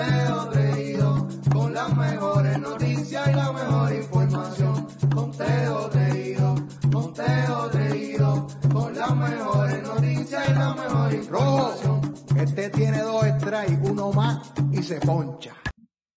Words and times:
Conteo 0.00 0.50
reído, 0.50 1.28
con 1.52 1.74
las 1.74 1.94
mejores 1.94 2.58
noticias 2.58 3.28
y 3.28 3.32
la 3.32 3.52
mejor 3.52 3.92
información. 3.92 4.88
Conteo 5.14 5.90
reído, 5.90 6.54
conteo 6.90 7.68
reído, 7.68 8.46
con 8.72 8.96
las 8.96 9.14
mejores 9.14 9.82
noticias 9.82 10.48
y 10.48 10.52
la 10.54 10.74
mejor 10.74 11.12
información. 11.12 12.14
Este 12.34 12.70
tiene 12.70 13.02
dos 13.02 13.26
strikes, 13.26 13.90
uno 13.90 14.10
más 14.10 14.50
y 14.72 14.82
se 14.82 14.98
poncha. 15.00 15.54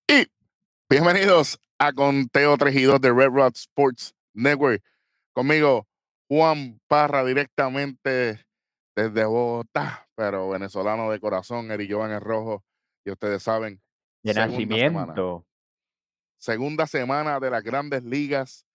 Y 0.07 0.27
bienvenidos 0.89 1.59
a 1.77 1.91
Conteo 1.91 2.55
3 2.55 2.73
y 2.73 2.83
2 2.83 3.01
de 3.01 3.11
Red 3.11 3.31
Rod 3.31 3.53
Sports 3.55 4.15
Network. 4.33 4.81
Conmigo, 5.33 5.87
Juan 6.29 6.79
Parra, 6.87 7.25
directamente 7.25 8.45
desde 8.95 9.25
Bogotá, 9.25 10.07
pero 10.15 10.47
venezolano 10.47 11.11
de 11.11 11.19
corazón, 11.19 11.69
Eri 11.69 11.91
Jovan 11.91 12.13
es 12.13 12.21
rojo. 12.21 12.63
Y 13.05 13.11
ustedes 13.11 13.43
saben, 13.43 13.81
De 14.23 14.33
segunda 14.33 14.75
semana. 14.77 15.05
nacimiento. 15.07 15.45
segunda 16.37 16.87
semana 16.87 17.39
de 17.39 17.49
las 17.49 17.63
grandes 17.63 18.03
ligas. 18.03 18.65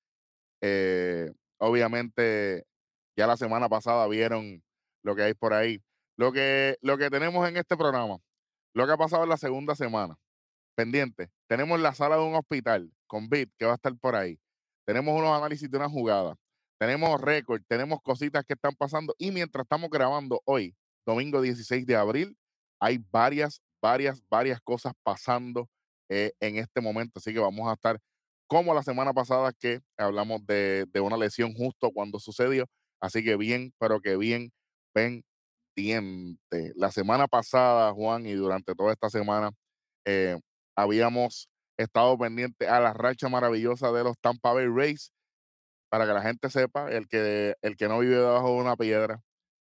Eh, 0.60 1.32
obviamente, 1.58 2.64
ya 3.16 3.26
la 3.26 3.36
semana 3.36 3.68
pasada 3.68 4.06
vieron 4.08 4.62
lo 5.02 5.14
que 5.16 5.22
hay 5.22 5.34
por 5.34 5.52
ahí. 5.54 5.82
Lo 6.16 6.32
que, 6.32 6.76
lo 6.82 6.98
que 6.98 7.10
tenemos 7.10 7.48
en 7.48 7.56
este 7.56 7.76
programa, 7.76 8.18
lo 8.74 8.86
que 8.86 8.92
ha 8.92 8.96
pasado 8.96 9.22
en 9.22 9.28
la 9.28 9.36
segunda 9.36 9.74
semana, 9.76 10.16
pendiente. 10.74 11.30
Tenemos 11.48 11.78
la 11.80 11.94
sala 11.94 12.16
de 12.16 12.22
un 12.22 12.34
hospital 12.34 12.92
con 13.06 13.28
Bit, 13.28 13.50
que 13.56 13.64
va 13.66 13.72
a 13.72 13.76
estar 13.76 13.96
por 13.96 14.16
ahí. 14.16 14.38
Tenemos 14.84 15.14
unos 15.16 15.36
análisis 15.36 15.70
de 15.70 15.76
una 15.76 15.88
jugada. 15.88 16.34
Tenemos 16.78 17.20
récord, 17.20 17.62
tenemos 17.68 18.00
cositas 18.02 18.44
que 18.44 18.54
están 18.54 18.74
pasando. 18.74 19.14
Y 19.18 19.30
mientras 19.30 19.64
estamos 19.64 19.90
grabando 19.90 20.40
hoy, 20.44 20.76
domingo 21.06 21.40
16 21.40 21.86
de 21.86 21.96
abril, 21.96 22.36
hay 22.80 22.98
varias, 23.10 23.60
varias, 23.80 24.22
varias 24.28 24.60
cosas 24.60 24.92
pasando 25.02 25.68
eh, 26.08 26.32
en 26.40 26.56
este 26.56 26.80
momento. 26.80 27.18
Así 27.18 27.32
que 27.32 27.40
vamos 27.40 27.68
a 27.68 27.74
estar 27.74 27.98
como 28.46 28.74
la 28.74 28.82
semana 28.82 29.12
pasada 29.12 29.52
que 29.52 29.80
hablamos 29.96 30.44
de, 30.46 30.86
de 30.92 31.00
una 31.00 31.16
lesión 31.16 31.52
justo 31.54 31.90
cuando 31.92 32.18
sucedió. 32.18 32.66
Así 33.00 33.22
que 33.22 33.36
bien, 33.36 33.72
pero 33.78 34.00
que 34.00 34.16
bien 34.16 34.50
pendiente. 34.92 36.72
La 36.76 36.90
semana 36.90 37.28
pasada, 37.28 37.92
Juan, 37.92 38.26
y 38.26 38.32
durante 38.32 38.74
toda 38.74 38.92
esta 38.92 39.10
semana, 39.10 39.50
eh, 40.04 40.38
habíamos 40.76 41.48
estado 41.76 42.18
pendiente 42.18 42.66
a 42.68 42.80
la 42.80 42.92
racha 42.92 43.28
maravillosa 43.28 43.92
de 43.92 44.04
los 44.04 44.18
Tampa 44.18 44.52
Bay 44.52 44.66
Rays. 44.66 45.12
Para 45.90 46.06
que 46.06 46.12
la 46.12 46.22
gente 46.22 46.50
sepa, 46.50 46.90
el 46.90 47.08
que, 47.08 47.54
el 47.62 47.76
que 47.76 47.88
no 47.88 48.00
vive 48.00 48.16
debajo 48.16 48.48
de 48.48 48.60
una 48.60 48.76
piedra, 48.76 49.22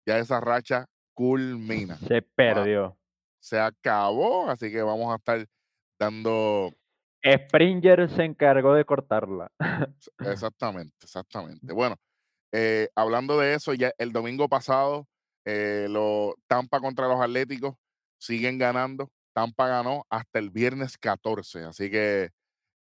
ya 0.07 0.19
esa 0.19 0.39
racha 0.41 0.87
culmina 1.15 1.97
Se 1.97 2.21
perdió. 2.21 3.00
Se 3.41 3.59
acabó, 3.59 4.49
así 4.49 4.71
que 4.71 4.83
vamos 4.83 5.13
a 5.13 5.17
estar 5.17 5.47
dando 5.99 6.73
Springer 7.25 8.09
se 8.09 8.25
encargó 8.25 8.75
de 8.75 8.85
cortarla. 8.85 9.51
exactamente, 10.21 10.95
exactamente. 11.03 11.73
Bueno, 11.73 11.97
eh, 12.53 12.89
hablando 12.95 13.39
de 13.39 13.55
eso, 13.55 13.75
ya 13.75 13.93
el 13.99 14.13
domingo 14.13 14.49
pasado, 14.49 15.07
eh, 15.45 15.87
los 15.89 16.35
Tampa 16.47 16.81
contra 16.81 17.09
los 17.09 17.21
Atléticos 17.21 17.75
siguen 18.19 18.59
ganando. 18.59 19.11
Tampa 19.35 19.69
ganó 19.69 20.05
hasta 20.11 20.39
el 20.39 20.51
viernes 20.51 20.99
14, 20.99 21.65
así 21.65 21.91
que 21.91 22.31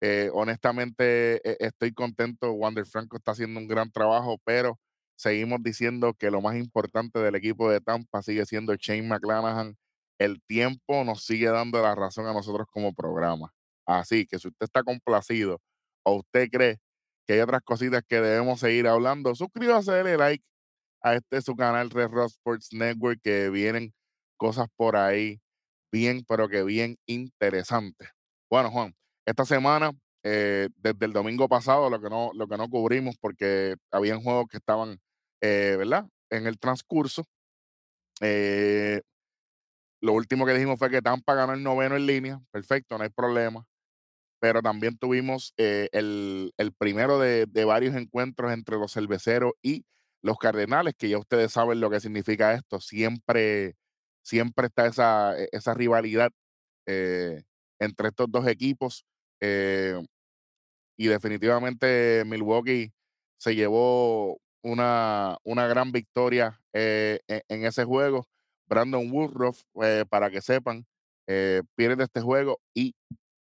eh, 0.01 0.29
honestamente 0.33 1.41
eh, 1.49 1.57
estoy 1.59 1.93
contento. 1.93 2.51
Wander 2.53 2.85
Franco 2.85 3.17
está 3.17 3.31
haciendo 3.31 3.59
un 3.59 3.67
gran 3.67 3.91
trabajo, 3.91 4.37
pero 4.45 4.79
seguimos 5.15 5.61
diciendo 5.61 6.13
que 6.13 6.31
lo 6.31 6.41
más 6.41 6.55
importante 6.55 7.19
del 7.19 7.35
equipo 7.35 7.69
de 7.69 7.81
Tampa 7.81 8.21
sigue 8.21 8.45
siendo 8.45 8.73
Shane 8.75 9.03
McClanahan. 9.07 9.75
El 10.19 10.41
tiempo 10.43 11.03
nos 11.03 11.23
sigue 11.25 11.47
dando 11.49 11.81
la 11.81 11.95
razón 11.95 12.27
a 12.27 12.33
nosotros 12.33 12.67
como 12.71 12.93
programa. 12.93 13.53
Así 13.85 14.25
que 14.27 14.37
si 14.39 14.49
usted 14.49 14.65
está 14.65 14.83
complacido 14.83 15.61
o 16.03 16.17
usted 16.17 16.49
cree 16.51 16.77
que 17.25 17.33
hay 17.33 17.39
otras 17.39 17.61
cositas 17.63 18.03
que 18.07 18.21
debemos 18.21 18.59
seguir 18.59 18.87
hablando, 18.87 19.33
suscríbase, 19.35 19.91
dele 19.91 20.17
like 20.17 20.43
a 21.01 21.15
este 21.15 21.41
su 21.41 21.55
canal 21.55 21.89
Red 21.89 22.09
Rock 22.09 22.27
Sports 22.27 22.69
Network 22.73 23.19
que 23.23 23.49
vienen 23.49 23.93
cosas 24.37 24.67
por 24.75 24.95
ahí 24.95 25.39
bien, 25.91 26.23
pero 26.27 26.49
que 26.49 26.63
bien 26.63 26.97
interesantes. 27.07 28.09
Bueno, 28.49 28.71
Juan, 28.71 28.95
esta 29.25 29.45
semana, 29.45 29.91
eh, 30.23 30.69
desde 30.77 31.05
el 31.05 31.13
domingo 31.13 31.47
pasado, 31.47 31.89
lo 31.89 32.01
que 32.01 32.09
no, 32.09 32.31
lo 32.33 32.47
que 32.47 32.57
no 32.57 32.69
cubrimos 32.69 33.15
porque 33.19 33.75
habían 33.91 34.21
juegos 34.21 34.47
que 34.49 34.57
estaban, 34.57 34.99
eh, 35.41 35.75
¿verdad? 35.77 36.07
En 36.29 36.47
el 36.47 36.59
transcurso. 36.59 37.25
Eh, 38.21 39.01
lo 40.01 40.13
último 40.13 40.45
que 40.45 40.53
dijimos 40.53 40.79
fue 40.79 40.89
que 40.89 41.01
Tampa 41.01 41.35
ganó 41.35 41.53
el 41.53 41.63
noveno 41.63 41.95
en 41.95 42.05
línea. 42.05 42.41
Perfecto, 42.51 42.97
no 42.97 43.03
hay 43.03 43.09
problema. 43.09 43.65
Pero 44.39 44.61
también 44.61 44.97
tuvimos 44.97 45.53
eh, 45.57 45.89
el, 45.91 46.53
el 46.57 46.73
primero 46.73 47.19
de, 47.19 47.45
de 47.47 47.65
varios 47.65 47.95
encuentros 47.95 48.53
entre 48.53 48.77
los 48.77 48.93
cerveceros 48.93 49.53
y 49.61 49.85
los 50.23 50.37
cardenales, 50.37 50.93
que 50.97 51.09
ya 51.09 51.17
ustedes 51.19 51.51
saben 51.53 51.79
lo 51.81 51.89
que 51.89 51.99
significa 51.99 52.53
esto. 52.53 52.79
Siempre, 52.79 53.75
siempre 54.23 54.67
está 54.67 54.87
esa, 54.87 55.37
e- 55.39 55.49
esa 55.51 55.73
rivalidad 55.73 56.31
eh, 56.87 57.43
entre 57.79 58.09
estos 58.09 58.27
dos 58.31 58.47
equipos. 58.47 59.05
eh, 59.41 60.01
y 60.97 61.07
definitivamente 61.07 62.23
Milwaukee 62.25 62.91
se 63.37 63.55
llevó 63.55 64.39
una, 64.63 65.37
una 65.43 65.67
gran 65.67 65.91
victoria 65.91 66.61
en, 66.73 67.19
en 67.47 67.65
ese 67.65 67.85
juego. 67.85 68.25
Brandon 68.69 69.09
Woodruff, 69.11 69.63
eh, 69.81 70.05
para 70.07 70.29
que 70.29 70.41
sepan, 70.41 70.85
eh, 71.27 71.63
pierde 71.75 72.03
este 72.03 72.21
juego 72.21 72.61
y 72.73 72.95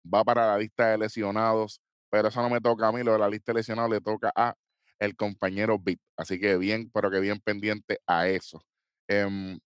va 0.03 0.25
para 0.25 0.47
la 0.49 0.59
lista 0.59 0.89
de 0.89 0.99
lesionados. 0.99 1.81
Pero 2.11 2.29
eso 2.29 2.43
no 2.43 2.51
me 2.51 2.61
toca 2.61 2.89
a 2.89 2.93
mí, 2.93 3.05
lo 3.05 3.13
de 3.13 3.19
la 3.19 3.29
lista 3.29 3.53
de 3.53 3.61
lesionados 3.61 3.91
le 3.91 4.01
toca 4.01 4.33
a 4.35 4.55
el 4.99 5.15
compañero 5.17 5.79
Bit. 5.79 6.01
Así 6.17 6.41
que 6.41 6.57
bien, 6.57 6.91
pero 6.93 7.11
que 7.11 7.21
bien 7.21 7.41
pendiente 7.41 8.01
a 8.07 8.29
eso. 8.29 8.63
Em, 9.09 9.59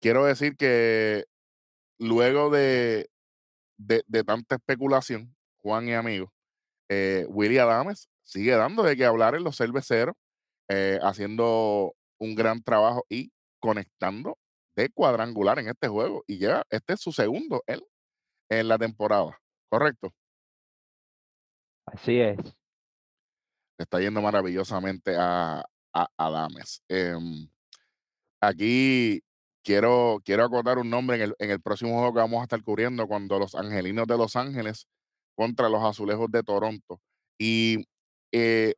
quiero 0.00 0.24
decir 0.24 0.56
que 0.56 1.26
luego 1.98 2.50
de, 2.50 3.10
de, 3.78 4.04
de 4.06 4.24
tanta 4.24 4.56
especulación, 4.56 5.36
Juan 5.62 5.88
y 5.88 5.94
amigos, 5.94 6.30
eh, 6.90 7.26
Willy 7.28 7.58
Adames 7.58 8.08
sigue 8.24 8.52
dando 8.52 8.82
de 8.84 8.96
qué 8.96 9.04
hablar 9.06 9.34
en 9.34 9.44
los 9.44 9.56
cerveceros, 9.58 10.14
haciendo 11.02 11.94
un 12.18 12.34
gran 12.34 12.62
trabajo 12.62 13.06
y 13.08 13.32
conectando 13.60 14.38
de 14.78 14.90
cuadrangular 14.90 15.58
en 15.58 15.68
este 15.68 15.88
juego. 15.88 16.22
Y 16.26 16.38
ya, 16.38 16.62
este 16.70 16.92
es 16.92 17.00
su 17.00 17.10
segundo 17.10 17.64
él 17.66 17.84
en 18.48 18.68
la 18.68 18.78
temporada, 18.78 19.36
¿correcto? 19.68 20.12
Así 21.84 22.20
es. 22.20 22.38
Le 22.38 23.82
está 23.82 23.98
yendo 24.00 24.22
maravillosamente 24.22 25.16
a, 25.18 25.64
a 25.92 26.08
Adames. 26.16 26.80
Em, 26.88 27.48
aquí 28.40 29.20
quiero, 29.64 30.20
quiero 30.24 30.44
acotar 30.44 30.78
un 30.78 30.88
nombre 30.88 31.16
en 31.16 31.22
el, 31.22 31.34
en 31.40 31.50
el 31.50 31.60
próximo 31.60 31.94
juego 31.94 32.14
que 32.14 32.20
vamos 32.20 32.40
a 32.40 32.44
estar 32.44 32.62
cubriendo 32.62 33.08
cuando 33.08 33.38
los 33.38 33.56
Angelinos 33.56 34.06
de 34.06 34.16
Los 34.16 34.36
Ángeles 34.36 34.86
contra 35.36 35.68
los 35.68 35.82
Azulejos 35.82 36.30
de 36.30 36.44
Toronto. 36.44 37.00
Y 37.36 37.84
eh, 38.32 38.74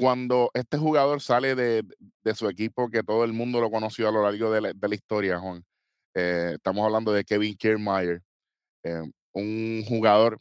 cuando 0.00 0.50
este 0.54 0.78
jugador 0.78 1.20
sale 1.20 1.54
de, 1.54 1.84
de 2.24 2.34
su 2.34 2.48
equipo 2.48 2.88
que 2.88 3.02
todo 3.02 3.22
el 3.24 3.34
mundo 3.34 3.60
lo 3.60 3.70
conoció 3.70 4.08
a 4.08 4.12
lo 4.12 4.22
largo 4.22 4.50
de 4.50 4.62
la, 4.62 4.94
historia, 4.94 5.38
Juan, 5.38 5.62
eh, 6.14 6.52
estamos 6.54 6.86
hablando 6.86 7.12
de 7.12 7.22
Kevin 7.22 7.54
Kiermaier, 7.54 8.22
eh, 8.84 9.02
un 9.32 9.84
jugador 9.86 10.40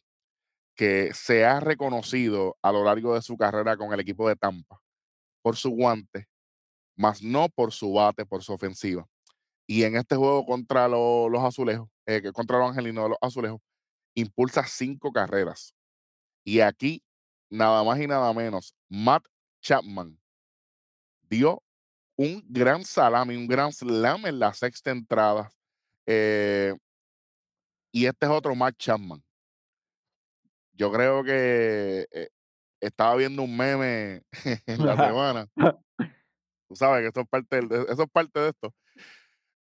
que 0.75 1.14
se 1.14 1.46
ha 1.46 1.59
reconocido 1.59 2.58
a 2.62 2.72
lo 2.72 2.86
largo 2.86 3.16
de 3.16 3.22
su 3.22 3.38
carrera 3.38 3.75
con 3.75 3.94
el 3.94 4.00
equipo 4.00 4.30
de 4.30 4.38
Tampa 4.38 4.81
por 5.44 5.58
su 5.58 5.72
guante, 5.72 6.28
más 6.97 7.22
no 7.22 7.50
por 7.50 7.74
su 7.74 7.94
bate, 7.94 8.26
por 8.26 8.44
su 8.44 8.53
ofensiva. 8.53 9.06
Y 9.68 9.84
en 9.84 9.97
este 9.97 10.16
juego 10.16 10.46
contra 10.46 10.88
lo- 10.88 11.30
los 11.30 11.44
azulejos, 11.44 11.90
eh, 12.08 12.32
contra 12.34 12.59
los 12.59 12.70
angelinos 12.70 13.06
de 13.06 13.09
los 13.09 13.17
azulejos, 13.22 13.61
impulsa 14.16 14.66
cinco 14.66 15.11
carreras. 15.11 15.73
Y 16.46 16.61
aquí, 16.61 17.03
nada 17.50 17.84
más 17.84 18.00
y 18.00 18.08
nada 18.08 18.34
menos, 18.34 18.76
Matt 18.90 19.26
Chapman 19.61 20.17
dio 21.29 21.61
un 22.17 22.44
gran 22.47 22.84
salami, 22.84 23.35
un 23.35 23.47
gran 23.47 23.72
slam 23.72 24.26
en 24.26 24.40
la 24.40 24.53
sexta 24.53 24.91
entrada. 24.91 25.50
eh, 26.06 26.76
y 27.91 28.06
este 28.06 28.26
es 28.28 28.32
otro 28.32 28.53
Matt 28.56 28.76
Chapman. 28.78 29.23
Yo 30.73 30.91
creo 30.91 31.23
que 31.23 32.08
eh, 32.11 32.29
estaba 32.79 33.16
viendo 33.16 33.41
un 33.44 33.56
meme 33.58 34.22
en 34.67 34.85
la 34.85 34.96
semana. 34.96 35.47
Tú 36.70 36.76
sabes 36.76 37.02
que 37.02 37.08
eso 37.09 37.22
es 37.22 37.28
parte, 37.28 37.61
de- 37.61 37.85
eso 37.91 38.03
es 38.03 38.09
parte 38.11 38.40
de 38.40 38.50
esto. 38.50 38.73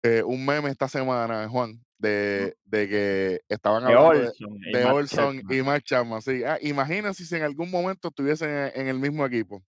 Eh, 0.03 0.23
un 0.23 0.45
meme 0.45 0.69
esta 0.69 0.87
semana, 0.87 1.49
Juan, 1.49 1.83
de, 1.97 2.55
de 2.63 2.87
que 2.87 3.41
estaban 3.49 3.83
hablando 3.83 4.11
de, 4.13 4.27
Olson. 4.29 4.57
y 4.61 4.71
de 4.71 4.85
Olson 4.85 5.37
Chapman. 5.39 5.57
y 5.57 5.61
Matt 5.63 5.83
Chapman. 5.83 6.21
Sí. 6.21 6.43
Ah, 6.45 6.57
imagínense 6.61 7.25
si 7.25 7.35
en 7.35 7.43
algún 7.43 7.69
momento 7.71 8.07
estuviesen 8.09 8.49
en, 8.49 8.71
en 8.81 8.87
el 8.87 8.99
mismo 8.99 9.25
equipo. 9.25 9.61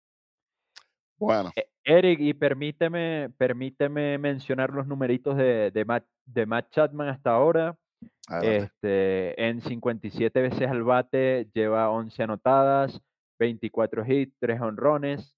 Bueno, 1.20 1.50
Eh, 1.54 1.66
Eric, 1.84 2.20
y 2.20 2.34
permíteme, 2.34 3.30
permíteme 3.36 4.18
mencionar 4.18 4.70
los 4.70 4.86
numeritos 4.86 5.36
de, 5.36 5.70
de, 5.70 5.84
Matt, 5.84 6.04
de 6.24 6.46
Matt 6.46 6.70
Chapman 6.70 7.08
hasta 7.08 7.32
ahora. 7.32 7.76
Este, 8.42 9.42
en 9.42 9.60
57 9.60 10.40
veces 10.40 10.68
al 10.68 10.84
bate 10.84 11.48
lleva 11.52 11.90
11 11.90 12.22
anotadas, 12.22 13.00
24 13.38 14.04
hits, 14.06 14.34
3 14.38 14.60
honrones, 14.60 15.36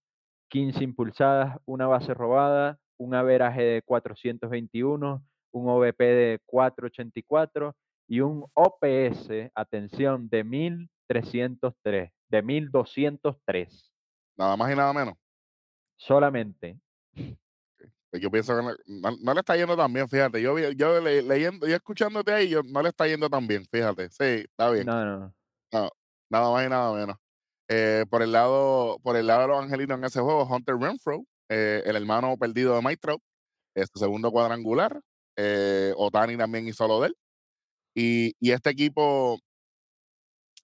15 0.49 0.85
impulsadas, 0.85 1.59
una 1.65 1.87
base 1.87 2.13
robada, 2.13 2.79
un 2.99 3.15
averaje 3.15 3.63
de 3.63 3.83
421, 3.83 5.25
un 5.53 5.69
OVP 5.69 6.05
de 6.05 6.41
484 6.45 7.75
y 8.09 8.21
un 8.21 8.45
OPS, 8.53 9.51
atención, 9.55 10.29
de 10.29 10.45
1303, 10.45 12.13
de 12.29 12.43
1203 12.43 13.93
Nada 14.37 14.57
más 14.57 14.73
y 14.73 14.77
nada 14.77 14.93
menos. 14.93 15.15
Solamente. 16.07 16.79
Yo 18.13 18.31
pienso 18.31 18.55
que 18.57 18.63
no, 18.87 19.11
no- 19.23 19.35
le 19.35 19.41
está 19.41 19.57
yendo 19.57 19.77
tan 19.77 19.93
bien, 19.93 20.09
fíjate. 20.09 20.43
Yo, 20.43 20.59
yo 20.59 21.01
le- 21.01 21.23
leyendo 21.23 21.67
y 21.67 21.73
escuchándote 21.73 22.33
ahí, 22.33 22.49
yo, 22.49 22.63
no 22.63 22.83
le 22.83 22.91
está 22.91 23.07
yendo 23.07 23.31
tan 23.31 23.47
bien, 23.47 23.65
fíjate. 23.71 24.11
Sí, 24.11 24.45
está 24.45 24.71
bien. 24.71 24.87
No, 24.87 25.05
no. 25.05 25.35
No, 25.73 25.91
nada 26.31 26.51
más 26.53 26.67
y 26.67 26.69
nada 26.69 26.93
menos. 26.93 27.17
Eh, 27.69 28.05
por 28.11 28.23
el 28.23 28.33
lado, 28.33 28.99
por 29.03 29.17
el 29.17 29.27
lado 29.27 29.43
de 29.43 29.49
los 29.49 29.63
angelinos 29.63 29.97
en 29.97 30.05
ese 30.05 30.21
juego, 30.21 30.45
Hunter 30.45 30.77
Renfro, 30.77 31.25
eh, 31.49 31.83
el 31.87 31.97
hermano 31.97 32.37
perdido 32.37 32.75
de 32.75 32.83
Mike 32.83 32.99
Trout, 33.01 33.23
es 33.75 33.89
su 33.91 33.99
segundo 33.99 34.31
cuadrangular. 34.31 35.01
Eh, 35.37 35.95
Otani 35.97 36.37
también 36.37 36.67
hizo 36.69 36.87
lo 36.87 37.01
de 37.01 37.09
él. 37.09 37.17
Y, 37.95 38.35
y 38.41 38.51
este 38.53 38.71
equipo 38.71 39.39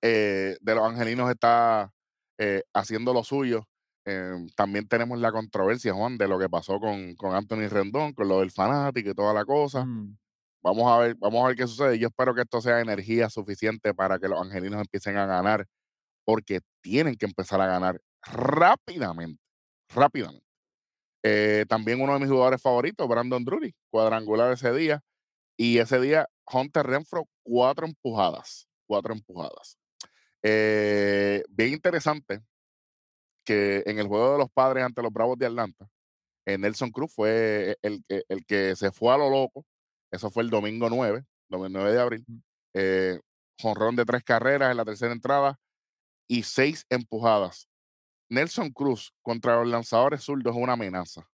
eh, 0.02 0.56
de 0.60 0.74
los 0.74 0.84
angelinos 0.84 1.30
está 1.30 1.90
eh, 2.38 2.62
haciendo 2.74 3.14
lo 3.14 3.24
suyo. 3.24 3.64
Eh, 4.10 4.46
también 4.56 4.88
tenemos 4.88 5.18
la 5.18 5.30
controversia, 5.32 5.92
Juan, 5.92 6.16
de 6.16 6.28
lo 6.28 6.38
que 6.38 6.48
pasó 6.48 6.80
con, 6.80 7.14
con 7.16 7.34
Anthony 7.34 7.68
Rendón, 7.68 8.14
con 8.14 8.26
lo 8.28 8.40
del 8.40 8.50
fanático 8.50 9.10
y 9.10 9.14
toda 9.14 9.34
la 9.34 9.44
cosa. 9.44 9.84
Mm, 9.84 10.16
Vamos 10.62 10.90
a 10.90 10.98
ver, 10.98 11.14
vamos 11.16 11.44
a 11.44 11.48
ver 11.48 11.56
qué 11.56 11.66
sucede. 11.66 11.98
Yo 11.98 12.08
espero 12.08 12.34
que 12.34 12.42
esto 12.42 12.60
sea 12.60 12.80
energía 12.80 13.30
suficiente 13.30 13.94
para 13.94 14.18
que 14.18 14.28
los 14.28 14.40
angelinos 14.40 14.80
empiecen 14.80 15.16
a 15.16 15.26
ganar, 15.26 15.66
porque 16.24 16.60
tienen 16.82 17.16
que 17.16 17.26
empezar 17.26 17.60
a 17.60 17.66
ganar 17.66 18.00
rápidamente, 18.22 19.40
rápidamente. 19.88 20.44
Eh, 21.24 21.64
también 21.68 22.00
uno 22.00 22.14
de 22.14 22.20
mis 22.20 22.30
jugadores 22.30 22.62
favoritos, 22.62 23.08
Brandon 23.08 23.44
Drury, 23.44 23.74
cuadrangular 23.90 24.52
ese 24.52 24.72
día. 24.72 25.00
Y 25.56 25.78
ese 25.78 26.00
día, 26.00 26.28
Hunter 26.52 26.86
Renfro, 26.86 27.28
cuatro 27.42 27.86
empujadas, 27.86 28.68
cuatro 28.86 29.14
empujadas. 29.14 29.78
Eh, 30.42 31.42
bien 31.50 31.72
interesante 31.72 32.42
que 33.48 33.82
en 33.86 33.98
el 33.98 34.06
juego 34.06 34.32
de 34.32 34.38
los 34.38 34.50
padres 34.50 34.84
ante 34.84 35.00
los 35.02 35.10
Bravos 35.10 35.38
de 35.38 35.46
Atlanta, 35.46 35.88
Nelson 36.46 36.90
Cruz 36.90 37.12
fue 37.14 37.76
el, 37.82 38.02
que- 38.06 38.22
el 38.28 38.44
que 38.46 38.74
se 38.76 38.90
fue 38.90 39.12
a 39.12 39.16
lo 39.18 39.28
loco. 39.30 39.64
Eso 40.10 40.30
fue 40.30 40.42
el 40.42 40.50
domingo 40.50 40.88
9, 40.90 41.24
domingo 41.48 41.68
9 41.80 41.92
de 41.92 42.00
abril. 42.00 42.24
Eh, 42.74 43.18
jonrón 43.60 43.96
de 43.96 44.04
tres 44.04 44.22
carreras 44.22 44.70
en 44.70 44.76
la 44.76 44.84
tercera 44.84 45.12
entrada 45.12 45.58
y 46.28 46.42
seis 46.42 46.84
empujadas. 46.90 47.68
Nelson 48.30 48.70
Cruz 48.70 49.12
contra 49.22 49.56
los 49.56 49.68
lanzadores 49.68 50.22
zurdos 50.22 50.54
es 50.54 50.62
una 50.62 50.74
amenaza. 50.74 51.26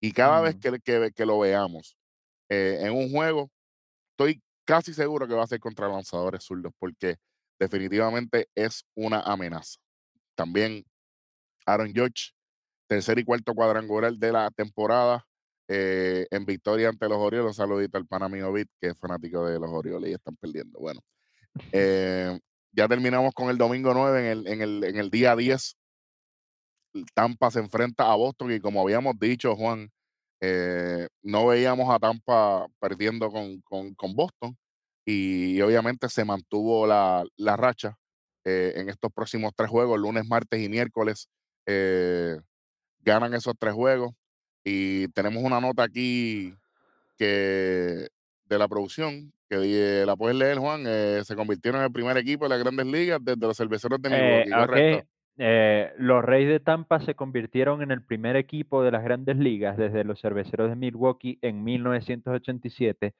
Y 0.00 0.12
cada 0.12 0.40
vez 0.42 0.56
Mm. 0.56 0.60
que, 0.60 0.78
que- 0.80 1.10
que 1.14 1.26
lo 1.26 1.38
veamos 1.38 1.96
eh, 2.50 2.78
en 2.82 2.92
un 2.92 3.10
juego, 3.10 3.50
estoy 4.12 4.40
casi 4.66 4.94
seguro 4.94 5.26
que 5.26 5.34
va 5.34 5.42
a 5.44 5.46
ser 5.48 5.58
contra 5.60 5.88
lanzadores 5.88 6.44
zurdos, 6.44 6.72
porque 6.78 7.16
definitivamente 7.58 8.48
es 8.54 8.84
una 8.94 9.20
amenaza. 9.20 9.78
También 10.36 10.84
Aaron 11.66 11.92
George, 11.94 12.30
tercer 12.88 13.18
y 13.18 13.24
cuarto 13.24 13.54
cuadrangular 13.54 14.12
de 14.14 14.32
la 14.32 14.50
temporada, 14.52 15.26
eh, 15.68 16.26
en 16.30 16.44
victoria 16.46 16.88
ante 16.90 17.08
los 17.08 17.18
Orioles. 17.18 17.48
Un 17.48 17.54
saludito 17.54 17.98
al 17.98 18.06
pana 18.06 18.28
mío 18.28 18.52
Vic, 18.52 18.68
que 18.80 18.88
es 18.88 18.98
fanático 18.98 19.44
de 19.46 19.58
los 19.58 19.70
Orioles 19.70 20.10
y 20.10 20.14
están 20.14 20.36
perdiendo. 20.36 20.78
Bueno, 20.78 21.00
eh, 21.72 22.38
ya 22.72 22.88
terminamos 22.88 23.34
con 23.34 23.50
el 23.50 23.58
domingo 23.58 23.92
9, 23.94 24.20
en 24.20 24.26
el, 24.26 24.46
en 24.48 24.62
el, 24.62 24.84
en 24.84 24.96
el 24.98 25.10
día 25.10 25.34
10. 25.36 25.76
Tampa 27.14 27.50
se 27.50 27.58
enfrenta 27.60 28.10
a 28.10 28.16
Boston 28.16 28.52
y 28.52 28.60
como 28.60 28.80
habíamos 28.82 29.18
dicho, 29.18 29.54
Juan, 29.54 29.90
eh, 30.40 31.08
no 31.22 31.46
veíamos 31.46 31.92
a 31.94 31.98
Tampa 31.98 32.66
perdiendo 32.80 33.30
con, 33.30 33.60
con- 33.62 33.94
con 33.94 34.14
Boston 34.14 34.56
y, 35.04 35.60
obviamente 35.60 36.08
se 36.08 36.24
mantuvo 36.24 36.86
la, 36.86 37.24
la 37.36 37.56
racha 37.56 37.96
en 38.44 38.88
estos 38.88 39.10
próximos 39.12 39.52
tres 39.56 39.68
juegos, 39.68 39.98
lunes, 39.98 40.24
martes 40.28 40.60
y 40.62 40.68
miércoles. 40.68 41.28
Eh, 41.66 42.38
ganan 43.02 43.34
esos 43.34 43.54
tres 43.58 43.74
juegos. 43.74 44.14
Y 44.64 45.08
tenemos 45.08 45.42
una 45.44 45.60
nota 45.60 45.84
aquí 45.84 46.54
que 47.18 48.08
de 48.48 48.58
la 48.58 48.68
producción 48.68 49.32
que 49.48 50.04
la 50.04 50.16
puedes 50.16 50.36
leer 50.36 50.58
Juan 50.58 50.84
eh, 50.86 51.20
se 51.24 51.36
convirtieron 51.36 51.80
en 51.80 51.86
el 51.86 51.92
primer 51.92 52.16
equipo 52.16 52.44
de 52.44 52.50
las 52.50 52.58
grandes 52.58 52.86
ligas 52.86 53.24
desde 53.24 53.46
los 53.46 53.56
cerveceros 53.56 54.02
de 54.02 54.10
Eh, 54.12 54.44
Milwaukee 54.44 55.06
los 55.98 56.24
Reyes 56.24 56.50
de 56.50 56.60
Tampa 56.60 56.98
se 57.00 57.14
convirtieron 57.14 57.82
en 57.82 57.90
el 57.90 58.02
primer 58.02 58.36
equipo 58.36 58.82
de 58.82 58.90
las 58.90 59.04
grandes 59.04 59.36
ligas 59.36 59.76
desde 59.76 60.02
los 60.02 60.20
cerveceros 60.20 60.70
de 60.70 60.76
Milwaukee 60.76 61.38
en 61.42 61.62
1987, 61.62 63.14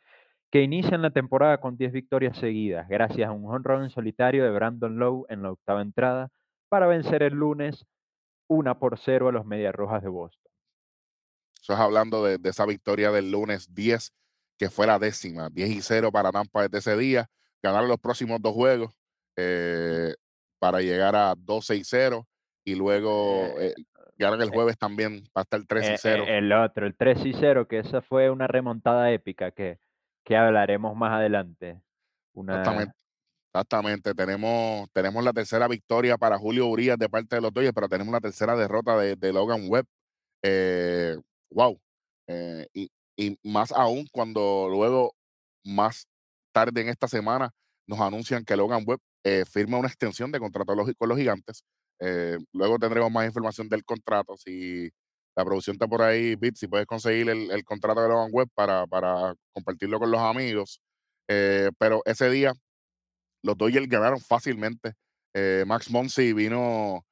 que 0.50 0.62
inician 0.62 1.02
la 1.02 1.10
temporada 1.10 1.58
con 1.58 1.76
10 1.76 1.92
victorias 1.92 2.38
seguidas, 2.38 2.88
gracias 2.88 3.28
a 3.28 3.32
un 3.32 3.44
honrón 3.44 3.84
en 3.84 3.90
solitario 3.90 4.44
de 4.44 4.50
Brandon 4.50 4.98
Lowe 4.98 5.26
en 5.28 5.42
la 5.42 5.52
octava 5.52 5.82
entrada, 5.82 6.30
para 6.68 6.86
vencer 6.86 7.22
el 7.22 7.34
lunes 7.34 7.86
1 8.48 8.78
por 8.78 8.98
0 8.98 9.28
a 9.28 9.32
los 9.32 9.44
Medias 9.44 9.74
Rojas 9.74 10.02
de 10.02 10.08
Boston. 10.08 10.42
Eso 11.60 11.72
es 11.72 11.78
hablando 11.78 12.24
de, 12.24 12.38
de 12.38 12.50
esa 12.50 12.64
victoria 12.66 13.10
del 13.10 13.30
lunes 13.30 13.74
10, 13.74 14.12
que 14.58 14.70
fue 14.70 14.86
la 14.86 14.98
décima, 14.98 15.48
10 15.50 15.70
y 15.70 15.82
0 15.82 16.12
para 16.12 16.30
Tampa 16.30 16.62
desde 16.62 16.78
ese 16.78 16.96
día. 16.96 17.28
Ganar 17.62 17.84
los 17.84 17.98
próximos 17.98 18.40
dos 18.40 18.54
juegos 18.54 18.94
eh, 19.36 20.14
para 20.58 20.80
llegar 20.80 21.16
a 21.16 21.34
12 21.36 21.76
y 21.76 21.84
0. 21.84 22.26
Y 22.64 22.74
luego 22.74 23.44
eh, 23.58 23.74
ganan 24.16 24.40
el 24.40 24.48
eh, 24.48 24.52
jueves 24.52 24.78
también 24.78 25.24
para 25.32 25.42
estar 25.42 25.60
3 25.66 25.84
y 25.84 25.92
Eh, 25.92 25.98
0. 25.98 26.24
eh, 26.26 26.38
el 26.38 26.52
otro, 26.52 26.86
el 26.86 26.96
3 26.96 27.24
y 27.26 27.32
0, 27.32 27.66
que 27.68 27.78
esa 27.80 28.02
fue 28.02 28.30
una 28.30 28.46
remontada 28.46 29.10
épica 29.10 29.50
que, 29.50 29.78
que 30.24 30.36
hablaremos 30.36 30.94
más 30.96 31.12
adelante. 31.12 31.80
Una, 32.32 32.58
Exactamente. 32.60 32.94
Exactamente. 33.56 34.14
Tenemos, 34.14 34.86
tenemos 34.92 35.24
la 35.24 35.32
tercera 35.32 35.66
victoria 35.66 36.18
para 36.18 36.38
Julio 36.38 36.66
Urias 36.66 36.98
de 36.98 37.08
parte 37.08 37.36
de 37.36 37.42
los 37.42 37.54
Dodgers, 37.54 37.72
pero 37.74 37.88
tenemos 37.88 38.12
la 38.12 38.20
tercera 38.20 38.54
derrota 38.54 38.98
de, 38.98 39.32
Logan 39.32 39.62
Webb. 39.66 39.86
Eh, 40.42 41.16
wow. 41.50 41.80
Eh, 42.28 42.66
y, 42.74 42.90
y 43.16 43.38
más 43.42 43.72
aún 43.72 44.06
cuando 44.12 44.68
luego, 44.70 45.14
más 45.64 46.06
tarde 46.52 46.82
en 46.82 46.90
esta 46.90 47.08
semana, 47.08 47.50
nos 47.86 47.98
anuncian 48.00 48.44
que 48.44 48.56
Logan 48.56 48.84
Webb 48.86 49.00
eh, 49.24 49.44
firma 49.46 49.78
una 49.78 49.88
extensión 49.88 50.30
de 50.32 50.38
contrato 50.38 50.74
con 50.98 51.08
los 51.08 51.18
gigantes. 51.18 51.64
Eh, 52.00 52.36
luego 52.52 52.78
tendremos 52.78 53.10
más 53.10 53.24
información 53.24 53.70
del 53.70 53.84
contrato. 53.84 54.36
Si 54.36 54.90
la 55.34 55.46
producción 55.46 55.76
está 55.76 55.88
por 55.88 56.02
ahí, 56.02 56.34
Bit, 56.36 56.56
si 56.56 56.68
puedes 56.68 56.86
conseguir 56.86 57.30
el, 57.30 57.64
contrato 57.64 58.02
de 58.02 58.08
Logan 58.08 58.28
Webb 58.32 58.50
para, 58.54 58.86
para 58.86 59.34
compartirlo 59.54 59.98
con 59.98 60.10
los 60.10 60.20
amigos. 60.20 60.78
Eh, 61.28 61.70
pero 61.78 62.02
ese 62.04 62.28
día 62.28 62.52
los 63.46 63.56
Dodgers 63.56 63.88
ganaron 63.88 64.20
fácilmente. 64.20 64.92
Eh, 65.34 65.64
Max 65.66 65.90
Monsi 65.90 66.32
vino 66.32 67.04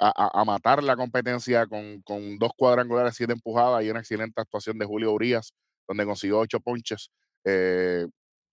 a, 0.00 0.40
a- 0.40 0.44
matar 0.44 0.82
la 0.82 0.96
competencia 0.96 1.66
con, 1.66 2.02
con 2.02 2.38
dos 2.38 2.52
cuadrangulares, 2.56 3.14
siete 3.16 3.32
empujadas 3.32 3.84
y 3.84 3.90
una 3.90 4.00
excelente 4.00 4.40
actuación 4.40 4.78
de 4.78 4.86
Julio 4.86 5.12
Urias, 5.12 5.52
donde 5.88 6.04
consiguió 6.04 6.38
ocho 6.40 6.60
ponches. 6.60 7.10
Eh, 7.44 8.06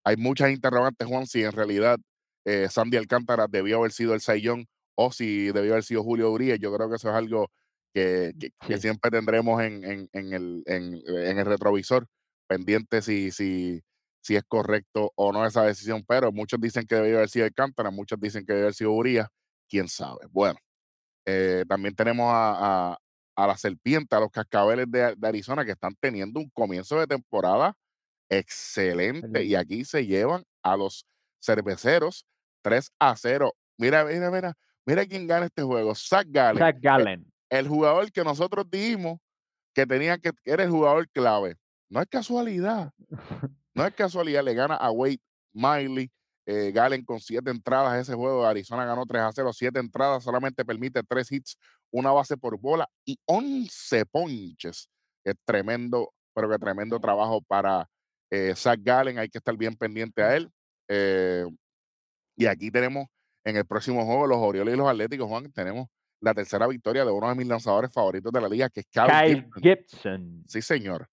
hay 0.06 0.18
muchas 0.18 0.52
interrogantes, 0.52 1.08
Juan, 1.08 1.28
si 1.28 1.44
en 1.44 1.52
realidad 1.52 1.98
eh, 2.46 2.68
Sandy 2.70 2.98
Alcántara 2.98 3.48
debió 3.48 3.78
haber 3.80 3.92
sido 3.92 4.14
el 4.14 4.22
Sayón 4.22 4.68
o 4.96 5.12
si 5.12 5.52
debió 5.52 5.74
haber 5.74 5.84
sido 5.84 6.04
Julio 6.04 6.32
Urias. 6.32 6.60
Yo 6.60 6.74
creo 6.74 6.90
que 6.90 6.96
eso 6.96 7.10
es 7.10 7.16
algo 7.16 7.50
que, 7.94 8.34
que- 8.40 8.52
que 8.68 8.76
Sí. 8.76 8.82
siempre 8.82 9.12
tendremos 9.12 9.62
en, 9.62 9.84
en- 9.84 10.10
en 10.14 10.34
el, 10.34 10.64
en- 10.66 11.02
en 11.08 11.38
el 11.40 11.46
retrovisor, 11.46 12.08
pendiente 12.48 13.02
si, 13.02 13.32
si, 13.32 13.82
si 14.22 14.36
es 14.36 14.44
correcto 14.48 15.12
o 15.16 15.32
no 15.32 15.46
esa 15.46 15.64
decisión. 15.64 16.04
Pero 16.08 16.32
muchos 16.32 16.60
dicen 16.60 16.86
que 16.86 16.96
debió 16.96 17.18
haber 17.18 17.30
sido 17.30 17.46
Alcántara, 17.46 17.92
muchos 17.92 18.20
dicen 18.20 18.46
que 18.46 18.54
debió 18.54 18.66
haber 18.66 18.74
sido 18.76 18.92
Urias. 18.92 19.28
Quién 19.70 19.88
sabe. 19.88 20.28
Bueno. 20.30 20.60
Eh, 21.26 21.66
también 21.70 21.96
tenemos 21.96 22.32
a, 22.34 22.92
a, 22.94 22.98
a 23.36 23.48
la 23.48 23.56
serpiente, 23.56 24.16
a 24.16 24.20
los 24.20 24.32
cascabeles 24.32 24.88
de, 24.90 25.16
de 25.16 25.28
Arizona, 25.28 25.64
que 25.64 25.72
están 25.72 25.96
teniendo 26.00 26.40
un 26.40 26.50
comienzo 26.50 27.00
de 27.00 27.06
temporada 27.06 27.76
excelente. 28.30 29.44
Y 29.44 29.56
aquí 29.56 29.86
se 29.86 30.06
llevan 30.06 30.44
a 30.64 30.76
los 30.78 31.06
cerveceros 31.40 32.26
3 32.64 32.92
a 33.00 33.16
0. 33.16 33.54
Mira, 33.78 34.06
mira, 34.06 34.32
mira, 34.32 34.58
mira 34.86 35.06
quién 35.06 35.28
gana 35.28 35.46
este 35.46 35.64
juego. 35.64 35.94
Zach 35.96 36.26
Gallen, 36.30 36.60
Zach 36.60 36.76
el, 36.76 36.82
Gallen. 36.82 37.32
el 37.50 37.68
jugador 37.68 38.12
que 38.12 38.24
nosotros 38.24 38.66
dijimos 38.70 39.20
que 39.74 39.86
tenía 39.86 40.18
que, 40.18 40.32
que 40.44 40.52
era 40.52 40.64
el 40.64 40.70
jugador 40.70 41.10
clave. 41.10 41.58
No 41.90 42.02
es 42.02 42.08
casualidad. 42.08 42.92
No 43.74 43.86
es 43.86 43.94
casualidad, 43.94 44.44
le 44.44 44.54
gana 44.54 44.76
a 44.76 44.92
Wade 44.92 45.22
Miley. 45.54 46.12
Eh, 46.46 46.72
Galen 46.72 47.06
con 47.06 47.20
siete 47.20 47.52
entradas 47.52 48.02
ese 48.02 48.16
juego. 48.16 48.46
Arizona 48.46 48.84
ganó 48.86 49.06
3 49.06 49.22
a 49.22 49.32
0, 49.32 49.54
siete 49.54 49.80
entradas, 49.80 50.24
solamente 50.24 50.66
permite 50.66 51.02
tres 51.04 51.32
hits, 51.32 51.58
una 51.92 52.12
base 52.12 52.36
por 52.36 52.60
bola 52.60 52.90
y 53.06 53.18
11 53.26 54.06
ponches. 54.08 54.90
Es 55.24 55.36
tremendo, 55.46 56.12
pero 56.34 56.50
que 56.50 56.58
tremendo 56.58 57.00
trabajo 57.00 57.42
para 57.42 57.88
eh, 58.32 58.54
Zach 58.56 58.80
Gallen. 58.82 59.20
Hay 59.20 59.30
que 59.30 59.38
estar 59.38 59.56
bien 59.56 59.76
pendiente 59.76 60.24
a 60.24 60.36
él. 60.36 60.50
Eh, 60.90 61.46
y 62.36 62.48
aquí 62.48 62.72
tenemos 62.72 63.08
en 63.44 63.58
el 63.58 63.66
próximo 63.66 64.06
juego 64.06 64.28
los 64.28 64.38
Orioles 64.38 64.74
y 64.74 64.78
los 64.78 64.90
Atléticos, 64.90 65.28
Juan, 65.28 65.52
tenemos 65.52 65.88
la 66.22 66.34
tercera 66.34 66.68
victoria 66.68 67.04
de 67.04 67.12
uno 67.12 67.30
de 67.30 67.36
mis 67.36 67.48
lanzadores 67.48 67.92
favoritos 67.92 68.32
de 68.32 68.42
la 68.42 68.48
liga, 68.48 68.70
que 68.70 68.82
es 68.82 68.88
Kyle, 68.88 69.06
Kyle 69.08 69.50
Gibson. 69.56 69.62
Gibson. 69.64 70.44
Sí, 70.48 70.62
señor. 70.62 71.08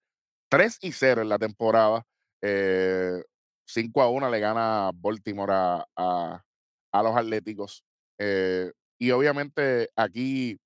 3 0.49 0.79
y 0.81 0.91
0 0.91 1.21
en 1.21 1.29
la 1.29 1.39
temporada. 1.39 2.03
Eh, 2.41 3.21
5 3.65 4.01
a 4.01 4.09
1 4.09 4.29
le 4.29 4.39
gana 4.39 4.91
Baltimore 4.93 5.51
a, 5.53 5.85
a- 5.95 7.03
los 7.03 7.15
Atléticos. 7.15 7.83
Eh, 8.17 8.71
y 8.97 9.11
obviamente 9.11 9.89
aquí 9.95 10.59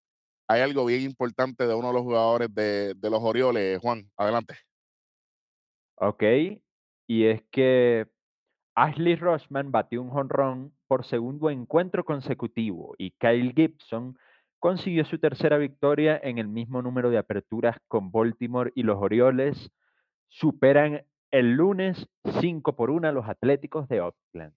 hay 0.47 0.61
algo 0.61 0.85
bien 0.85 1.01
importante 1.01 1.67
de 1.67 1.73
uno 1.75 1.87
de 1.89 1.93
los 1.93 2.03
jugadores 2.03 2.53
de, 2.53 2.93
de 2.95 3.09
los 3.09 3.19
Orioles. 3.21 3.79
Juan, 3.79 4.09
adelante. 4.17 4.55
Ok. 5.95 6.23
Y 7.07 7.25
es 7.25 7.43
que 7.51 8.07
Ashley 8.75 9.15
Rossman 9.15 9.71
batió 9.71 10.01
un 10.01 10.09
jonrón 10.09 10.75
por 10.87 11.05
segundo 11.05 11.49
encuentro 11.49 12.03
consecutivo 12.05 12.95
y 12.97 13.11
Kyle 13.11 13.53
Gibson 13.55 14.17
consiguió 14.59 15.05
su 15.05 15.19
tercera 15.19 15.57
victoria 15.57 16.19
en 16.23 16.37
el 16.37 16.47
mismo 16.47 16.81
número 16.81 17.09
de 17.09 17.17
aperturas 17.17 17.77
con 17.87 18.11
Baltimore 18.11 18.71
y 18.75 18.83
los 18.83 18.97
Orioles 18.99 19.71
superan 20.29 21.05
el 21.33 21.53
lunes 21.53 22.05
5 22.41 22.75
por 22.75 22.91
1 22.91 23.07
a 23.07 23.11
los 23.11 23.27
Atléticos 23.27 23.87
de 23.89 24.01
Oakland. 24.01 24.53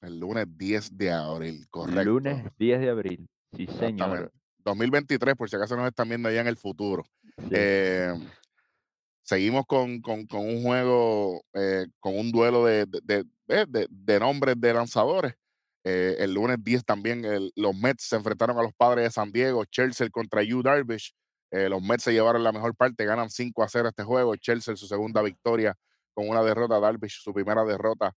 El 0.00 0.18
lunes 0.20 0.46
10 0.56 0.96
de 0.96 1.10
abril, 1.12 1.66
correcto. 1.68 2.04
Lunes 2.04 2.44
10 2.58 2.80
de 2.80 2.88
abril. 2.90 3.28
Sí, 3.56 3.66
señor. 3.66 3.82
Exactamente. 3.90 4.32
2023, 4.64 5.34
por 5.34 5.50
si 5.50 5.56
acaso 5.56 5.76
nos 5.76 5.86
están 5.88 6.08
viendo 6.08 6.30
ya 6.30 6.40
en 6.40 6.46
el 6.46 6.56
futuro. 6.56 7.04
Sí. 7.38 7.48
Eh, 7.50 8.14
seguimos 9.22 9.66
con, 9.66 10.00
con- 10.00 10.26
con 10.26 10.40
un 10.40 10.62
juego, 10.62 11.42
eh, 11.54 11.86
con 12.00 12.16
un 12.16 12.30
duelo 12.30 12.64
de, 12.64 12.86
de, 12.86 13.24
de- 13.46 13.86
de- 13.90 14.20
nombres 14.20 14.60
de 14.60 14.72
lanzadores. 14.74 15.34
Eh, 15.84 16.16
el 16.20 16.34
lunes 16.34 16.58
10 16.62 16.84
también 16.84 17.24
el- 17.24 17.52
los 17.56 17.74
Mets 17.74 18.04
se 18.04 18.14
enfrentaron 18.16 18.56
a 18.58 18.62
los 18.62 18.72
padres 18.74 19.04
de 19.04 19.10
San 19.10 19.32
Diego, 19.32 19.64
Chelsea 19.64 20.08
contra 20.10 20.44
Yu 20.44 20.62
Darvish. 20.62 21.12
Eh, 21.50 21.68
los 21.68 21.82
Mets 21.82 22.04
se 22.04 22.12
llevaron 22.12 22.44
la 22.44 22.52
mejor 22.52 22.74
parte, 22.76 23.04
ganan 23.04 23.28
5 23.30 23.62
a 23.64 23.68
0 23.68 23.88
este 23.88 24.04
juego. 24.04 24.36
Chelsea 24.36 24.76
su 24.76 24.86
segunda 24.86 25.20
victoria 25.22 25.76
con 26.14 26.28
una 26.28 26.42
derrota, 26.42 26.80
Darvish 26.80 27.20
su 27.22 27.32
primera 27.32 27.64
derrota 27.64 28.12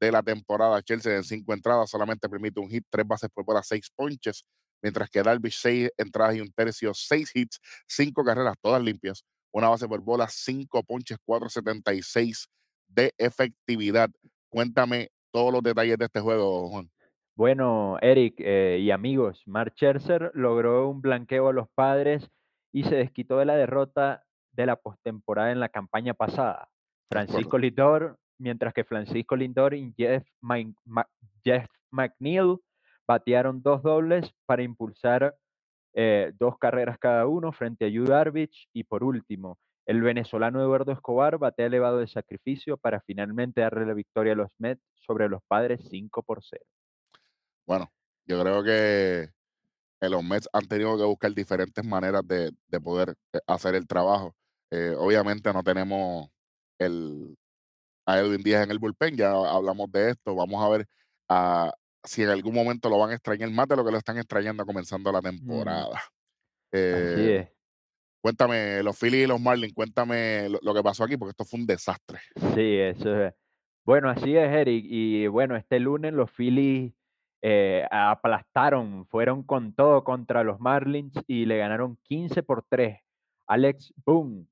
de 0.00 0.12
la 0.12 0.22
temporada. 0.22 0.82
Chelsea 0.82 1.16
en 1.16 1.24
cinco 1.24 1.52
entradas 1.54 1.90
solamente 1.90 2.28
permite 2.28 2.60
un 2.60 2.68
hit, 2.68 2.84
tres 2.90 3.06
bases 3.06 3.30
por 3.32 3.44
bola, 3.44 3.62
seis 3.62 3.90
ponches, 3.94 4.44
mientras 4.82 5.08
que 5.10 5.22
Darvish 5.22 5.58
seis 5.60 5.90
entradas 5.96 6.36
y 6.36 6.40
un 6.40 6.52
tercio, 6.52 6.92
seis 6.94 7.30
hits, 7.34 7.60
cinco 7.86 8.24
carreras, 8.24 8.54
todas 8.60 8.82
limpias, 8.82 9.24
una 9.52 9.68
base 9.68 9.86
por 9.88 10.00
bola, 10.00 10.26
cinco 10.28 10.82
ponches, 10.82 11.18
4.76 11.26 12.46
de 12.88 13.12
efectividad. 13.16 14.10
Cuéntame 14.48 15.08
todos 15.32 15.52
los 15.52 15.62
detalles 15.62 15.98
de 15.98 16.04
este 16.04 16.20
juego, 16.20 16.68
Juan. 16.68 16.90
Bueno, 17.36 17.98
Eric 18.00 18.36
eh, 18.38 18.78
y 18.80 18.92
amigos, 18.92 19.42
Mark 19.46 19.72
Scherzer 19.74 20.30
logró 20.34 20.88
un 20.88 21.00
blanqueo 21.00 21.48
a 21.48 21.52
los 21.52 21.68
padres 21.74 22.30
y 22.72 22.84
se 22.84 22.94
desquitó 22.94 23.38
de 23.38 23.44
la 23.44 23.56
derrota 23.56 24.24
de 24.52 24.66
la 24.66 24.76
postemporada 24.76 25.50
en 25.50 25.58
la 25.58 25.68
campaña 25.68 26.14
pasada. 26.14 26.68
Francisco 27.08 27.58
Lindor, 27.58 28.16
mientras 28.38 28.72
que 28.74 28.84
Francisco 28.84 29.36
Lindor 29.36 29.74
y 29.74 29.92
Jeff, 29.96 30.26
Ma- 30.40 31.08
Jeff 31.44 31.66
McNeil 31.90 32.56
batearon 33.06 33.62
dos 33.62 33.82
dobles 33.82 34.32
para 34.46 34.62
impulsar 34.62 35.36
eh, 35.92 36.32
dos 36.38 36.58
carreras 36.58 36.98
cada 36.98 37.26
uno 37.26 37.52
frente 37.52 37.84
a 37.84 37.88
Yu 37.88 38.04
Darvish 38.04 38.68
y 38.72 38.84
por 38.84 39.04
último, 39.04 39.58
el 39.86 40.00
venezolano 40.00 40.60
Eduardo 40.60 40.92
Escobar 40.92 41.38
batea 41.38 41.66
elevado 41.66 41.98
de 41.98 42.08
sacrificio 42.08 42.76
para 42.78 43.00
finalmente 43.02 43.60
darle 43.60 43.86
la 43.86 43.92
victoria 43.94 44.32
a 44.32 44.36
los 44.36 44.48
Mets 44.58 44.82
sobre 44.94 45.28
los 45.28 45.42
padres 45.46 45.80
5 45.90 46.22
por 46.22 46.42
0. 46.42 46.64
Bueno, 47.66 47.92
yo 48.26 48.40
creo 48.40 48.62
que 48.64 49.28
los 50.00 50.24
Mets 50.24 50.48
han 50.52 50.66
tenido 50.66 50.96
que 50.96 51.04
buscar 51.04 51.32
diferentes 51.32 51.84
maneras 51.84 52.26
de, 52.26 52.50
de 52.68 52.80
poder 52.80 53.14
eh, 53.32 53.38
hacer 53.46 53.74
el 53.74 53.86
trabajo. 53.86 54.34
Eh, 54.70 54.94
obviamente 54.98 55.52
no 55.52 55.62
tenemos 55.62 56.28
el, 56.78 57.36
a 58.06 58.18
Edwin 58.18 58.42
Díaz 58.42 58.64
en 58.64 58.70
el 58.70 58.78
bullpen, 58.78 59.16
ya 59.16 59.32
hablamos 59.32 59.90
de 59.92 60.10
esto. 60.10 60.34
Vamos 60.34 60.64
a 60.64 60.68
ver 60.68 60.86
ah, 61.28 61.72
si 62.02 62.22
en 62.22 62.30
algún 62.30 62.54
momento 62.54 62.88
lo 62.88 62.98
van 62.98 63.10
a 63.10 63.14
extrañar 63.14 63.50
más 63.50 63.68
de 63.68 63.76
lo 63.76 63.84
que 63.84 63.92
lo 63.92 63.98
están 63.98 64.18
extrañando 64.18 64.66
comenzando 64.66 65.10
la 65.12 65.20
temporada. 65.20 65.94
Mm. 65.94 66.76
Eh, 66.76 67.36
es. 67.36 67.48
Cuéntame, 68.20 68.82
los 68.82 68.98
Phillies 68.98 69.24
y 69.24 69.26
los 69.26 69.40
Marlins, 69.40 69.74
cuéntame 69.74 70.48
lo, 70.48 70.58
lo 70.62 70.74
que 70.74 70.82
pasó 70.82 71.04
aquí, 71.04 71.16
porque 71.16 71.30
esto 71.30 71.44
fue 71.44 71.60
un 71.60 71.66
desastre. 71.66 72.20
Sí, 72.54 72.76
eso 72.78 73.24
es. 73.24 73.34
Bueno, 73.84 74.08
así 74.08 74.34
es, 74.34 74.50
Eric. 74.50 74.84
Y 74.88 75.26
bueno, 75.26 75.56
este 75.56 75.78
lunes 75.78 76.14
los 76.14 76.30
Phillies 76.30 76.94
eh, 77.42 77.86
aplastaron, 77.90 79.06
fueron 79.06 79.42
con 79.42 79.74
todo 79.74 80.02
contra 80.02 80.42
los 80.42 80.58
Marlins 80.58 81.12
y 81.26 81.44
le 81.44 81.58
ganaron 81.58 81.98
15 82.04 82.42
por 82.42 82.64
3. 82.66 82.98
Alex 83.46 83.92
Boone 84.06 84.46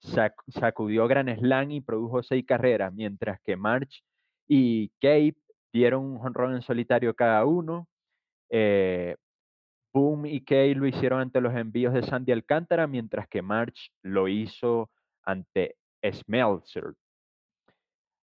sac- 0.00 0.42
sacudió 0.48 1.06
Gran 1.08 1.28
Slam 1.38 1.70
y 1.70 1.80
produjo 1.80 2.22
seis 2.22 2.44
carreras, 2.46 2.92
mientras 2.92 3.40
que 3.42 3.56
March 3.56 4.02
y 4.46 4.88
Cape 5.00 5.36
dieron 5.72 6.04
un 6.04 6.18
jonrón 6.18 6.54
en 6.54 6.62
solitario 6.62 7.14
cada 7.14 7.44
uno. 7.44 7.86
Eh, 8.50 9.16
Boom 9.92 10.26
y 10.26 10.42
Kay 10.42 10.74
lo 10.74 10.86
hicieron 10.86 11.20
ante 11.20 11.40
los 11.40 11.54
envíos 11.54 11.92
de 11.94 12.02
Sandy 12.02 12.32
Alcántara, 12.32 12.86
mientras 12.86 13.28
que 13.28 13.42
March 13.42 13.90
lo 14.02 14.28
hizo 14.28 14.90
ante 15.24 15.76
Smeltzer. 16.02 16.94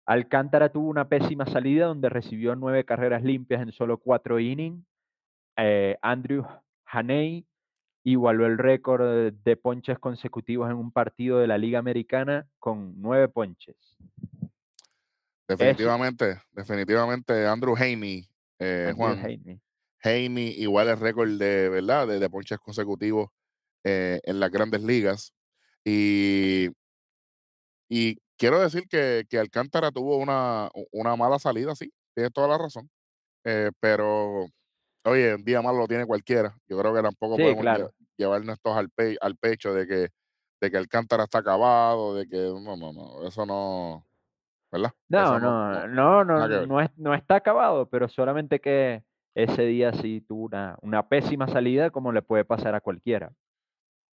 Alcántara 0.08 0.70
tuvo 0.70 0.89
una 0.89 1.10
pésima 1.10 1.46
salida 1.48 1.88
donde 1.88 2.10
recibió 2.10 2.55
nueve 2.55 2.86
carreras 2.86 3.24
limpias 3.24 3.62
en 3.62 3.72
solo 3.72 3.98
cuatro 3.98 4.39
innings. 4.39 4.86
Eh, 5.58 5.98
Andrew 6.01 6.46
Haney 6.86 7.46
igualó 8.05 8.45
el 8.45 8.57
récord 8.59 9.33
de 9.33 9.57
ponches 9.57 9.97
consecutivos 9.97 10.69
en 10.69 10.77
un 10.77 10.91
partido 10.91 11.39
de 11.39 11.47
la 11.47 11.57
Liga 11.57 11.79
Americana 11.79 12.47
con 12.59 12.93
nueve 13.01 13.27
ponches. 13.27 13.97
Definitivamente, 15.47 16.39
definitivamente 16.51 17.47
Andrew 17.47 17.75
Haney, 17.75 18.29
eh, 18.59 18.88
Andrew 18.89 18.95
Juan, 18.95 19.19
Haney. 19.19 19.59
Haney 20.03 20.55
igual 20.62 20.88
el 20.89 21.00
récord 21.00 21.29
de, 21.31 21.69
¿verdad? 21.69 22.07
De, 22.07 22.19
de 22.19 22.29
ponches 22.29 22.59
consecutivos 22.59 23.29
eh, 23.83 24.19
en 24.24 24.39
las 24.39 24.51
grandes 24.51 24.83
ligas. 24.83 25.33
Y, 25.83 26.69
y 27.89 28.17
quiero 28.38 28.59
decir 28.59 28.88
que, 28.88 29.25
que 29.27 29.39
Alcántara 29.39 29.91
tuvo 29.91 30.17
una, 30.17 30.69
una 30.91 31.15
mala 31.15 31.39
salida, 31.39 31.74
sí, 31.75 31.91
tienes 32.13 32.31
toda 32.33 32.50
la 32.50 32.59
razón. 32.59 32.88
Eh, 33.43 33.71
pero 33.79 34.47
oye, 35.05 35.35
un 35.35 35.43
día 35.43 35.62
malo 35.62 35.79
lo 35.79 35.88
tiene 35.88 36.05
cualquiera. 36.05 36.55
Yo 36.67 36.77
creo 36.77 36.93
que 36.93 37.01
tampoco 37.01 37.35
Sí, 37.38 37.41
podemos 37.43 37.62
claro. 37.62 37.91
llevarnos 38.17 38.55
estos 38.55 38.75
al, 38.75 38.89
pe- 38.89 39.17
al 39.21 39.35
pecho 39.35 39.74
de 39.74 39.88
que, 39.88 40.09
de 40.62 40.71
que 40.71 40.77
Alcántara 40.77 41.24
está 41.24 41.39
acabado, 41.39 42.15
de 42.15 42.27
que 42.27 42.38
no, 42.38 42.75
no, 42.77 42.91
no, 42.93 43.27
eso 43.27 43.45
no, 43.45 44.05
¿verdad? 44.71 44.91
No, 45.07 45.39
no, 45.39 45.88
no, 45.88 46.25
no, 46.25 46.65
no, 46.65 46.81
es- 46.81 46.97
no 46.97 47.13
está 47.13 47.35
acabado, 47.35 47.88
pero 47.89 48.07
solamente 48.09 48.59
que 48.59 49.03
ese 49.35 49.63
día 49.63 49.91
sí 49.93 50.21
tuvo 50.21 50.45
una, 50.45 50.77
una 50.81 51.07
pésima 51.07 51.47
salida 51.47 51.89
como 51.91 52.12
le 52.12 52.21
puede 52.21 52.45
pasar 52.45 52.74
a 52.74 52.81
cualquiera. 52.81 53.31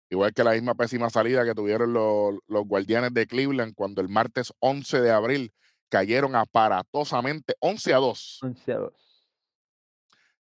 Igual 0.09 0.33
que 0.33 0.43
la 0.43 0.53
misma 0.53 0.73
pésima 0.73 1.09
salida 1.11 1.45
que 1.45 1.53
tuvieron 1.53 1.93
los, 1.93 2.35
los 2.47 2.65
guardianes 2.65 3.13
de 3.13 3.27
Cleveland 3.27 3.75
cuando 3.75 4.01
el 4.01 4.09
martes 4.09 4.51
11 4.59 5.01
de 5.01 5.11
abril 5.11 5.53
cayeron 5.89 6.35
aparatosamente 6.35 7.53
11 7.59 7.93
a 7.93 7.97
2. 7.97 8.39
11 8.41 8.71
a 8.73 8.77
2. 8.77 8.93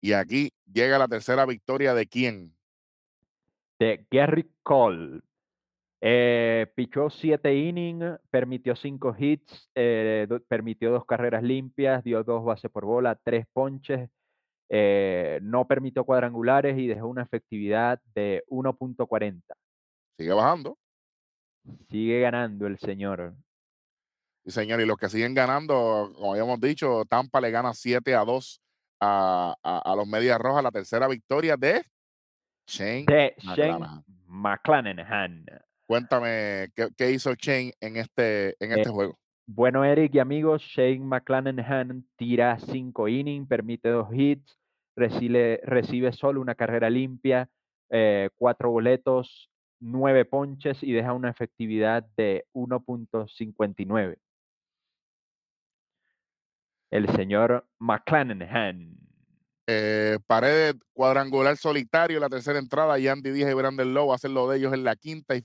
Y 0.05 0.13
aquí 0.13 0.51
llega 0.71 0.99
la 0.99 1.07
tercera 1.07 1.47
victoria 1.47 1.95
de 1.95 2.05
quién? 2.05 2.55
De 3.79 4.05
Gary 4.11 4.47
Cole. 4.61 5.21
Eh, 5.99 6.71
pichó 6.75 7.09
7 7.09 7.55
innings, 7.55 8.19
permitió 8.29 8.75
5 8.75 9.15
hits, 9.17 9.67
eh, 9.73 10.27
do- 10.29 10.43
permitió 10.43 10.91
dos 10.91 11.05
carreras 11.07 11.41
limpias, 11.41 12.03
dio 12.03 12.23
dos 12.23 12.45
bases 12.45 12.69
por 12.69 12.85
bola, 12.85 13.15
tres 13.15 13.47
ponches, 13.51 14.07
eh, 14.69 15.39
no 15.41 15.65
permitió 15.65 16.03
cuadrangulares 16.03 16.77
y 16.77 16.85
dejó 16.85 17.07
una 17.07 17.23
efectividad 17.23 17.99
de 18.13 18.43
1.40. 18.47 19.55
Sigue 20.19 20.33
bajando. 20.33 20.77
Sigue 21.89 22.19
ganando 22.19 22.67
el 22.67 22.77
señor. 22.77 23.33
Sí, 24.43 24.51
señor. 24.51 24.81
Y 24.81 24.85
los 24.85 24.99
que 24.99 25.09
siguen 25.09 25.33
ganando, 25.33 26.11
como 26.13 26.33
habíamos 26.33 26.59
dicho, 26.61 27.05
Tampa 27.09 27.41
le 27.41 27.49
gana 27.49 27.73
7 27.73 28.13
a 28.13 28.23
2 28.23 28.61
a, 28.99 29.55
a- 29.63 29.79
a 29.91 29.95
los 29.95 30.07
Medias 30.07 30.39
Rojas. 30.39 30.63
La 30.63 30.71
tercera 30.71 31.07
victoria 31.07 31.55
de 31.57 31.83
Shane. 32.67 33.05
De 33.07 33.35
Shane 33.39 33.79
McClanahan. 33.79 34.03
McClanahan. 34.27 35.45
Cuéntame, 35.87 36.69
¿qué, 36.75 36.89
qué 36.97 37.11
hizo 37.11 37.33
Shane 37.35 37.73
en 37.79 37.97
este, 37.97 38.55
en 38.63 38.71
Eh, 38.71 38.75
este 38.77 38.89
juego? 38.89 39.17
Bueno, 39.47 39.85
Eric 39.85 40.15
y 40.15 40.19
amigos, 40.19 40.63
Shane 40.63 40.99
McClanahan 41.05 42.03
tira 42.15 42.57
5 42.59 43.07
innings, 43.07 43.47
permite 43.47 43.89
2 43.89 44.07
hits, 44.11 44.57
recibe, 44.95 45.59
recibe 45.63 46.11
solo 46.13 46.41
una 46.41 46.55
carrera 46.55 46.89
limpia, 46.89 47.47
4 48.37 48.71
boletos, 48.71 49.51
9 49.79 50.25
ponches 50.25 50.81
y 50.81 50.91
deja 50.93 51.13
una 51.13 51.29
efectividad 51.29 52.03
de 52.17 52.45
1.59. 52.53 54.17
El 56.91 57.09
señor 57.15 57.65
McClanahan. 57.79 58.95
Eh, 59.67 60.19
pared 60.27 60.75
cuadrangular 60.93 61.57
solitario, 61.57 62.19
la 62.19 62.29
tercera 62.29 62.59
entrada, 62.59 62.99
y 62.99 63.07
Andy 63.07 63.31
Díaz 63.31 63.49
y 63.49 63.53
Brandon 63.55 63.95
Lowe 63.95 64.13
hacen 64.13 64.35
lo 64.35 64.47
de 64.47 64.57
ellos 64.57 64.73
en 64.73 64.83
la 64.83 64.95
quinta 64.95 65.35
y, 65.35 65.41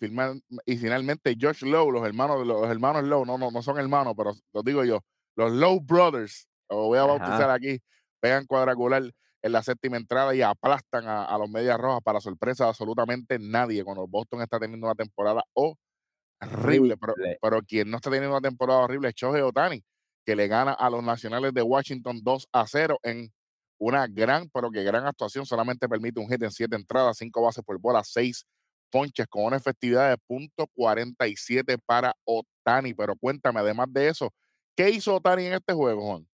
y 0.66 0.76
finalmente 0.76 1.35
Josh 1.40 1.62
Lowe, 1.62 1.90
los 1.90 2.06
hermanos, 2.06 2.47
los 2.47 2.68
hermanos 2.68 3.04
Lowe, 3.04 3.25
no, 3.25 3.38
no, 3.38 3.50
no 3.50 3.62
son 3.62 3.78
hermanos, 3.78 4.12
pero 4.14 4.35
los 4.52 4.64
digo 4.64 4.85
yo, 4.85 5.00
los 5.37 5.52
Lowe 5.52 5.80
Brothers, 5.80 6.47
lo 6.68 6.88
voy 6.88 6.99
a 6.99 7.04
bautizar 7.04 7.50
aquí, 7.50 7.80
pegan 8.20 8.44
cuadrangular 8.44 9.11
en 9.42 9.52
la 9.52 9.62
séptima 9.62 9.97
entrada 9.97 10.35
y 10.35 10.42
aplastan 10.42 11.04
a, 11.06 11.38
los 11.38 11.49
Medias 11.49 11.78
Rojas 11.78 12.02
para 12.02 12.20
sorpresa 12.20 12.64
de 12.64 12.70
absolutamente 12.70 13.38
nadie 13.38 13.82
cuando 13.82 14.06
Boston 14.06 14.42
está 14.42 14.59
teniendo 14.59 14.87
una 14.87 14.94
temporada 14.94 15.42
horrible, 15.54 16.99
pero, 16.99 17.14
pero 17.40 17.62
quien 17.62 17.90
no 17.90 17.97
está 17.97 18.11
teniendo 18.11 18.37
una 18.37 18.47
temporada 18.47 18.80
horrible 18.80 19.09
es 19.09 19.14
Shohei 19.14 19.40
Otani, 19.40 19.82
que 20.25 20.37
le 20.37 20.49
gana 20.49 20.73
a 20.73 20.91
los 20.91 21.03
Nacionales 21.03 21.53
de 21.55 21.62
Washington 21.62 22.21
2 22.23 22.49
a 22.53 22.67
0 22.67 22.99
en 23.03 23.33
una 23.79 24.07
gran, 24.07 24.49
pero 24.53 24.71
que 24.71 24.85
gran 24.85 25.07
actuación. 25.07 25.47
Solamente 25.47 25.89
permite 25.89 26.21
un 26.21 26.29
hit 26.29 26.43
en 26.43 26.50
siete 26.50 26.77
entradas, 26.77 27.17
cinco 27.17 27.43
bases 27.43 27.65
por 27.65 27.79
bola, 27.81 28.05
seis 28.05 28.47
ponches 28.91 29.27
con 29.27 29.45
una 29.45 29.57
efectividad 29.57 30.11
de 30.11 30.19
punto 30.19 30.67
.47 30.77 31.79
para 31.87 32.15
Otani. 32.25 32.93
Pero 32.95 33.17
cuéntame, 33.17 33.61
además 33.61 33.89
de 33.91 34.09
eso, 34.09 34.33
¿qué 34.77 34.91
hizo 34.91 35.15
Otani 35.15 35.47
en 35.47 35.55
este 35.55 35.73
juego, 35.73 36.03
Juan? 36.03 36.27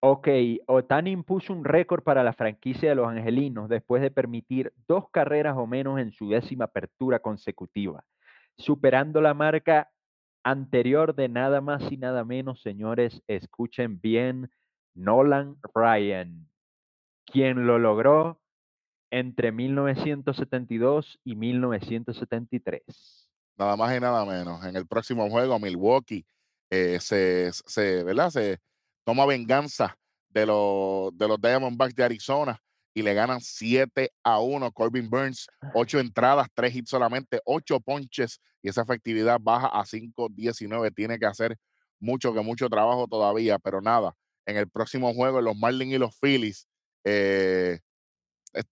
Ok, 0.00 0.28
Otani 0.66 1.10
impuso 1.10 1.52
un 1.52 1.64
récord 1.64 2.02
para 2.02 2.22
la 2.22 2.34
franquicia 2.34 2.90
de 2.90 2.94
los 2.94 3.08
Angelinos 3.08 3.70
después 3.70 4.02
de 4.02 4.10
permitir 4.10 4.72
dos 4.86 5.08
carreras 5.10 5.56
o 5.56 5.66
menos 5.66 5.98
en 5.98 6.12
su 6.12 6.28
décima 6.28 6.66
apertura 6.66 7.20
consecutiva, 7.20 8.04
superando 8.58 9.22
la 9.22 9.32
marca 9.32 9.90
anterior 10.44 11.14
de 11.14 11.28
nada 11.28 11.60
más 11.60 11.90
y 11.90 11.96
nada 11.96 12.24
menos, 12.24 12.60
señores, 12.62 13.22
escuchen 13.26 14.00
bien, 14.00 14.50
Nolan 14.94 15.56
Ryan, 15.74 16.48
quien 17.24 17.66
lo 17.66 17.78
logró 17.78 18.40
entre 19.10 19.50
1972 19.52 21.18
y 21.24 21.34
1973. 21.34 23.30
Nada 23.56 23.76
más 23.76 23.96
y 23.96 24.00
nada 24.00 24.24
menos. 24.24 24.64
En 24.64 24.76
el 24.76 24.86
próximo 24.86 25.28
juego, 25.30 25.58
Milwaukee 25.58 26.26
eh, 26.70 26.98
se, 27.00 27.52
se, 27.52 28.04
¿verdad? 28.04 28.30
se 28.30 28.58
toma 29.04 29.26
venganza 29.26 29.96
de 30.28 30.46
los, 30.46 31.16
de 31.16 31.28
los 31.28 31.40
Diamondbacks 31.40 31.94
de 31.94 32.04
Arizona 32.04 32.60
y 32.94 33.02
le 33.02 33.12
ganan 33.12 33.40
7 33.40 34.12
a 34.22 34.40
1. 34.40 34.72
Corbin 34.72 35.10
Burns, 35.10 35.48
8 35.74 35.98
entradas, 35.98 36.48
3 36.54 36.76
hits 36.76 36.90
solamente, 36.90 37.40
8 37.44 37.80
ponches 37.80 38.40
y 38.62 38.68
esa 38.68 38.82
efectividad 38.82 39.38
baja 39.40 39.66
a 39.66 39.84
5-19. 39.84 40.94
Tiene 40.94 41.18
que 41.18 41.26
hacer 41.26 41.56
mucho, 41.98 42.32
que 42.32 42.40
mucho 42.40 42.68
trabajo 42.68 43.06
todavía, 43.08 43.58
pero 43.58 43.80
nada 43.80 44.14
en 44.46 44.56
el 44.56 44.68
próximo 44.68 45.12
juego, 45.14 45.40
los 45.40 45.56
Marlins 45.56 45.94
y 45.94 45.98
los 45.98 46.18
Phillies, 46.18 46.68
eh, 47.04 47.80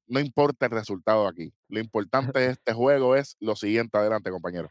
no 0.06 0.20
importa 0.20 0.66
el 0.66 0.72
resultado 0.72 1.26
aquí. 1.26 1.52
Lo 1.68 1.80
importante 1.80 2.38
de 2.38 2.46
este 2.50 2.72
juego 2.72 3.16
es 3.16 3.36
lo 3.40 3.56
siguiente. 3.56 3.98
Adelante, 3.98 4.30
compañero. 4.30 4.68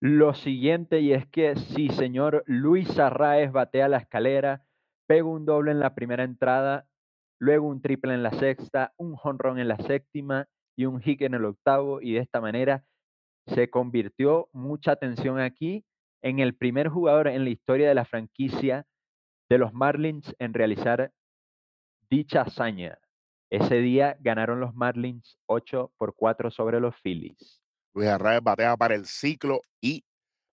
Lo 0.00 0.34
siguiente, 0.34 1.00
y 1.00 1.12
es 1.12 1.26
que 1.26 1.54
si 1.56 1.88
señor 1.88 2.42
Luis 2.46 2.98
Arraez 2.98 3.52
batea 3.52 3.88
la 3.88 3.98
escalera, 3.98 4.64
pega 5.06 5.26
un 5.26 5.44
doble 5.44 5.70
en 5.70 5.78
la 5.78 5.94
primera 5.94 6.24
entrada, 6.24 6.88
luego 7.42 7.66
un 7.66 7.82
triple 7.82 8.14
en 8.14 8.22
la 8.22 8.30
sexta, 8.38 8.94
un 8.96 9.16
jonrón 9.16 9.58
en 9.58 9.66
la 9.66 9.76
séptima 9.76 10.46
y 10.76 10.84
un 10.84 11.00
hit 11.00 11.22
en 11.22 11.34
el 11.34 11.44
octavo, 11.44 12.00
y 12.00 12.12
de 12.12 12.20
esta 12.20 12.40
manera 12.40 12.84
se 13.48 13.68
convirtió 13.68 14.48
mucha 14.52 14.92
atención 14.92 15.40
aquí 15.40 15.84
en 16.22 16.38
el 16.38 16.54
primer 16.54 16.88
jugador 16.88 17.26
en 17.26 17.42
la 17.42 17.50
historia 17.50 17.88
de 17.88 17.96
la 17.96 18.04
franquicia 18.04 18.86
de 19.50 19.58
los 19.58 19.72
Marlins 19.72 20.32
en 20.38 20.54
realizar 20.54 21.12
dicha 22.08 22.42
hazaña. 22.42 22.96
Ese 23.50 23.78
día 23.78 24.16
ganaron 24.20 24.60
los 24.60 24.76
Marlins 24.76 25.36
8 25.46 25.94
por 25.98 26.14
4 26.14 26.52
sobre 26.52 26.78
los 26.78 26.94
Phillies. 27.02 27.60
Luis 27.92 28.08
Arraez 28.08 28.40
batea 28.40 28.76
para 28.76 28.94
el 28.94 29.04
ciclo 29.04 29.62
y 29.80 30.04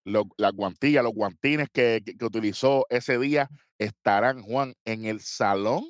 las 0.06 0.54
guantillas, 0.54 1.04
los 1.04 1.14
guantines 1.14 1.70
que, 1.72 2.02
utilizó 2.20 2.88
ese 2.90 3.20
día 3.20 3.48
estarán, 3.78 4.42
Juan, 4.42 4.74
en 4.86 5.06
el 5.06 5.20
Salón 5.20 5.84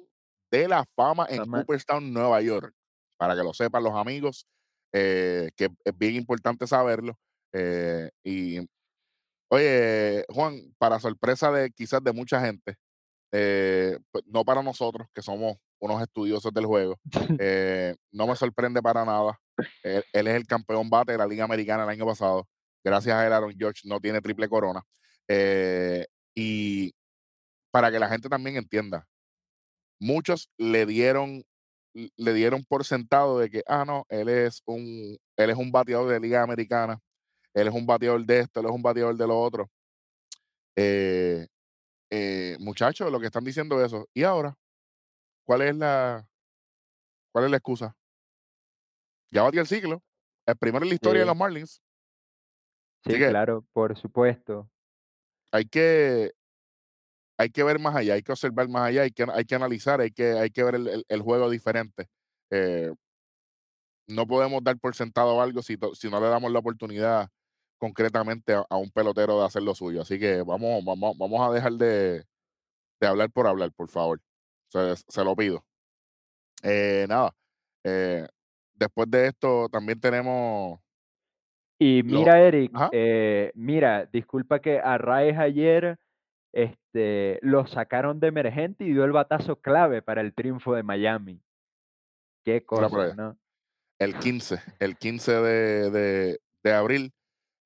de 0.51 0.67
la 0.67 0.85
Fama 0.95 1.27
en 1.29 1.45
Cooperstown, 1.45 2.11
Nueva 2.13 2.41
York. 2.41 2.73
Para 3.17 3.35
que 3.35 3.43
lo 3.43 3.53
sepan 3.53 3.83
los 3.83 3.95
amigos, 3.95 4.47
eh, 4.93 5.49
que 5.55 5.69
es 5.83 5.97
bien 5.97 6.15
importante 6.15 6.65
saberlo. 6.67 7.17
Eh, 7.53 8.09
y, 8.23 8.59
oye, 9.49 10.25
Juan, 10.29 10.73
para 10.77 10.99
sorpresa 10.99 11.51
de 11.51 11.71
quizás 11.71 12.03
de 12.03 12.13
mucha 12.13 12.39
gente, 12.41 12.75
eh, 13.31 13.99
pues, 14.11 14.23
no 14.27 14.45
para 14.45 14.63
nosotros, 14.63 15.07
que 15.13 15.21
somos 15.21 15.57
unos 15.79 16.01
estudiosos 16.01 16.53
del 16.53 16.65
juego. 16.65 16.99
No 18.11 18.27
me 18.27 18.35
sorprende 18.35 18.81
para 18.81 19.05
nada. 19.05 19.39
Él, 19.83 20.03
es 20.13 20.35
el 20.35 20.47
campeón 20.47 20.89
bate 20.89 21.11
de 21.13 21.17
la 21.17 21.27
Liga 21.27 21.43
Americana 21.43 21.83
el 21.83 21.89
año 21.89 22.05
pasado. 22.05 22.47
Gracias 22.83 23.15
a 23.15 23.25
él, 23.27 23.33
Aaron 23.33 23.53
George 23.57 23.81
no 23.85 23.99
tiene 23.99 24.21
triple 24.21 24.49
corona. 24.49 24.81
Y 26.35 26.93
para 27.71 27.91
que 27.91 27.99
la 27.99 28.09
gente 28.09 28.29
también 28.29 28.57
entienda, 28.57 29.05
muchos 29.99 30.49
le 30.57 30.85
dieron 30.85 31.43
le 31.93 32.33
dieron 32.33 32.63
por 32.63 32.85
sentado 32.85 33.39
de 33.39 33.49
que, 33.49 33.63
ah, 33.67 33.83
no, 33.85 34.05
él 34.09 34.29
es 34.29 34.61
un, 34.65 35.17
él 35.35 35.49
es 35.49 35.57
un 35.57 35.71
bateador 35.71 36.09
de 36.09 36.19
Liga 36.19 36.43
Americana, 36.43 36.99
él 37.53 37.67
es 37.67 37.73
un 37.73 37.85
bateador 37.85 38.23
de 38.25 38.39
esto, 38.39 38.59
él 38.59 38.67
es 38.67 38.71
un 38.71 38.81
bateador 38.81 39.15
de 39.17 39.27
lo 39.27 39.39
otro. 39.39 39.69
Eh, 40.75 41.47
eh, 42.11 42.57
muchachos, 42.59 43.11
lo 43.11 43.19
que 43.19 43.25
están 43.25 43.43
diciendo 43.43 43.83
eso. 43.83 44.07
¿Y 44.13 44.23
ahora? 44.23 44.55
¿Cuál 45.45 45.63
es 45.63 45.75
la, 45.75 46.25
cuál 47.31 47.45
es 47.45 47.51
la 47.51 47.57
excusa? 47.57 47.95
Ya 49.31 49.43
batió 49.43 49.61
el 49.61 49.67
ciclo. 49.67 50.01
El 50.45 50.57
primero 50.57 50.83
en 50.83 50.89
la 50.89 50.95
historia 50.95 51.21
de 51.21 51.27
los 51.27 51.35
Marlins. 51.35 51.81
Sí, 53.05 53.13
claro, 53.13 53.65
por 53.73 53.97
supuesto. 53.97 54.69
Hay 55.51 55.65
que, 55.65 56.33
hay 57.39 57.49
que 57.51 57.63
ver 57.63 57.79
más 57.79 57.95
allá, 57.95 58.15
hay 58.15 58.21
que 58.21 58.33
observar 58.33 58.67
más 58.67 58.89
allá, 58.89 59.03
hay 59.03 59.11
que, 59.11 59.25
hay 59.33 59.45
que 59.45 59.55
analizar, 59.55 60.01
hay 60.01 60.11
que, 60.11 60.33
hay 60.33 60.49
que 60.49 60.61
ver 60.61 60.75
el, 61.07 61.21
juego 61.21 61.49
diferente. 61.49 62.07
Eh, 62.51 62.91
no 64.07 64.27
podemos 64.27 64.61
dar 64.61 64.77
por 64.77 64.93
sentado 64.93 65.41
algo 65.41 65.61
si, 65.61 65.77
si 65.93 66.09
no 66.09 66.19
le 66.19 66.27
damos 66.27 66.51
la 66.51 66.59
oportunidad 66.59 67.29
concretamente 67.77 68.53
a, 68.53 68.75
un 68.75 68.91
pelotero 68.91 69.39
de 69.39 69.45
hacer 69.45 69.63
lo 69.63 69.73
suyo. 69.73 70.01
Así 70.01 70.19
que 70.19 70.41
vamos, 70.41 70.83
vamos, 70.83 71.17
vamos 71.17 71.49
a 71.49 71.53
dejar 71.53 71.71
de, 71.73 72.25
hablar 72.99 73.31
por 73.31 73.47
hablar, 73.47 73.71
por 73.71 73.87
favor. 73.87 74.19
Se, 74.67 75.23
lo 75.23 75.33
pido. 75.33 75.63
Eh, 76.61 77.05
nada. 77.07 77.33
Eh, 77.85 78.27
después 78.73 79.09
de 79.09 79.27
esto 79.27 79.69
también 79.69 79.97
tenemos... 80.01 80.77
Y 81.79 82.03
mira, 82.03 82.41
Eric, 82.41 82.73
eh, 82.91 83.53
mira, 83.55 84.05
disculpa 84.07 84.59
que 84.59 84.79
a 84.79 84.97
Raes 84.97 85.37
ayer 85.37 85.97
este, 86.51 87.39
lo 87.41 87.67
sacaron 87.67 88.19
de 88.19 88.27
emergente 88.27 88.83
y 88.83 88.93
dio 88.93 89.05
el 89.05 89.11
batazo 89.11 89.57
clave 89.57 90.01
para 90.01 90.21
el 90.21 90.33
triunfo 90.33 90.73
de 90.73 90.83
Miami. 90.83 91.41
Qué 92.43 92.65
cosa, 92.65 93.13
¿no? 93.15 93.37
El 93.99 94.17
15, 94.17 94.61
el 94.79 94.97
15 94.97 95.31
de, 95.41 96.39
de 96.63 96.73
abril 96.73 97.13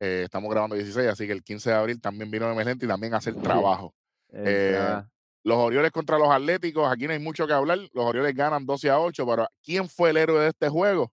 eh, 0.04 0.24
estamos 0.26 0.52
grabando 0.52 0.76
16, 0.76 1.08
así 1.08 1.26
que 1.26 1.32
el 1.32 1.43
15 1.43 1.69
de 1.69 1.76
abril 1.78 2.02
también 2.02 2.30
vino 2.30 2.52
emergente 2.52 2.86
y 2.86 2.89
también 2.89 3.13
hace 3.13 3.30
el 3.30 3.41
trabajo. 3.41 3.93
Eh, 4.34 4.78
los 5.46 5.58
Orioles 5.58 5.91
contra 5.91 6.17
los 6.17 6.30
Atléticos, 6.30 6.91
aquí 6.91 7.08
no 7.08 7.13
hay 7.13 7.19
mucho 7.19 7.48
que 7.48 7.54
hablar. 7.54 7.78
Los 7.93 8.06
Orioles 8.06 8.36
ganan 8.36 8.65
12 8.65 8.89
a 8.89 9.00
8, 9.00 9.26
pero 9.26 9.48
¿quién 9.63 9.88
fue 9.88 10.10
el 10.10 10.17
héroe 10.17 10.41
de 10.41 10.50
este 10.50 10.67
juego? 10.67 11.10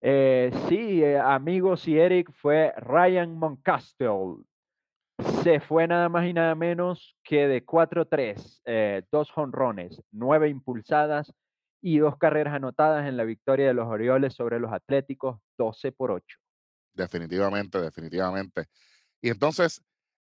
Eh, 0.00 0.50
sí, 0.68 1.04
amigos 1.04 1.86
y 1.86 1.98
Eric, 1.98 2.32
fue 2.32 2.72
Ryan 2.78 3.36
Moncastle. 3.36 4.44
Se 5.42 5.58
fue 5.58 5.88
nada 5.88 6.08
más 6.08 6.24
y 6.26 6.32
nada 6.32 6.54
menos 6.54 7.16
que 7.24 7.48
de 7.48 7.66
4-3, 7.66 9.02
dos 9.10 9.30
jonrones, 9.32 10.00
nueve 10.12 10.48
impulsadas 10.48 11.32
y 11.80 11.98
dos 11.98 12.16
carreras 12.16 12.54
anotadas 12.54 13.08
en 13.08 13.16
la 13.16 13.24
victoria 13.24 13.66
de 13.66 13.74
los 13.74 13.88
Orioles 13.88 14.34
sobre 14.34 14.60
los 14.60 14.72
Atléticos, 14.72 15.40
12 15.58 15.90
por 15.90 16.12
8. 16.12 16.38
Definitivamente, 16.94 17.80
definitivamente. 17.80 18.66
Y 19.20 19.30
entonces, 19.30 19.82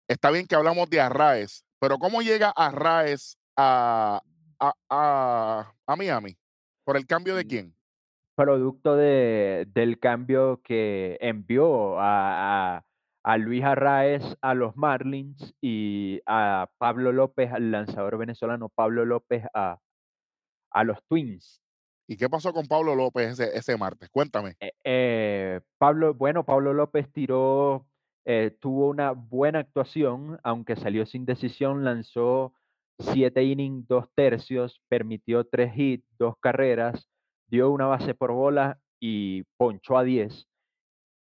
está 0.07 0.31
bien 0.31 0.47
que 0.47 0.55
hablamos 0.55 0.91
de 0.91 1.01
Arraes, 1.01 1.65
pero 1.79 1.99
¿cómo 1.99 2.21
llega 2.21 2.51
Arraes 2.51 3.39
a, 3.57 4.21
a, 4.61 5.73
a, 5.87 5.97
Miami? 5.97 6.37
¿Por 6.85 6.99
el 6.99 7.07
cambio 7.07 7.37
de 7.37 7.47
quién? 7.47 7.75
Producto 8.35 8.97
de, 8.97 9.67
del 9.73 9.99
cambio 9.99 10.61
que 10.63 11.17
envió 11.23 11.99
a, 11.99 12.85
a, 13.27 13.39
Luis 13.39 13.65
Arraes 13.65 14.37
a 14.41 14.55
los 14.55 14.77
Marlins 14.77 15.55
y 15.61 16.21
a 16.27 16.71
Pablo 16.79 17.11
López, 17.11 17.53
al 17.53 17.73
lanzador 17.73 18.19
venezolano 18.19 18.69
Pablo 18.69 19.05
López 19.05 19.45
a, 19.53 19.81
a 20.71 20.85
los 20.85 21.03
Twins. 21.09 21.61
¿Y 22.09 22.17
qué 22.17 22.31
pasó 22.31 22.53
con 22.53 22.67
Pablo 22.67 22.95
López 22.95 23.41
ese, 23.41 23.77
martes? 23.77 24.09
Cuéntame. 24.11 24.55
Eh, 24.61 24.71
eh, 24.85 25.61
Pablo, 25.77 26.15
bueno, 26.15 26.45
Pablo 26.45 26.73
López 26.73 27.11
tiró, 27.13 27.87
eh, 28.25 28.57
tuvo 28.61 28.89
una 28.89 29.11
buena 29.11 29.59
actuación, 29.59 30.39
aunque 30.45 30.77
salió 30.77 31.05
sin 31.05 31.27
decisión, 31.27 31.85
lanzó 31.85 32.55
7 33.01 33.43
innings, 33.43 33.89
2 33.89 34.07
tercios, 34.15 34.81
permitió 34.89 35.45
3 35.45 35.73
hits, 35.77 36.07
2 36.19 36.37
carreras, 36.39 37.09
dio 37.49 37.71
una 37.71 37.87
base 37.87 38.15
por 38.15 38.31
bola 38.31 38.79
y 39.01 39.43
ponchó 39.57 39.99
a 39.99 40.05
10 40.05 40.47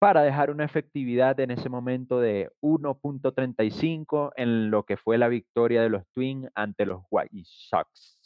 para 0.05 0.21
dejar 0.21 0.51
una 0.51 0.67
efectividad 0.67 1.41
en 1.41 1.51
ese 1.51 1.71
momento 1.71 2.21
de 2.21 2.51
1.35 2.61 4.33
en 4.37 4.71
lo 4.71 4.83
que 4.83 4.99
fue 4.99 5.17
la 5.17 5.29
victoria 5.29 5.81
de 5.81 5.89
los 5.89 6.03
Twins 6.13 6.47
ante 6.55 6.85
los 6.85 7.01
White 7.11 7.35
Sox. 7.47 8.19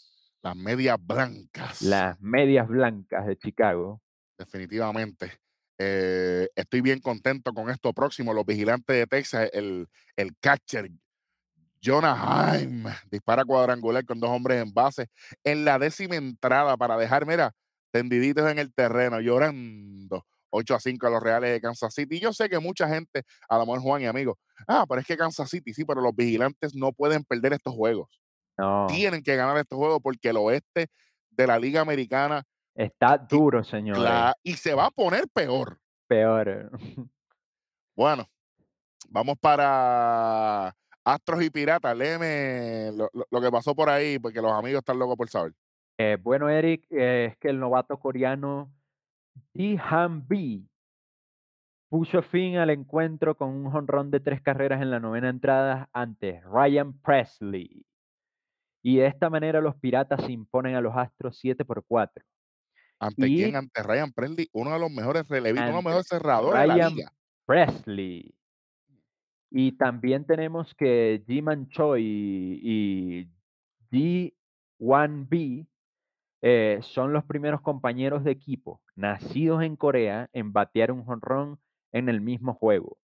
Las 0.42 0.56
medias 0.56 0.98
blancas. 1.00 1.80
Las 1.82 2.20
medias 2.20 2.66
blancas 2.66 3.28
de 3.28 3.36
Chicago. 3.36 4.02
Definitivamente. 4.36 5.30
Eh, 5.78 6.48
estoy 6.56 6.80
bien 6.80 6.98
contento 6.98 7.54
con 7.54 7.70
esto 7.70 7.92
próximo. 7.92 8.34
Los 8.34 8.44
vigilantes 8.44 8.96
de 8.96 9.06
Texas, 9.06 9.48
el, 9.52 9.86
el 10.16 10.36
catcher 10.40 10.90
Jonah 11.80 12.50
Haim 12.50 12.86
dispara 13.08 13.44
cuadrangular 13.44 14.04
con 14.04 14.18
dos 14.18 14.30
hombres 14.30 14.60
en 14.60 14.74
base 14.74 15.06
en 15.44 15.64
la 15.64 15.78
décima 15.78 16.16
entrada 16.16 16.76
para 16.76 16.96
dejar, 16.96 17.24
mira, 17.24 17.52
tendiditos 17.92 18.50
en 18.50 18.58
el 18.58 18.74
terreno, 18.74 19.20
llorando 19.20 20.26
8 20.50 20.74
a 20.74 20.80
5 20.80 21.06
a 21.06 21.10
los 21.10 21.22
Reales 21.22 21.50
de 21.52 21.60
Kansas 21.60 21.92
City. 21.94 22.16
Y 22.16 22.20
yo 22.20 22.32
sé 22.32 22.48
que 22.48 22.58
mucha 22.58 22.88
gente, 22.88 23.22
a 23.48 23.56
lo 23.58 23.66
mejor 23.66 23.80
Juan 23.80 24.02
y 24.02 24.06
amigos, 24.06 24.36
ah, 24.66 24.84
pero 24.88 25.00
es 25.00 25.06
que 25.06 25.16
Kansas 25.16 25.48
City, 25.50 25.72
sí, 25.74 25.84
pero 25.84 26.00
los 26.00 26.14
vigilantes 26.14 26.74
no 26.74 26.92
pueden 26.92 27.24
perder 27.24 27.52
estos 27.54 27.74
juegos. 27.74 28.08
No, 28.56 28.86
Tienen 28.88 29.22
que 29.22 29.36
ganar 29.36 29.56
estos 29.58 29.78
juegos 29.78 30.00
porque 30.02 30.30
el 30.30 30.36
oeste 30.36 30.88
de 31.30 31.46
la 31.46 31.58
Liga 31.58 31.80
Americana 31.80 32.42
está 32.74 33.16
duro, 33.18 33.62
señores. 33.62 34.02
la- 34.02 34.34
y 34.42 34.54
se 34.54 34.74
va 34.74 34.86
a 34.86 34.90
poner 34.90 35.28
peor. 35.32 35.78
Peor. 36.08 36.70
Bueno, 37.96 38.28
vamos 39.08 39.36
para 39.40 40.74
Astros 41.04 41.42
y 41.42 41.50
Piratas. 41.50 41.96
Léeme 41.96 42.90
lo, 42.94 43.08
lo- 43.12 43.26
lo 43.30 43.40
que 43.40 43.50
pasó 43.50 43.74
por 43.74 43.88
ahí, 43.90 44.18
porque 44.18 44.40
los 44.42 44.52
amigos 44.52 44.78
están 44.80 44.98
locos 44.98 45.16
por 45.16 45.28
saber. 45.28 45.52
Eh, 45.98 46.16
bueno, 46.20 46.48
Eric, 46.48 46.84
eh, 46.90 47.28
es 47.30 47.36
que 47.38 47.48
el 47.48 47.58
novato 47.58 47.98
coreano 47.98 48.72
B 49.54 50.62
puso 51.88 52.22
fin 52.22 52.56
al 52.56 52.70
encuentro 52.70 53.36
con 53.36 53.48
un 53.50 53.70
jonrón 53.70 54.10
de 54.10 54.20
tres 54.20 54.42
carreras 54.42 54.82
en 54.82 54.90
la 54.90 55.00
novena 55.00 55.30
entrada 55.30 55.88
ante 55.92 56.40
Ryan 56.42 56.92
Presley. 57.00 57.84
Y 58.82 58.98
de 58.98 59.06
esta 59.06 59.30
manera 59.30 59.60
los 59.60 59.74
Piratas 59.76 60.24
se 60.24 60.32
imponen 60.32 60.74
a 60.74 60.80
los 60.80 60.94
Astros 60.96 61.38
7 61.38 61.64
por 61.64 61.84
4. 61.86 62.24
¿Ante 63.00 63.28
Y- 63.28 63.36
quién? 63.36 63.56
Ante 63.56 63.82
Ryan 63.82 64.12
Presley, 64.12 64.48
uno 64.52 64.72
de 64.72 64.78
los 64.78 64.90
mejores 64.90 65.26
relevistas, 65.28 65.68
uno 65.70 65.78
de 65.78 65.82
los 65.82 65.84
mejores 65.84 66.08
cerradores 66.08 66.60
de 66.60 66.66
la 66.66 66.74
Ryan 66.74 66.94
liga. 66.94 67.12
Presley. 67.46 68.34
Y 69.50 69.72
también 69.72 70.26
tenemos 70.26 70.74
que 70.74 71.22
Jiman 71.26 71.68
Choi 71.68 72.02
y 72.04 73.28
G1B 73.90 75.66
eh, 76.42 76.78
son 76.82 77.12
los 77.12 77.24
primeros 77.24 77.62
compañeros 77.62 78.22
de 78.24 78.30
equipo 78.30 78.80
nacidos 78.98 79.62
en 79.62 79.76
Corea 79.76 80.28
en 80.32 80.52
batear 80.52 80.90
un 80.92 81.04
jonrón 81.04 81.60
en 81.92 82.08
el 82.08 82.20
mismo 82.20 82.54
juego 82.54 82.98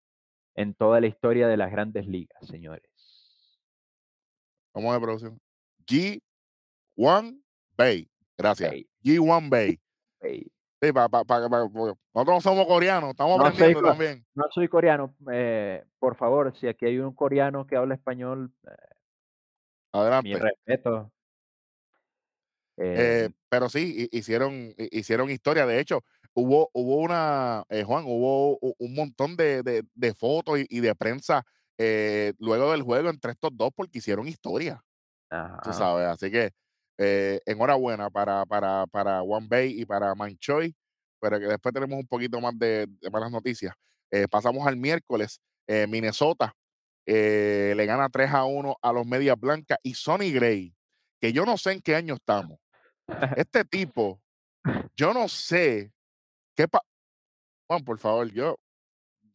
en 0.57 0.75
toda 0.75 1.01
la 1.01 1.07
historia 1.07 1.49
de 1.49 1.57
las 1.57 1.71
grandes 1.71 2.07
ligas, 2.07 2.47
señores. 2.47 2.91
Vamos 4.75 4.93
de 4.95 5.01
producción. 5.01 5.41
G1 5.87 7.41
Bay. 7.77 8.09
Gracias. 8.37 8.71
Bay. 8.71 8.89
G1 9.05 9.49
Bay. 9.51 9.81
Ey, 10.21 10.51
Sí, 10.83 10.93
pa- 10.93 11.09
pa- 11.09 11.25
nosotros 11.25 11.97
no 12.27 12.41
somos 12.43 12.67
coreanos, 12.67 13.11
estamos 13.11 13.39
No 13.39 13.45
soy 13.45 13.53
aprendiendo 13.55 13.81
co- 13.81 13.89
también. 13.89 14.27
No 14.35 14.45
soy 14.53 14.69
coreano, 14.69 15.15
eh, 15.33 15.83
por 15.99 16.15
favor, 16.17 16.55
si 16.59 16.67
aquí 16.69 16.85
hay 16.85 16.99
un 16.99 17.15
coreano 17.15 17.67
que 17.67 17.77
habla 17.77 17.95
español, 17.95 18.53
eh, 18.65 18.71
mi 19.95 20.01
Adelante. 20.01 20.39
respeto. 20.39 21.11
Eh, 22.77 23.29
Eh, 23.29 23.31
pero 23.49 23.69
sí, 23.69 24.09
hi- 24.13 24.19
hicieron, 24.19 24.75
hi- 24.79 24.89
hicieron 24.93 25.31
historia. 25.31 25.67
De 25.67 25.81
hecho, 25.81 26.05
hubo, 26.35 26.71
hubo 26.73 26.97
una, 26.99 27.65
eh, 27.69 27.83
Juan, 27.85 28.05
hubo 28.07 28.59
un 28.61 28.95
montón 28.95 29.37
de, 29.37 29.63
de- 29.63 29.85
de 29.95 30.15
fotos 30.15 30.61
y, 30.61 30.67
y 30.69 30.81
de 30.81 30.95
prensa 30.95 31.45
eh, 31.79 32.33
luego 32.39 32.71
del 32.73 32.83
juego 32.83 33.11
entre 33.11 33.33
estos 33.33 33.51
dos 33.55 33.71
porque 33.75 33.99
hicieron 33.99 34.29
historia, 34.29 34.85
tú 35.61 35.73
ajá. 35.73 35.75
sabes. 35.75 36.07
Así 36.09 36.31
que 36.31 36.51
eh, 36.99 37.41
enhorabuena 37.47 38.11
para, 38.11 38.47
para, 38.47 38.87
para 38.87 39.23
One 39.23 39.47
Bay 39.49 39.81
y 39.81 39.87
para 39.87 40.15
Manchoy, 40.15 40.75
pero 41.21 41.39
que 41.41 41.47
después 41.47 41.75
tenemos 41.75 41.99
un 41.99 42.07
poquito 42.07 42.41
más 42.41 42.59
de, 42.59 42.87
de 43.01 43.11
malas 43.11 43.31
noticias. 43.31 43.75
Pasamos 44.31 44.65
al 44.67 44.77
miércoles, 44.77 45.41
Minnesota 45.89 46.55
eh, 47.07 47.75
le 47.77 47.87
gana 47.87 48.09
3 48.11 48.31
a 48.33 48.45
1 48.45 48.77
a 48.83 48.93
los 48.93 49.07
Medias 49.07 49.39
Blancas 49.39 49.79
y 49.83 49.95
Sonny 49.95 50.33
Gray, 50.33 50.75
que 51.21 51.33
yo 51.33 51.45
no 51.47 51.57
sé 51.59 51.73
en 51.73 51.81
qué 51.83 51.95
año 51.97 52.15
estamos. 52.15 52.59
Este 53.37 53.65
tipo, 53.65 54.21
yo 54.97 55.13
no 55.13 55.29
sé 55.29 55.93
qué 56.55 56.69
pa 56.69 56.81
Juan, 57.67 57.85
por 57.85 57.99
favor, 57.99 58.31
yo 58.31 58.59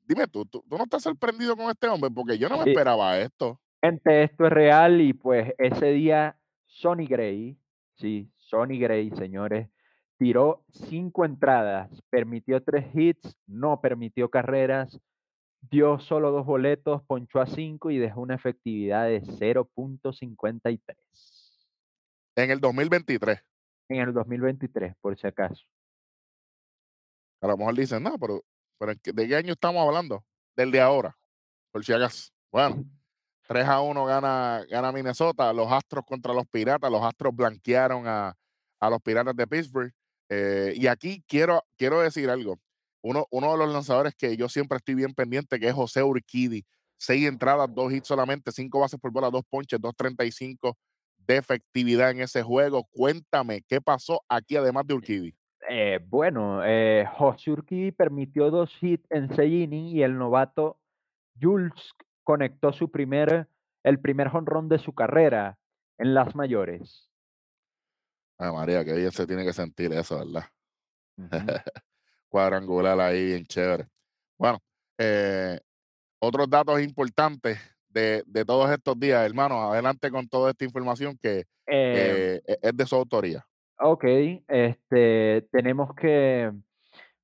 dime 0.08 0.27
tú, 0.27 0.45
tú, 0.45 0.63
tú 0.67 0.77
no 0.77 0.84
estás 0.84 1.03
sorprendido 1.03 1.55
con 1.55 1.69
este 1.69 1.88
hombre 1.88 2.10
porque 2.12 2.38
yo 2.38 2.49
no 2.49 2.58
me 2.58 2.69
esperaba 2.69 3.17
esto. 3.19 3.60
Gente, 3.82 4.23
esto 4.23 4.45
es 4.45 4.51
real 4.51 5.01
y 5.01 5.13
pues 5.13 5.53
ese 5.58 5.88
día 5.88 6.38
Sonny 6.65 7.08
Gray, 7.08 7.58
sí, 7.95 8.32
Sonny 8.38 8.79
Gray, 8.79 9.12
señores, 9.12 9.69
tiró 10.17 10.63
cinco 10.71 11.25
entradas, 11.25 11.89
permitió 12.10 12.62
tres 12.62 12.86
hits, 12.93 13.38
no 13.47 13.79
permitió 13.82 14.29
carreras, 14.29 14.99
dio 15.62 15.99
solo 15.99 16.32
dos 16.32 16.45
boletos, 16.45 17.01
ponchó 17.03 17.39
a 17.39 17.47
cinco 17.47 17.89
y 17.91 17.97
dejó 17.97 18.21
una 18.21 18.36
efectividad 18.36 19.05
de 19.05 19.21
0.53 19.21 20.79
En 22.36 22.51
el 22.51 22.60
2023, 22.60 23.39
en 23.89 24.02
el 24.02 24.13
2023, 24.13 24.95
por 25.02 25.17
si 25.17 25.28
acaso. 25.28 25.65
a 27.41 27.47
lo 27.47 27.58
mejor 27.58 27.75
dicen, 27.75 28.04
no, 28.04 28.17
pero, 28.19 28.43
pero 28.78 28.91
¿en 28.91 28.99
qué- 28.99 29.13
¿de 29.13 29.28
qué 29.28 29.36
año 29.36 29.54
estamos 29.54 29.86
hablando? 29.86 30.25
Del 30.58 30.71
de 30.71 30.82
ahora, 30.82 31.17
por 31.71 31.86
si 31.86 31.93
acaso. 31.93 32.32
Bueno, 32.52 32.84
3 33.47 33.65
a 33.65 33.80
1 33.82 34.06
gana, 34.06 34.65
gana 34.69 34.91
Minnesota, 34.91 35.54
los 35.54 35.71
Astros 35.71 36.04
contra 36.06 36.34
los 36.34 36.45
Piratas, 36.47 36.91
los 36.91 37.02
Astros 37.02 37.34
blanquearon 37.36 38.08
a, 38.08 38.36
a 38.80 38.89
los 38.89 39.02
Piratas 39.02 39.36
de 39.36 39.47
Pittsburgh. 39.47 39.91
eh, 40.30 40.73
y 40.75 40.88
aquí 40.88 41.23
quiero, 41.28 41.63
quiero 41.78 42.02
decir 42.02 42.30
algo. 42.30 42.60
Uno, 43.02 43.25
uno 43.32 43.52
de 43.54 43.58
los 43.58 43.71
lanzadores 43.73 44.13
que 44.15 44.36
yo 44.36 44.49
siempre 44.49 44.78
estoy 44.78 44.95
bien 44.95 45.13
pendiente, 45.13 45.60
que 45.60 45.67
es 45.69 45.73
José 45.73 46.04
Urquidi. 46.04 46.65
Seis 46.97 47.25
entradas, 47.25 47.73
dos 47.73 47.91
hits 47.93 48.08
solamente, 48.10 48.52
cinco 48.52 48.82
bases 48.82 48.99
por 48.99 49.12
bola, 49.12 49.30
dos 49.32 49.43
ponches, 49.49 49.80
2.35 49.80 50.75
de 51.29 51.37
efectividad 51.37 52.09
en 52.09 52.21
ese 52.21 52.41
juego. 52.41 52.85
Cuéntame, 52.85 53.61
¿qué 53.67 53.79
pasó 53.79 54.23
aquí 54.27 54.55
además 54.55 54.87
de 54.87 54.95
Urquidi? 54.95 55.35
Eh, 55.69 55.99
bueno, 56.07 56.61
eh, 56.65 57.07
José 57.17 57.51
Urquidy 57.51 57.91
permitió 57.91 58.49
dos 58.49 58.75
hits 58.81 59.05
en 59.11 59.35
seis 59.35 59.65
innings 59.65 59.93
y 59.93 60.01
el 60.01 60.17
novato 60.17 60.79
Jules 61.39 61.93
conectó 62.23 62.73
su 62.73 62.89
primer, 62.89 63.47
el 63.83 63.99
primer 63.99 64.29
jonrón 64.29 64.69
de 64.69 64.79
su 64.79 64.93
carrera 64.93 65.59
en 65.99 66.15
las 66.15 66.33
mayores. 66.33 67.11
Ay, 68.39 68.51
María, 68.51 68.83
que 68.83 68.93
bien 68.93 69.11
se 69.11 69.27
tiene 69.27 69.45
que 69.45 69.53
sentir 69.53 69.93
eso, 69.93 70.17
¿verdad? 70.17 70.45
Cuadrangular 72.29 72.99
ahí, 72.99 73.25
bien 73.25 73.45
chévere. 73.45 73.87
Bueno, 74.35 74.59
eh, 74.97 75.59
otros 76.19 76.49
datos 76.49 76.81
importantes 76.81 77.59
de, 77.89 78.23
de 78.25 78.45
todos 78.45 78.69
estos 78.71 78.99
días, 78.99 79.25
hermano. 79.25 79.71
Adelante 79.71 80.10
con 80.12 80.28
toda 80.28 80.52
esta 80.52 80.65
información 80.65 81.17
que 81.21 81.39
Eh, 81.39 81.45
eh, 81.67 82.41
e- 82.47 82.58
es 82.62 82.75
de 82.78 82.86
su 82.86 82.95
autoría. 82.95 83.45
ok, 83.80 84.04
este, 84.47 85.47
tenemos 85.52 85.93
que 85.95 86.52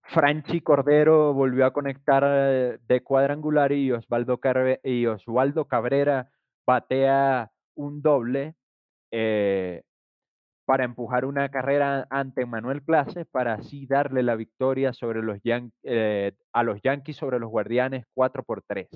Franchi 0.04 0.62
Cordero 0.62 1.34
volvió 1.34 1.66
a 1.66 1.74
conectar 1.74 2.24
eh, 2.26 2.78
de 2.88 3.02
cuadrangular 3.02 3.72
y 3.72 3.92
Osvaldo, 3.92 4.38
Carve- 4.40 4.80
y 4.84 5.06
Osvaldo 5.08 5.66
Cabrera 5.66 6.30
batea 6.66 7.52
un 7.76 8.02
doble 8.02 8.56
eh, 9.12 9.82
para 10.66 10.84
empujar 10.84 11.26
una 11.26 11.50
carrera 11.50 12.08
ante 12.10 12.46
Manuel 12.46 12.82
Clase 12.84 13.26
para 13.26 13.54
así 13.56 13.86
darle 13.86 14.24
la 14.24 14.36
victoria 14.36 14.94
sobre 14.94 15.22
los 15.22 15.40
Yan- 15.44 15.72
a 16.54 16.64
los 16.64 16.82
Yankees 16.84 17.18
sobre 17.18 17.40
los 17.40 17.50
Guardianes 17.50 18.06
4 18.14 18.44
por 18.44 18.64
3. 18.68 18.88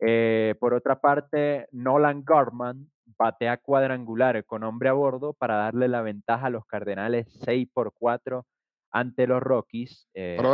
Eh, 0.00 0.54
por 0.60 0.74
otra 0.74 1.00
parte, 1.00 1.66
Nolan 1.72 2.22
Gorman 2.24 2.90
batea 3.18 3.56
cuadrangular 3.56 4.44
con 4.44 4.62
hombre 4.64 4.88
a 4.88 4.92
bordo 4.92 5.32
para 5.32 5.56
darle 5.56 5.88
la 5.88 6.02
ventaja 6.02 6.46
a 6.46 6.50
los 6.50 6.66
Cardenales 6.66 7.26
6 7.44 7.68
por 7.72 7.92
4 7.94 8.44
ante 8.90 9.26
los 9.26 9.42
Rockies. 9.42 10.08
eh, 10.14 10.36
Pero 10.38 10.52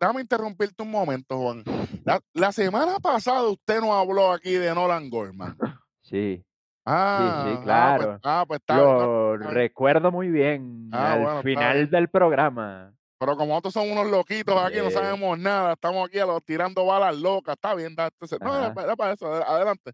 déjame 0.00 0.20
interrumpirte 0.20 0.82
un 0.82 0.90
momento, 0.90 1.38
Juan. 1.38 1.62
La, 2.04 2.20
la 2.34 2.52
semana 2.52 2.98
pasada 3.00 3.42
usted 3.48 3.80
no 3.80 3.94
habló 3.94 4.32
aquí 4.32 4.52
de 4.52 4.74
Nolan 4.74 5.08
Gorman. 5.10 5.56
sí, 6.02 6.42
Ah, 6.88 7.18
ah, 7.18 7.44
pues- 7.46 7.64
claro. 7.64 8.18
Ah, 8.22 8.44
pues, 8.46 8.60
no, 8.68 8.76
lo 8.76 9.34
está 9.36 9.50
recuerdo 9.50 10.12
muy 10.12 10.28
bien 10.30 10.88
Ah, 10.92 11.14
al 11.14 11.20
bueno, 11.22 11.42
final 11.42 11.90
del 11.90 12.08
programa. 12.08 12.92
Pero 13.18 13.36
como 13.36 13.50
nosotros 13.54 13.74
somos 13.74 13.92
unos 13.92 14.10
loquitos 14.10 14.54
aquí, 14.62 14.76
no 14.78 14.86
Sí. 14.90 14.92
sabemos 14.92 15.38
nada, 15.38 15.72
estamos 15.72 16.06
aquí 16.06 16.18
a 16.18 16.26
los 16.26 16.44
tirando 16.44 16.84
balas 16.84 17.16
locas, 17.16 17.54
está 17.54 17.74
bien, 17.74 17.94
da- 17.94 18.08
entonces, 18.08 18.38
no, 18.40 18.56
era, 18.56 18.74
pa- 18.74 18.82
era 18.84 18.96
para 18.96 19.12
eso, 19.14 19.26
adel- 19.26 19.44
adelante. 19.46 19.92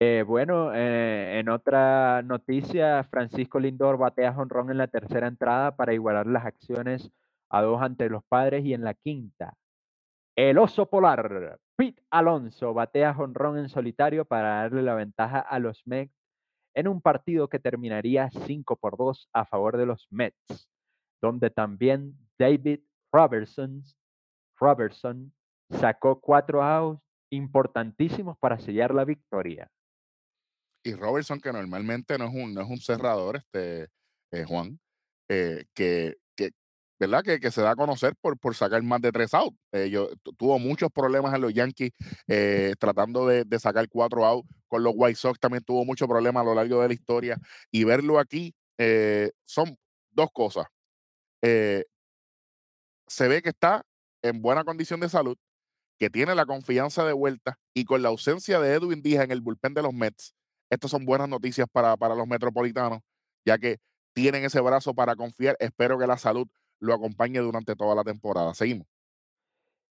Eh, 0.00 0.22
bueno, 0.26 0.72
eh, 0.74 1.38
en 1.40 1.48
otra 1.48 2.22
noticia, 2.22 3.02
Francisco 3.04 3.58
Lindor 3.58 3.98
batea 3.98 4.32
jonrón 4.32 4.70
en 4.70 4.78
la 4.78 4.86
tercera 4.86 5.26
entrada 5.26 5.74
para 5.76 5.92
igualar 5.92 6.26
las 6.26 6.44
acciones 6.46 7.10
a 7.50 7.62
dos 7.62 7.82
ante 7.82 8.08
los 8.08 8.22
padres 8.24 8.64
y 8.64 8.74
en 8.74 8.84
la 8.84 8.94
quinta. 8.94 9.54
El 10.36 10.58
oso 10.58 10.86
polar, 10.86 11.58
Pete 11.76 12.00
Alonso, 12.10 12.74
batea 12.74 13.12
jonrón 13.14 13.58
en 13.58 13.68
solitario 13.68 14.24
para 14.24 14.62
darle 14.62 14.82
la 14.82 14.94
ventaja 14.94 15.40
a 15.40 15.58
los 15.58 15.84
Mets 15.86 16.14
en 16.74 16.86
un 16.86 17.00
partido 17.00 17.48
que 17.48 17.58
terminaría 17.58 18.30
5 18.46 18.76
por 18.76 18.96
2 18.96 19.28
a 19.32 19.44
favor 19.46 19.76
de 19.76 19.86
los 19.86 20.06
Mets, 20.10 20.68
donde 21.20 21.50
también 21.50 22.16
David 22.38 22.80
Robertson, 23.12 23.82
Robertson 24.58 25.32
sacó 25.70 26.20
cuatro 26.20 26.62
outs 26.62 27.02
importantísimos 27.30 28.36
para 28.38 28.58
sellar 28.58 28.94
la 28.94 29.04
victoria. 29.04 29.70
Y 30.82 30.94
Robertson, 30.94 31.40
que 31.40 31.52
normalmente 31.52 32.16
no 32.18 32.26
es 32.26 32.34
un, 32.34 32.54
no 32.54 32.62
es 32.62 32.68
un 32.68 32.78
cerrador, 32.78 33.36
este, 33.36 33.88
eh, 34.32 34.44
Juan, 34.44 34.78
eh, 35.28 35.64
que, 35.74 36.16
¿verdad? 37.00 37.22
Que, 37.22 37.50
se 37.50 37.62
da 37.62 37.72
a 37.72 37.76
conocer 37.76 38.14
por, 38.20 38.38
por 38.38 38.56
sacar 38.56 38.82
más 38.82 39.00
de 39.00 39.12
tres 39.12 39.34
outs. 39.34 39.56
Eh, 39.72 39.92
tuvo 40.36 40.58
muchos 40.58 40.90
problemas 40.90 41.32
en 41.34 41.42
los 41.42 41.54
Yankees 41.54 41.92
eh, 42.26 42.74
tratando 42.78 43.26
de, 43.26 43.44
de 43.44 43.58
sacar 43.58 43.88
cuatro 43.88 44.24
outs. 44.24 44.48
Con 44.66 44.82
los 44.82 44.94
White 44.96 45.16
Sox 45.16 45.38
también 45.38 45.62
tuvo 45.62 45.84
muchos 45.84 46.08
problemas 46.08 46.42
a 46.42 46.44
lo 46.44 46.54
largo 46.54 46.82
de 46.82 46.88
la 46.88 46.94
historia. 46.94 47.38
Y 47.70 47.84
verlo 47.84 48.18
aquí 48.18 48.54
son 49.44 49.76
dos 50.10 50.28
cosas. 50.32 50.66
Eh, 51.42 51.84
se 53.06 53.28
ve 53.28 53.42
que 53.42 53.50
está 53.50 53.84
en 54.22 54.42
buena 54.42 54.64
condición 54.64 55.00
de 55.00 55.08
salud, 55.08 55.36
que 55.98 56.10
tiene 56.10 56.34
la 56.34 56.46
confianza 56.46 57.04
de 57.04 57.12
vuelta 57.12 57.58
y 57.74 57.84
con 57.84 58.02
la 58.02 58.08
ausencia 58.08 58.60
de 58.60 58.74
Edwin 58.74 59.02
Díaz 59.02 59.24
en 59.24 59.30
el 59.30 59.40
bullpen 59.40 59.74
de 59.74 59.82
los 59.82 59.94
Mets, 59.94 60.34
estas 60.70 60.90
son 60.90 61.04
buenas 61.04 61.28
noticias 61.28 61.66
para, 61.70 61.96
para 61.96 62.14
los 62.14 62.26
metropolitanos, 62.26 63.00
ya 63.44 63.58
que 63.58 63.78
tienen 64.12 64.44
ese 64.44 64.60
brazo 64.60 64.94
para 64.94 65.16
confiar. 65.16 65.56
Espero 65.60 65.98
que 65.98 66.06
la 66.06 66.18
salud 66.18 66.46
lo 66.80 66.92
acompañe 66.92 67.38
durante 67.38 67.74
toda 67.74 67.94
la 67.94 68.04
temporada. 68.04 68.52
Seguimos. 68.52 68.86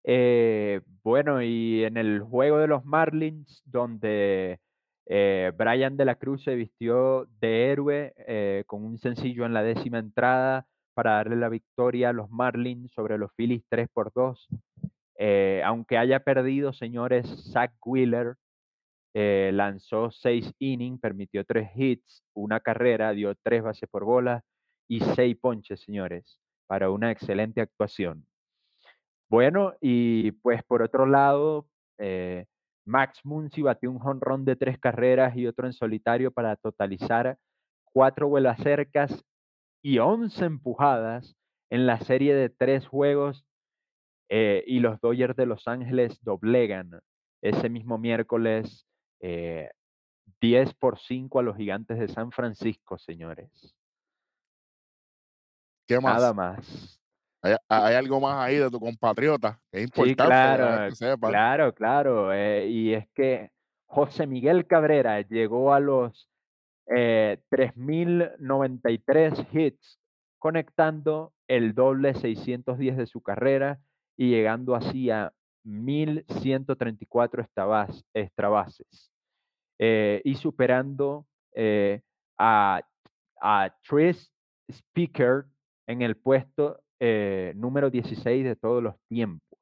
Eh, 0.03 0.81
bueno, 1.03 1.41
y 1.41 1.83
en 1.83 1.97
el 1.97 2.21
juego 2.21 2.59
de 2.59 2.67
los 2.67 2.85
Marlins, 2.85 3.63
donde 3.65 4.59
eh, 5.07 5.51
Brian 5.57 5.97
de 5.97 6.05
la 6.05 6.15
Cruz 6.15 6.43
se 6.43 6.55
vistió 6.55 7.27
de 7.39 7.71
héroe 7.71 8.63
con 8.67 8.85
un 8.85 8.99
sencillo 8.99 9.45
en 9.45 9.53
la 9.53 9.63
décima 9.63 9.97
entrada 9.97 10.67
para 10.97 11.11
darle 11.11 11.35
la 11.35 11.47
victoria 11.47 12.09
a 12.09 12.13
los 12.13 12.27
Marlins 12.31 12.91
sobre 12.91 13.19
los 13.19 13.31
Phillies 13.35 13.63
3 13.69 13.87
por 13.93 14.11
2. 14.15 14.47
Eh, 15.19 15.61
aunque 15.63 15.95
haya 15.95 16.21
perdido, 16.21 16.73
señores, 16.73 17.51
Zach 17.51 17.71
Wheeler 17.85 18.33
eh, 19.13 19.51
lanzó 19.53 20.09
seis 20.09 20.51
innings, 20.57 20.99
permitió 20.99 21.45
tres 21.45 21.69
hits, 21.75 22.23
una 22.33 22.61
carrera, 22.61 23.11
dio 23.11 23.35
tres 23.43 23.61
bases 23.61 23.87
por 23.87 24.05
bola 24.05 24.43
y 24.87 24.99
seis 25.01 25.37
ponches, 25.39 25.81
señores, 25.81 26.39
para 26.65 26.89
una 26.89 27.11
excelente 27.11 27.61
actuación. 27.61 28.25
Bueno, 29.29 29.75
y 29.79 30.31
pues 30.31 30.63
por 30.63 30.81
otro 30.81 31.05
lado, 31.05 31.67
eh, 31.99 32.47
Max 32.87 33.19
Muncy 33.23 33.61
batió 33.61 33.91
un 33.91 33.99
jonrón 33.99 34.45
de 34.45 34.55
tres 34.55 34.79
carreras 34.79 35.37
y 35.37 35.45
otro 35.45 35.67
en 35.67 35.73
solitario 35.73 36.31
para 36.31 36.55
totalizar 36.55 37.37
cuatro 37.93 38.29
vuelas 38.29 38.57
cercas 38.63 39.23
y 39.87 39.99
11 39.99 40.43
empujadas 40.43 41.37
en 41.69 41.87
la 41.87 41.97
serie 42.01 42.35
de 42.35 42.49
tres 42.49 42.85
juegos 42.85 43.45
eh, 44.27 44.61
y 44.67 44.81
los 44.81 44.99
Dodgers 44.99 45.37
de 45.37 45.45
Los 45.45 45.65
Ángeles 45.65 46.19
doblegan 46.23 46.99
ese 47.41 47.69
mismo 47.69 47.97
miércoles 47.97 48.85
eh, 49.21 49.69
10 50.41 50.73
por 50.73 50.99
5 50.99 51.39
a 51.39 51.43
los 51.43 51.55
gigantes 51.55 51.99
de 51.99 52.09
San 52.09 52.33
Francisco, 52.33 52.97
señores. 52.97 53.49
¿Qué 55.87 56.01
más? 56.01 56.15
Nada 56.15 56.33
más. 56.33 57.01
Hay, 57.41 57.55
hay 57.69 57.95
algo 57.95 58.19
más 58.19 58.45
ahí 58.45 58.57
de 58.57 58.69
tu 58.69 58.81
compatriota 58.81 59.57
que 59.71 59.77
es 59.77 59.83
importante 59.85 60.21
que 60.21 60.29
la 60.29 60.55
claro, 60.57 60.95
sepa. 60.95 61.29
claro, 61.29 61.73
claro. 61.73 62.33
eh, 62.33 62.67
y 62.67 62.93
es 62.93 63.07
que 63.15 63.53
José 63.85 64.27
Miguel 64.27 64.67
Cabrera 64.67 65.21
llegó 65.21 65.73
a 65.73 65.79
los 65.79 66.29
eh, 66.95 67.39
3.093 67.49 69.47
hits, 69.51 69.99
conectando 70.39 71.33
el 71.47 71.73
doble 71.73 72.13
610 72.15 72.97
de 72.97 73.07
su 73.07 73.21
carrera 73.21 73.79
y 74.15 74.29
llegando 74.29 74.75
así 74.75 75.09
a 75.09 75.33
1.134 75.65 77.41
extrabas- 77.41 78.03
extra 78.13 78.65
eh, 79.79 80.21
y 80.23 80.35
superando 80.35 81.27
eh, 81.53 82.01
a, 82.37 82.81
a 83.41 83.75
Tris 83.87 84.31
Speaker 84.69 85.45
en 85.87 86.01
el 86.01 86.15
puesto 86.15 86.81
eh, 86.99 87.53
número 87.55 87.89
16 87.89 88.43
de 88.43 88.55
todos 88.55 88.81
los 88.81 88.95
tiempos. 89.07 89.59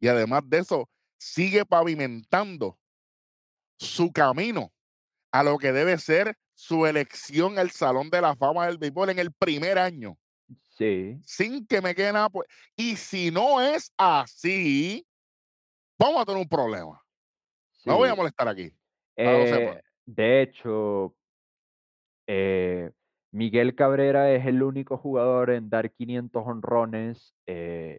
Y 0.00 0.08
además 0.08 0.42
de 0.48 0.58
eso, 0.58 0.88
sigue 1.18 1.64
pavimentando 1.64 2.78
su 3.78 4.10
camino 4.12 4.72
a 5.32 5.42
lo 5.42 5.58
que 5.58 5.72
debe 5.72 5.98
ser 5.98 6.36
su 6.54 6.86
elección 6.86 7.58
al 7.58 7.70
Salón 7.70 8.10
de 8.10 8.20
la 8.20 8.36
Fama 8.36 8.66
del 8.66 8.78
Béisbol 8.78 9.10
en 9.10 9.18
el 9.18 9.32
primer 9.32 9.78
año. 9.78 10.16
Sí, 10.70 11.18
sin 11.24 11.66
que 11.66 11.80
me 11.80 11.94
quede 11.94 12.12
nada. 12.12 12.28
Y 12.76 12.96
si 12.96 13.30
no 13.30 13.60
es 13.60 13.92
así, 13.96 15.06
vamos 15.98 16.22
a 16.22 16.24
tener 16.24 16.40
un 16.40 16.48
problema. 16.48 17.00
No 17.84 17.96
voy 17.96 18.08
a 18.08 18.14
molestar 18.14 18.48
aquí. 18.48 18.72
Eh, 19.16 19.80
de 20.06 20.42
hecho, 20.42 21.14
eh, 22.26 22.90
Miguel 23.32 23.74
Cabrera 23.74 24.32
es 24.32 24.46
el 24.46 24.62
único 24.62 24.96
jugador 24.98 25.50
en 25.50 25.70
dar 25.70 25.90
500 25.90 26.42
honrones, 26.46 27.34
eh, 27.46 27.98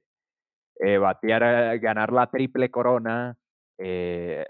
eh, 0.80 0.98
batear, 0.98 1.80
ganar 1.80 2.12
la 2.12 2.30
triple 2.30 2.70
corona, 2.70 3.38
eh, 3.84 4.46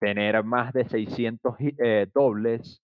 tener 0.00 0.44
más 0.44 0.72
de 0.74 0.88
600 0.88 1.56
hi- 1.60 1.76
eh, 1.78 2.08
dobles. 2.14 2.82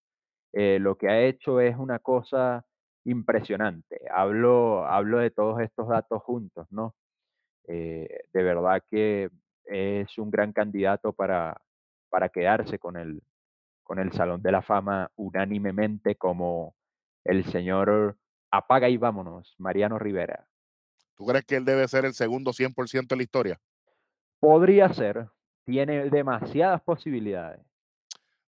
eh, 0.55 0.79
lo 0.81 0.97
que 0.99 1.09
ha 1.11 1.21
hecho 1.23 1.61
es 1.61 1.77
una 1.79 1.99
cosa 2.01 2.65
impresionante. 3.05 4.01
Hablo, 4.15 4.87
hablo 4.87 5.19
de 5.21 5.31
todos 5.31 5.61
estos 5.63 5.89
datos 5.89 6.23
juntos, 6.25 6.67
¿no? 6.71 6.95
De 8.33 8.43
verdad 8.43 8.83
que 8.91 9.31
es 9.67 10.19
un 10.19 10.31
gran 10.31 10.53
candidato 10.53 11.13
para, 11.13 11.61
para 12.11 12.29
quedarse 12.29 12.79
con 12.79 12.97
el, 12.97 13.23
con 13.85 13.99
el 13.99 14.13
Salón 14.13 14.43
de 14.43 14.53
la 14.53 14.63
Fama 14.63 15.11
unánimemente 15.17 16.17
como 16.17 16.77
el 17.25 17.45
señor 17.47 18.19
Apaga 18.51 18.89
y 18.89 18.97
vámonos, 18.99 19.55
Mariano 19.59 19.99
Rivera. 19.99 20.47
¿Tú 21.17 21.25
crees 21.25 21.47
que 21.47 21.57
él 21.57 21.65
debe 21.65 21.89
ser 21.89 22.05
el 22.05 22.13
segundo 22.13 22.53
100% 22.53 23.15
de 23.15 23.17
la 23.19 23.23
historia? 23.23 23.61
Podría 24.41 24.93
ser, 24.93 25.31
tiene 25.73 26.11
demasiadas 26.11 26.83
posibilidades. 26.83 27.61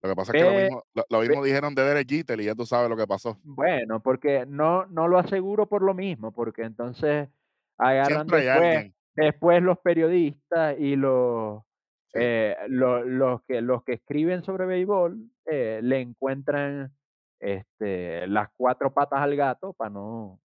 Lo 0.01 0.09
que 0.09 0.15
pasa 0.17 0.33
es 0.33 0.43
que 0.43 0.49
lo 0.49 0.59
mismo, 0.59 0.83
lo, 0.93 1.05
lo 1.09 1.19
mismo 1.21 1.43
dijeron 1.45 1.73
de 1.73 1.81
Derek 1.83 2.09
Jeter 2.09 2.41
y 2.41 2.43
ya 2.43 2.53
tú 2.55 2.65
sabes 2.65 2.89
lo 2.89 2.97
que 2.97 3.07
pasó. 3.07 3.37
Bueno, 3.43 4.01
porque 4.01 4.45
no, 4.45 4.85
no 4.87 5.07
lo 5.07 5.17
aseguro 5.17 5.67
por 5.67 5.81
lo 5.81 5.93
mismo, 5.93 6.33
porque 6.33 6.63
entonces 6.63 7.29
agarran 7.77 8.27
después, 8.27 8.91
después 9.15 9.63
los 9.63 9.79
periodistas 9.79 10.77
y 10.77 10.97
los, 10.97 11.63
Sí. 12.07 12.19
eh, 12.21 12.55
lo- 12.67 13.03
los, 13.05 13.41
que, 13.43 13.61
los 13.61 13.83
que 13.85 13.93
escriben 13.93 14.43
sobre 14.43 14.65
béisbol 14.65 15.19
eh, 15.45 15.79
le 15.81 16.01
encuentran 16.01 16.91
este, 17.39 18.27
las 18.27 18.49
cuatro 18.57 18.93
patas 18.93 19.21
al 19.21 19.35
gato 19.37 19.71
para 19.73 19.89
no, 19.89 20.39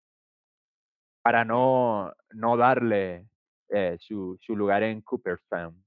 para 1.23 1.45
no, 1.45 2.12
no 2.31 2.57
darle 2.57 3.27
eh, 3.71 3.97
su, 4.01 4.38
su 4.41 4.57
lugar 4.57 4.83
en 4.85 5.03
Cooperstown 5.03 5.85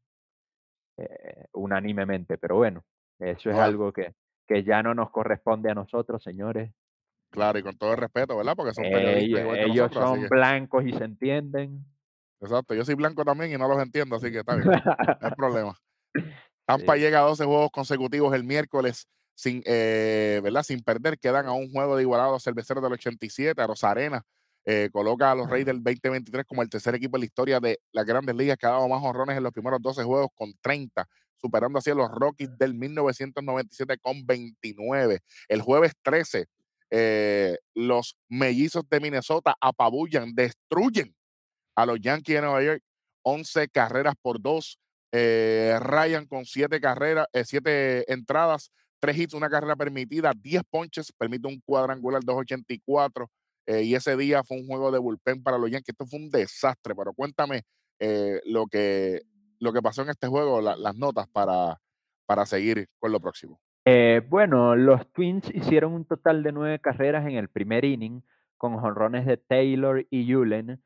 eh, 1.03 1.45
unánimemente. 1.53 2.37
Pero 2.37 2.57
bueno, 2.57 2.83
eso 3.19 3.49
es 3.49 3.57
algo 3.57 3.91
que, 3.93 4.13
que 4.47 4.63
ya 4.63 4.81
no 4.83 4.93
nos 4.93 5.11
corresponde 5.11 5.71
a 5.71 5.75
nosotros, 5.75 6.23
señores. 6.23 6.71
Claro, 7.31 7.59
y 7.59 7.63
con 7.63 7.77
todo 7.77 7.91
el 7.93 7.97
respeto, 7.97 8.35
¿verdad? 8.35 8.55
Porque 8.55 8.73
son 8.73 8.83
Ellos, 8.85 8.93
periodistas 8.93 9.41
igual 9.41 9.57
que 9.57 9.63
ellos 9.65 9.77
nosotros. 9.91 10.09
son 10.09 10.21
que- 10.21 10.27
blancos 10.29 10.85
y 10.85 10.93
se 10.93 11.03
entienden. 11.05 11.85
exacto, 12.41 12.73
yo 12.73 12.83
soy 12.83 12.95
blanco 12.95 13.23
también 13.23 13.51
y 13.53 13.57
no 13.57 13.67
los 13.67 13.81
entiendo, 13.81 14.15
así 14.17 14.31
que 14.31 14.39
está 14.39 14.55
bien, 14.55 14.67
no 14.69 15.27
hay 15.27 15.31
problema. 15.35 15.77
Tampa 16.65 16.95
Sí. 16.95 17.01
llega 17.01 17.19
a 17.19 17.23
12 17.23 17.45
juegos 17.45 17.71
consecutivos 17.71 18.33
el 18.33 18.43
miércoles 18.43 19.07
sin, 19.35 19.61
eh, 19.65 20.39
¿verdad? 20.43 20.63
sin 20.63 20.81
perder. 20.83 21.17
Quedan 21.17 21.45
a 21.47 21.53
un 21.53 21.71
juego 21.71 21.95
de 21.95 22.03
igualado 22.03 22.35
a 22.35 22.39
Cerveceros 22.39 22.83
del 22.83 22.93
87. 22.93 23.61
A 23.61 23.67
Rosarena 23.67 24.23
eh, 24.65 24.89
coloca 24.91 25.31
a 25.31 25.35
los 25.35 25.49
Reyes 25.49 25.65
del 25.65 25.83
2023 25.83 26.45
como 26.45 26.61
el 26.61 26.69
tercer 26.69 26.95
equipo 26.95 27.17
en 27.17 27.21
la 27.21 27.25
historia 27.25 27.59
de 27.59 27.79
las 27.91 28.05
grandes 28.05 28.35
ligas 28.35 28.57
que 28.57 28.67
ha 28.67 28.71
dado 28.71 28.87
más 28.87 29.01
honrones 29.03 29.37
en 29.37 29.43
los 29.43 29.51
primeros 29.51 29.81
12 29.81 30.03
juegos 30.03 30.29
con 30.35 30.53
30, 30.61 31.07
superando 31.37 31.79
así 31.79 31.89
a 31.89 31.95
los 31.95 32.09
Rockies 32.11 32.57
del 32.57 32.73
1997 32.75 33.97
con 33.99 34.25
29. 34.25 35.19
El 35.47 35.61
jueves 35.61 35.93
13, 36.03 36.45
eh, 36.91 37.57
los 37.73 38.17
mellizos 38.29 38.83
de 38.89 38.99
Minnesota 38.99 39.55
apabullan, 39.59 40.33
destruyen 40.35 41.15
a 41.75 41.85
los 41.85 41.99
Yankees 41.99 42.35
de 42.35 42.41
Nueva 42.41 42.63
York 42.63 42.83
11 43.23 43.67
carreras 43.69 44.15
por 44.21 44.41
dos 44.41 44.77
Eh, 45.13 45.77
Ryan 45.81 46.25
con 46.25 46.45
siete 46.45 46.79
carreras, 46.79 47.27
eh, 47.33 47.43
siete 47.43 48.09
entradas, 48.11 48.71
tres 48.99 49.17
hits, 49.17 49.33
una 49.33 49.49
carrera 49.49 49.75
permitida, 49.75 50.31
10 50.33 50.63
ponches, 50.69 51.11
permite 51.11 51.47
un 51.49 51.59
cuadrangular 51.59 52.23
284. 52.23 53.29
Eh, 53.65 53.83
y 53.83 53.95
ese 53.95 54.17
día 54.17 54.43
fue 54.43 54.57
un 54.59 54.67
juego 54.67 54.91
de 54.91 54.99
bullpen 54.99 55.43
para 55.43 55.57
los 55.57 55.69
Yankees. 55.69 55.89
Esto 55.93 56.05
fue 56.05 56.19
un 56.19 56.29
desastre, 56.29 56.95
pero 56.95 57.13
cuéntame 57.13 57.61
eh, 57.99 58.41
lo, 58.45 58.65
que, 58.67 59.21
lo 59.59 59.71
que 59.71 59.81
pasó 59.81 60.01
en 60.01 60.09
este 60.09 60.27
juego, 60.27 60.61
la- 60.61 60.75
las 60.75 60.95
notas 60.95 61.27
para, 61.27 61.79
para 62.25 62.45
seguir 62.45 62.87
con 62.99 63.11
lo 63.11 63.19
próximo. 63.19 63.59
Eh, 63.85 64.21
bueno, 64.29 64.75
los 64.75 65.11
Twins 65.11 65.49
hicieron 65.53 65.93
un 65.93 66.05
total 66.05 66.43
de 66.43 66.51
nueve 66.51 66.79
carreras 66.79 67.25
en 67.27 67.35
el 67.35 67.49
primer 67.49 67.83
inning 67.85 68.21
con 68.57 68.77
jonrones 68.77 69.25
de 69.25 69.37
Taylor 69.37 70.05
y 70.09 70.25
Yulen. 70.25 70.81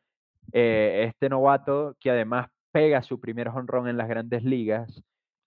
Este 0.52 1.28
novato 1.30 1.96
que 2.00 2.12
además 2.12 2.50
pega 2.72 3.02
su 3.04 3.20
primer 3.20 3.50
jonrón 3.50 3.88
en 3.88 3.98
las 3.98 4.08
grandes 4.08 4.44
ligas. 4.44 5.02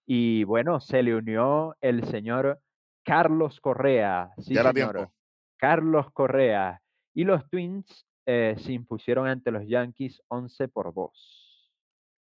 Y 0.06 0.44
bueno, 0.44 0.80
se 0.80 1.02
le 1.02 1.14
unió 1.14 1.76
el 1.80 2.04
señor 2.08 2.60
Carlos 3.04 3.60
Correa. 3.60 4.30
Sí, 4.38 4.54
ya 4.54 4.60
era 4.62 4.72
señor. 4.72 4.92
tiempo. 4.94 5.12
Carlos 5.58 6.10
Correa. 6.12 6.80
Y 7.18 7.24
los 7.24 7.50
Twins 7.50 8.06
eh, 8.26 8.54
se 8.58 8.72
impusieron 8.74 9.26
ante 9.26 9.50
los 9.50 9.66
Yankees 9.66 10.22
11 10.28 10.68
por 10.68 10.94
2. 10.94 11.72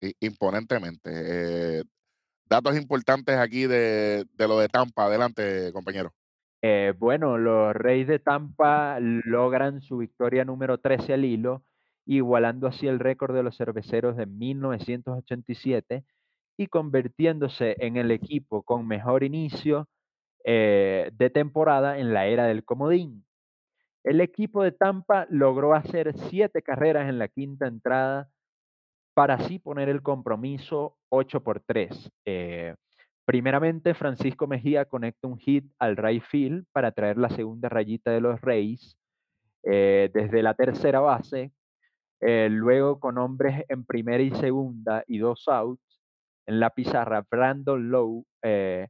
i- 0.01 0.15
imponentemente. 0.21 1.11
Eh, 1.81 1.83
datos 2.49 2.77
importantes 2.77 3.37
aquí 3.37 3.67
de, 3.67 4.27
de 4.33 4.47
lo 4.47 4.61
de 4.61 4.69
Tampa. 4.69 5.07
Adelante, 5.07 5.73
compañero. 5.73 6.13
Eh, 6.63 6.95
bueno, 6.97 7.37
los 7.37 7.75
Reyes 7.75 8.07
de 8.07 8.21
Tampa 8.21 9.01
logran 9.01 9.81
su 9.81 9.97
victoria 9.97 10.45
número 10.45 10.79
13 10.79 11.15
al 11.15 11.25
hilo, 11.25 11.65
igualando 12.05 12.69
así 12.69 12.87
el 12.87 13.01
récord 13.01 13.35
de 13.35 13.43
los 13.43 13.57
cerveceros 13.57 14.17
de 14.17 14.27
1987 14.27 16.05
y 16.57 16.69
convirtiéndose 16.69 17.75
en 17.81 17.97
el 17.97 18.13
equipo 18.13 18.63
con 18.63 18.87
mejor 18.87 19.25
inicio 19.25 19.89
de 20.45 21.31
temporada 21.35 21.99
en 21.99 22.15
la 22.15 22.27
era 22.29 22.47
del 22.47 22.65
comodín. 22.65 23.26
El 24.07 24.21
equipo 24.21 24.63
de 24.63 24.71
Tampa 24.71 25.27
logró 25.31 25.75
hacer 25.75 26.17
siete 26.17 26.63
carreras 26.63 27.09
en 27.09 27.19
la 27.19 27.27
quinta 27.27 27.67
entrada 27.67 28.29
para 29.15 29.35
así 29.35 29.59
poner 29.59 29.89
el 29.89 30.01
compromiso 30.01 30.97
8 31.09 31.43
por 31.43 31.59
3. 31.59 32.13
Eh, 32.25 32.77
primeramente, 33.25 33.95
Francisco 33.95 34.47
Mejía 34.47 34.85
conecta 34.85 35.27
un 35.27 35.39
hit 35.39 35.69
al 35.81 35.97
right 35.97 36.23
field 36.23 36.67
para 36.71 36.93
traer 36.93 37.19
la 37.19 37.31
segunda 37.31 37.69
rayita 37.69 38.13
de 38.13 38.21
los 38.21 38.41
Reyes 38.41 38.97
eh, 39.65 40.09
desde 40.15 40.41
la 40.41 40.55
tercera 40.55 41.01
base. 41.01 41.51
Eh, 42.21 42.47
luego, 42.49 43.01
con 43.01 43.19
hombres 43.19 43.65
en 43.69 43.85
primera 43.85 44.23
y 44.23 44.31
segunda 44.37 45.03
y 45.09 45.19
dos 45.19 45.49
outs, 45.49 46.01
en 46.47 46.61
la 46.61 46.71
pizarra, 46.71 47.27
Brandon 47.29 47.91
Lowe 47.91 48.25
eh, 48.43 48.87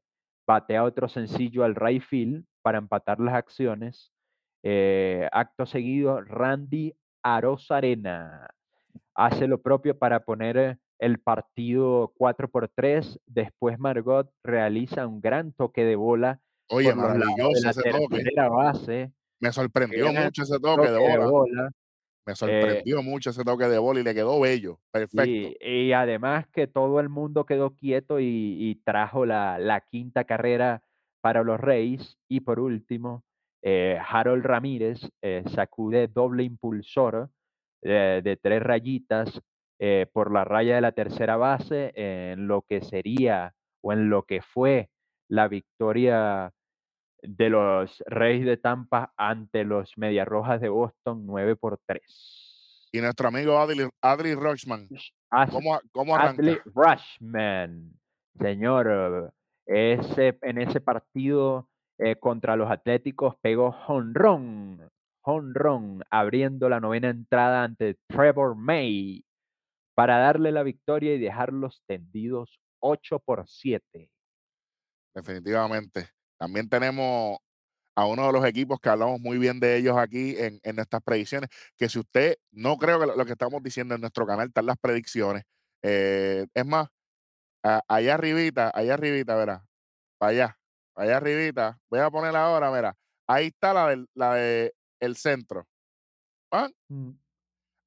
batea 0.47 0.85
otro 0.85 1.09
sencillo 1.09 1.65
al 1.65 1.75
right 1.75 2.03
field 2.03 2.45
para 2.61 2.77
empatar 2.77 3.19
las 3.19 3.35
acciones. 3.35 4.13
Eh, 4.63 5.29
acto 5.33 5.67
seguido, 5.67 6.21
Randy 6.23 6.95
Arozarena 7.23 8.49
hace 9.15 9.47
lo 9.47 9.61
propio 9.63 9.99
para 9.99 10.21
poner 10.25 10.57
eh, 10.57 10.77
el 10.99 11.19
partido 11.19 12.13
4 12.17 12.49
por 12.49 12.69
3. 12.69 13.21
Después 13.27 13.79
Margot 13.79 14.31
realiza 14.43 15.07
un 15.07 15.21
gran 15.21 15.53
toque 15.53 15.85
de 15.85 15.97
bola 15.97 16.41
Oye, 16.69 16.95
maravilloso 16.95 17.65
la 17.65 17.71
ese 17.71 17.83
toque. 17.91 18.25
base. 18.51 19.13
Me 19.41 19.53
sorprendió 19.53 20.13
mucho 20.13 20.43
ese 20.43 20.59
toque 20.59 20.89
de 20.91 20.97
toque 20.97 21.09
de 21.11 21.19
bola. 21.19 21.27
bola. 21.27 21.71
Me 22.27 22.35
sorprendió 22.35 23.03
mucho 23.03 23.31
ese 23.31 23.45
toque 23.45 23.69
de 23.69 23.79
bola 23.79 24.01
y 24.01 24.03
le 24.03 24.15
quedó 24.15 24.41
bello. 24.41 24.81
Perfecto. 24.91 25.25
Y, 25.25 25.57
y 25.61 25.93
además 25.93 26.47
que 26.49 26.67
todo 26.67 26.99
el 27.01 27.09
mundo 27.09 27.47
quedó 27.47 27.77
quieto 27.77 28.19
y, 28.19 28.25
y 28.59 28.75
trajo 28.85 29.25
la, 29.27 29.59
la 29.59 29.81
quinta 29.83 30.25
carrera 30.25 30.83
para 31.21 31.45
los 31.45 31.61
Reyes. 31.61 32.19
Y 32.29 32.41
por 32.41 32.59
último, 32.59 33.23
eh, 33.69 33.99
Harold 34.09 34.45
Ramírez 34.45 35.01
eh, 35.21 35.43
sacude 35.53 36.07
doble 36.07 36.45
impulsor 36.45 37.31
eh, 37.83 38.21
de 38.23 38.37
tres 38.37 38.63
rayitas 38.63 39.41
por 40.13 40.33
la 40.33 40.43
raya 40.43 40.77
de 40.77 40.81
la 40.81 40.93
tercera 40.93 41.37
base 41.37 41.93
en 41.95 42.49
lo 42.49 42.63
que 42.63 42.81
sería 42.81 43.53
o 43.83 43.93
en 43.93 44.09
lo 44.09 44.23
que 44.23 44.41
fue 44.41 44.89
la 45.29 45.49
victoria 45.49 46.51
de 47.21 47.51
los 47.51 48.03
Reyes 48.07 48.47
de 48.47 48.57
Tampa 48.57 49.13
ante 49.19 49.65
los 49.65 49.99
Medias 49.99 50.27
Rojas 50.27 50.63
de 50.63 50.71
Boston 50.71 51.27
9 51.27 51.57
por 51.57 51.79
3. 51.85 52.89
Y 52.93 53.01
nuestro 53.03 53.29
amigo 53.29 53.59
Adley, 53.59 53.87
Adley 54.01 54.35
Rochman, 54.35 54.89
As- 55.29 55.51
¿cómo, 55.51 55.79
cómo 55.93 56.17
arranca? 56.17 56.41
Adley 56.41 56.59
Rushman, 56.65 57.93
señor, 58.41 59.35
ese, 59.67 60.39
en 60.41 60.57
ese 60.59 60.81
partido 60.81 61.69
eh, 61.99 62.17
contra 62.17 62.57
los 62.57 62.71
Atléticos 62.71 63.37
pegó 63.41 63.77
honrón, 63.89 64.91
honrón, 65.23 66.03
abriendo 66.11 66.69
la 66.69 66.81
novena 66.81 67.09
entrada 67.09 67.65
ante 67.65 67.97
Trevor 68.07 68.55
May 68.55 69.25
para 69.95 70.19
darle 70.19 70.53
la 70.53 70.63
victoria 70.63 71.15
y 71.15 71.19
dejarlos 71.19 71.83
tendidos 71.87 72.61
8 72.81 73.19
por 73.21 73.49
7. 73.49 74.11
Definitivamente. 75.15 76.11
También 76.39 76.69
tenemos 76.69 77.39
a 77.95 78.07
uno 78.07 78.27
de 78.27 78.33
los 78.33 78.45
equipos 78.45 78.79
que 78.79 78.91
hablamos 78.91 79.19
muy 79.21 79.39
bien 79.39 79.59
de 79.59 79.77
ellos 79.77 79.97
aquí 79.97 80.37
en, 80.37 80.61
en 80.63 80.77
nuestras 80.77 81.03
predicciones, 81.03 81.49
que 81.79 81.89
si 81.89 81.99
usted 81.99 82.37
no 82.51 82.77
creo 82.77 83.01
que 83.01 83.07
lo, 83.07 83.25
que 83.25 83.33
estamos 83.33 83.63
diciendo 83.63 83.95
en 83.95 84.03
nuestro 84.03 84.27
canal 84.27 84.49
están 84.49 84.67
las 84.67 84.77
predicciones. 84.77 85.45
eh, 85.83 86.47
es 86.53 86.67
más, 86.67 86.89
allá 87.63 88.15
arribita, 88.15 88.71
allá 88.75 88.95
arribita, 88.95 89.35
verá, 89.35 89.67
para 90.19 90.31
allá, 90.31 90.59
allá 90.97 91.19
arribita, 91.19 91.79
voy 91.91 92.01
a 92.01 92.11
poner 92.11 92.35
ahora, 92.37 92.71
mira, 92.73 92.95
ahí 93.29 93.47
está 93.49 93.73
la 93.75 93.89
del 93.89 94.07
la 94.15 94.35
de 94.35 94.75
el 95.01 95.17
centro, 95.17 95.67
¿ah? 96.51 96.69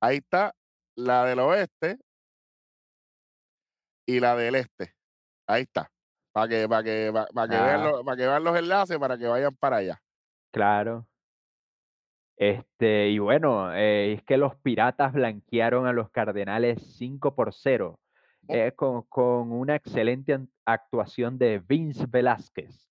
ahí 0.01 0.17
está 0.17 0.53
la 0.95 1.25
del 1.25 1.39
oeste 1.39 1.97
y 4.07 4.19
la 4.19 4.35
del 4.35 4.55
este, 4.55 4.95
ahí 5.47 5.63
está, 5.63 5.91
para 6.31 6.47
que, 6.47 6.67
para 6.69 6.83
que, 6.83 7.11
para, 7.13 7.25
para 7.27 7.47
que 7.47 7.63
vean 7.63 7.81
Ah. 7.81 7.89
los, 7.91 8.03
para 8.03 8.17
que 8.17 8.27
vean 8.27 8.43
los 8.43 8.57
enlaces, 8.57 8.97
para 8.97 9.17
que 9.17 9.27
vayan 9.27 9.55
para 9.55 9.77
allá. 9.77 10.01
Claro. 10.51 11.07
Este, 12.37 13.09
y 13.09 13.19
bueno, 13.19 13.73
eh, 13.73 14.13
es 14.13 14.23
que 14.23 14.37
los 14.37 14.55
Piratas 14.55 15.11
blanquearon 15.13 15.85
a 15.87 15.93
los 15.93 16.09
Cardenales 16.09 16.81
5 16.97 17.35
por 17.35 17.53
0, 17.53 17.99
Oh. 18.47 18.53
eh, 18.53 18.71
con, 18.75 19.03
con 19.03 19.51
una 19.51 19.75
excelente 19.75 20.39
actuación 20.65 21.37
de 21.37 21.59
Vince 21.59 22.05
Velázquez, 22.07 22.88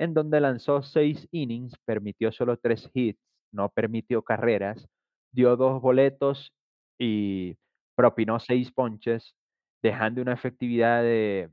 en 0.00 0.14
donde 0.14 0.40
lanzó 0.40 0.82
6 0.82 1.28
innings, 1.30 1.76
permitió 1.84 2.32
solo 2.32 2.56
3 2.56 2.90
hits, 2.94 3.20
no 3.52 3.68
permitió 3.68 4.22
carreras, 4.22 4.88
dio 5.30 5.56
dos 5.56 5.82
boletos 5.82 6.54
y 6.98 7.58
propinó 7.94 8.40
6 8.40 8.72
ponches, 8.72 9.36
dejando 9.82 10.22
una 10.22 10.32
efectividad 10.32 11.02
de 11.02 11.50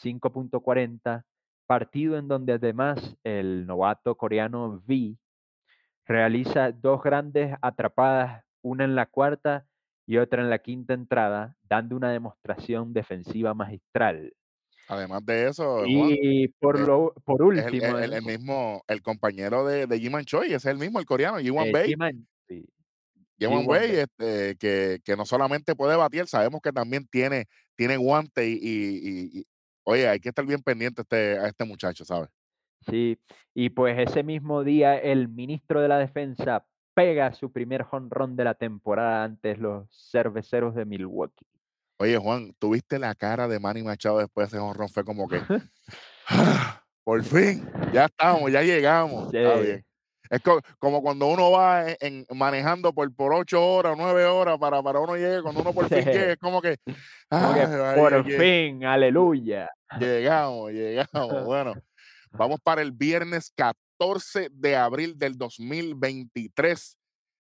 5.40, 0.00 1.24
partido 1.66 2.16
en 2.16 2.28
donde 2.28 2.52
además 2.52 3.16
el 3.24 3.66
novato 3.66 4.14
coreano 4.16 4.80
V 4.86 5.16
realiza 6.06 6.70
dos 6.70 7.02
grandes 7.02 7.56
atrapadas, 7.60 8.44
una 8.62 8.84
en 8.84 8.94
la 8.94 9.06
cuarta 9.06 9.66
y 10.06 10.18
otra 10.18 10.40
en 10.40 10.50
la 10.50 10.60
quinta 10.60 10.94
entrada, 10.94 11.56
dando 11.68 11.96
una 11.96 12.12
demostración 12.12 12.92
defensiva 12.92 13.54
magistral. 13.54 14.32
Además 14.88 15.24
de 15.26 15.48
eso, 15.48 15.80
Juan, 15.80 15.88
Y 16.10 16.48
por, 16.48 16.76
eh, 16.78 16.84
lo, 16.86 17.12
por 17.24 17.54
es 17.56 17.66
el, 17.66 17.74
último, 17.74 17.98
el- 17.98 18.12
el- 18.14 18.22
mismo, 18.24 18.82
el 18.88 19.02
compañero 19.02 19.66
de, 19.66 19.86
de 19.86 19.98
Jiman 20.00 20.24
Choi, 20.24 20.46
ese 20.46 20.56
es 20.56 20.64
el 20.66 20.78
mismo, 20.78 20.98
el 20.98 21.04
coreano, 21.04 21.38
Jiwan 21.38 21.66
Eh. 21.68 21.84
Jiman- 21.88 22.26
sí, 22.48 22.64
Jiwan 23.38 23.66
Bei. 23.66 24.00
este, 24.00 24.56
que, 24.56 24.98
que 25.04 25.16
no 25.16 25.26
solamente 25.26 25.76
puede 25.76 25.94
batir, 25.94 26.26
sabemos 26.26 26.60
que 26.62 26.72
también 26.72 27.06
tiene, 27.06 27.44
tiene 27.76 27.98
guante 27.98 28.48
y, 28.48 28.52
y- 28.54 28.98
y- 29.02 29.38
y- 29.40 29.44
oye, 29.84 30.08
hay 30.08 30.20
que 30.20 30.30
estar 30.30 30.46
bien 30.46 30.62
pendiente 30.62 31.00
a 31.00 31.02
este, 31.02 31.38
a 31.38 31.48
este 31.48 31.64
muchacho, 31.66 32.04
¿sabes? 32.06 32.30
Sí, 32.88 33.18
y 33.54 33.68
pues 33.70 33.98
ese 33.98 34.22
mismo 34.22 34.64
día 34.64 34.96
el 34.96 35.28
ministro 35.28 35.82
de 35.82 35.88
la 35.88 35.98
Defensa 35.98 36.64
pega 36.94 37.32
su 37.34 37.52
primer 37.52 37.82
jonrón 37.82 38.36
de 38.36 38.44
la 38.44 38.54
temporada 38.54 39.24
ante 39.24 39.56
los 39.56 39.86
cerveceros 40.10 40.74
de 40.74 40.84
Milwaukee. 40.86 41.46
Oye, 41.98 42.16
Juan, 42.16 42.52
¿tuviste 42.58 42.98
la 42.98 43.14
cara 43.14 43.48
de 43.48 43.58
Manny 43.58 43.82
Machado 43.82 44.18
después 44.18 44.50
de 44.50 44.56
ese 44.58 44.64
honrón? 44.64 44.88
Fue 44.88 45.04
como 45.04 45.28
que, 45.28 45.40
"Ah, 46.28 46.82
por 47.04 47.22
fin, 47.24 47.68
ya 47.92 48.04
estamos, 48.06 48.50
ya 48.52 48.62
llegamos. 48.62 49.32
Está 49.34 49.56
Sí. 49.58 49.62
bien. 49.64 49.84
Es 50.30 50.40
co- 50.42 50.60
como 50.78 51.00
cuando 51.02 51.26
uno 51.26 51.50
va 51.50 51.90
en, 51.90 51.96
en- 52.28 52.38
manejando 52.38 52.92
por, 52.92 53.12
por 53.14 53.32
ocho 53.32 53.64
horas, 53.66 53.94
nueve 53.96 54.26
horas 54.26 54.58
para, 54.58 54.82
para 54.82 55.00
uno 55.00 55.16
llegue, 55.16 55.40
cuando 55.42 55.62
uno 55.62 55.72
por 55.72 55.88
fin 55.88 56.04
llega, 56.28 56.32
es 56.32 56.38
como 56.38 56.60
que, 56.60 56.76
Como 57.30 57.54
que 57.54 57.60
"Ay, 57.60 57.72
ay, 57.82 57.96
por 57.96 58.24
fin, 58.30 58.84
aleluya. 58.84 59.70
Llegamos, 59.98 60.70
llegamos. 60.72 61.08
Bueno, 61.46 61.74
vamos 62.30 62.60
para 62.62 62.82
el 62.82 62.92
viernes 62.92 63.50
14 63.56 64.48
de 64.52 64.76
abril 64.76 65.18
del 65.18 65.36
2023. 65.36 66.96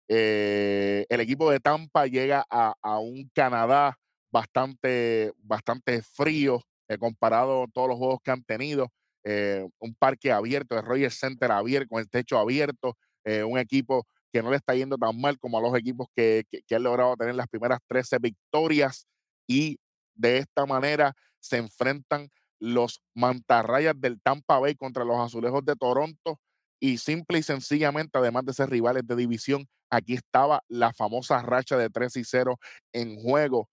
Eh, 0.07 1.05
el 1.09 1.19
equipo 1.21 1.51
de 1.51 1.59
Tampa 1.59 2.07
llega 2.07 2.43
a, 2.49 2.73
a 2.81 2.99
un 2.99 3.29
Canadá 3.35 3.97
bastante, 4.31 5.33
bastante 5.37 6.01
frío 6.01 6.61
eh, 6.87 6.97
comparado 6.97 7.63
a 7.63 7.67
todos 7.67 7.89
los 7.89 7.97
juegos 7.97 8.19
que 8.23 8.31
han 8.31 8.43
tenido. 8.43 8.91
Eh, 9.23 9.67
un 9.79 9.93
parque 9.95 10.31
abierto, 10.31 10.77
el 10.77 10.85
Roger 10.85 11.11
Center 11.11 11.51
abierto, 11.51 11.89
con 11.89 11.99
el 11.99 12.09
techo 12.09 12.37
abierto, 12.37 12.97
eh, 13.23 13.43
un 13.43 13.59
equipo 13.59 14.05
que 14.33 14.41
no 14.41 14.49
le 14.49 14.57
está 14.57 14.73
yendo 14.73 14.97
tan 14.97 15.19
mal 15.19 15.37
como 15.37 15.57
a 15.57 15.61
los 15.61 15.77
equipos 15.77 16.07
que, 16.15 16.43
que, 16.49 16.75
han 16.75 16.83
logrado 16.83 17.15
tener 17.17 17.35
las 17.35 17.47
primeras 17.47 17.79
13 17.87 18.17
victorias 18.19 19.05
y 19.47 19.77
de 20.15 20.37
esta 20.37 20.65
manera 20.65 21.13
se 21.39 21.57
enfrentan 21.57 22.29
los 22.59 23.01
mantarrayas 23.13 23.99
del 23.99 24.21
Tampa 24.21 24.59
Bay 24.59 24.75
contra 24.75 25.03
los 25.03 25.17
azulejos 25.17 25.65
de 25.65 25.75
Toronto 25.75 26.39
y 26.79 26.97
simple 26.97 27.39
y 27.39 27.43
sencillamente, 27.43 28.17
además 28.17 28.45
de 28.45 28.53
ser 28.53 28.69
rivales 28.69 29.05
de 29.05 29.15
división, 29.15 29.67
aquí 29.91 30.15
estaba 30.15 30.63
la 30.67 30.93
famosa 30.93 31.41
racha 31.41 31.77
de 31.77 31.89
3 31.89 32.17
y 32.17 32.23
0 32.23 32.57
en 32.93 33.17
juego. 33.21 33.69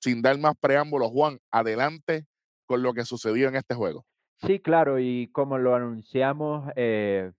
Sin 0.00 0.22
dar 0.22 0.38
más 0.38 0.54
preámbulos, 0.60 1.10
Juan, 1.10 1.38
adelante 1.50 2.26
con 2.66 2.82
lo 2.82 2.94
que 2.94 3.04
sucedió 3.04 3.48
en 3.48 3.56
este 3.56 3.74
juego. 3.74 4.04
Sí, 4.46 4.58
claro, 4.60 4.98
y 4.98 5.28
como 5.28 5.58
lo 5.58 5.74
anunciamos 5.74 6.68
eh, 6.74 7.30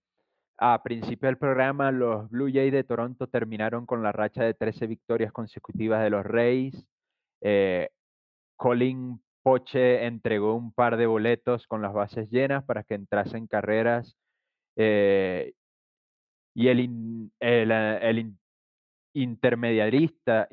a 0.57 0.81
principio 0.83 1.27
del 1.27 1.37
programa, 1.37 1.91
los 1.91 2.29
Blue 2.29 2.51
Jays 2.51 2.71
de 2.71 2.83
Toronto 2.83 3.27
terminaron 3.27 3.85
con 3.85 4.03
la 4.03 4.11
racha 4.11 4.43
de 4.43 4.53
13 4.53 4.87
victorias 4.87 5.31
consecutivas 5.31 6.01
de 6.03 6.09
los 6.09 6.25
Rays. 6.25 6.85
Eh, 7.41 7.89
Colin 8.55 9.21
Poche 9.41 10.05
entregó 10.05 10.55
un 10.55 10.71
par 10.71 10.95
de 10.95 11.05
boletos 11.05 11.67
con 11.67 11.81
las 11.81 11.91
bases 11.91 12.29
llenas 12.29 12.63
para 12.63 12.83
que 12.83 12.93
entrasen 12.93 13.47
carreras 13.47 14.15
eh, 14.77 15.53
y 16.55 16.67
el, 16.69 17.29
el, 17.41 18.35
intermediarista, 19.13 20.47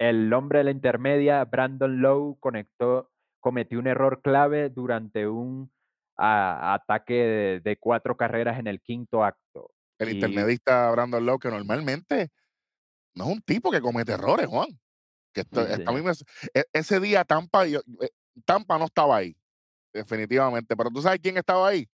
el 0.00 0.32
hombre 0.32 0.58
de 0.58 0.64
la 0.64 0.70
intermedia, 0.70 1.44
Brandon 1.44 2.00
Lowe, 2.00 2.38
conectó, 2.40 3.12
cometió 3.38 3.78
un 3.78 3.86
error 3.86 4.22
clave 4.22 4.70
durante 4.70 5.28
un 5.28 5.70
ataque 6.16 7.60
de, 7.62 7.76
cuatro 7.78 8.16
carreras 8.16 8.58
en 8.58 8.66
el 8.66 8.80
quinto 8.80 9.22
acto. 9.22 9.70
El 9.98 10.14
intermediista 10.14 10.90
Brandon 10.90 11.24
Lowe, 11.24 11.38
que 11.38 11.50
normalmente 11.50 12.30
no 13.14 13.24
es 13.24 13.30
un 13.30 13.42
tipo 13.42 13.70
que 13.70 13.82
comete 13.82 14.12
errores, 14.12 14.46
Juan. 14.46 14.68
Que 15.34 15.42
e, 16.54 16.64
ese 16.72 16.98
día 16.98 17.24
Tampa, 17.24 17.66
eh, 17.66 17.78
Tampa 18.46 18.78
no 18.78 18.86
estaba 18.86 19.16
ahí, 19.16 19.36
definitivamente. 19.92 20.76
Pero 20.76 20.90
tú 20.90 21.02
sabes 21.02 21.20
quién 21.22 21.36
estaba 21.36 21.68
ahí. 21.68 21.86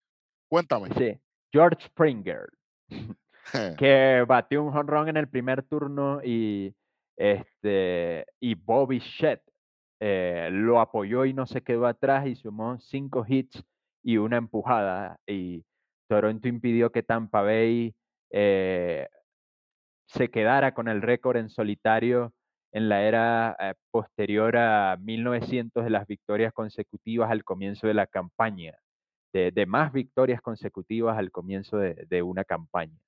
Cuéntame. 0.48 0.90
Sí, 0.96 1.20
George 1.52 1.84
Springer, 1.86 2.46
que 3.78 4.24
batió 4.28 4.62
un 4.62 4.72
jonrón 4.72 5.08
en 5.08 5.16
el 5.16 5.28
primer 5.28 5.64
turno 5.64 6.20
y, 6.24 6.74
este, 7.16 8.26
y 8.40 8.54
Bobby 8.54 8.98
Shett 8.98 9.42
eh, 10.00 10.48
lo 10.52 10.80
apoyó 10.80 11.24
y 11.24 11.32
no 11.32 11.46
se 11.46 11.62
quedó 11.62 11.86
atrás 11.86 12.26
y 12.26 12.36
sumó 12.36 12.78
cinco 12.78 13.24
hits 13.26 13.64
y 14.02 14.18
una 14.18 14.36
empujada. 14.36 15.18
Y 15.26 15.64
Toronto 16.08 16.48
impidió 16.48 16.90
que 16.92 17.02
Tampa 17.02 17.42
Bay 17.42 17.94
eh, 18.30 19.08
se 20.06 20.30
quedara 20.30 20.74
con 20.74 20.88
el 20.88 21.02
récord 21.02 21.36
en 21.36 21.50
solitario 21.50 22.32
en 22.72 22.88
la 22.88 23.02
era 23.02 23.56
eh, 23.58 23.74
posterior 23.90 24.56
a 24.56 24.96
1900 25.00 25.84
de 25.84 25.90
las 25.90 26.06
victorias 26.06 26.52
consecutivas 26.52 27.30
al 27.30 27.44
comienzo 27.44 27.86
de 27.86 27.94
la 27.94 28.06
campaña 28.06 28.74
de, 29.32 29.66
más 29.66 29.92
victorias 29.92 30.40
consecutivas 30.40 31.18
al 31.18 31.30
comienzo 31.30 31.78
de, 31.78 32.22
una 32.22 32.44
campaña. 32.44 32.98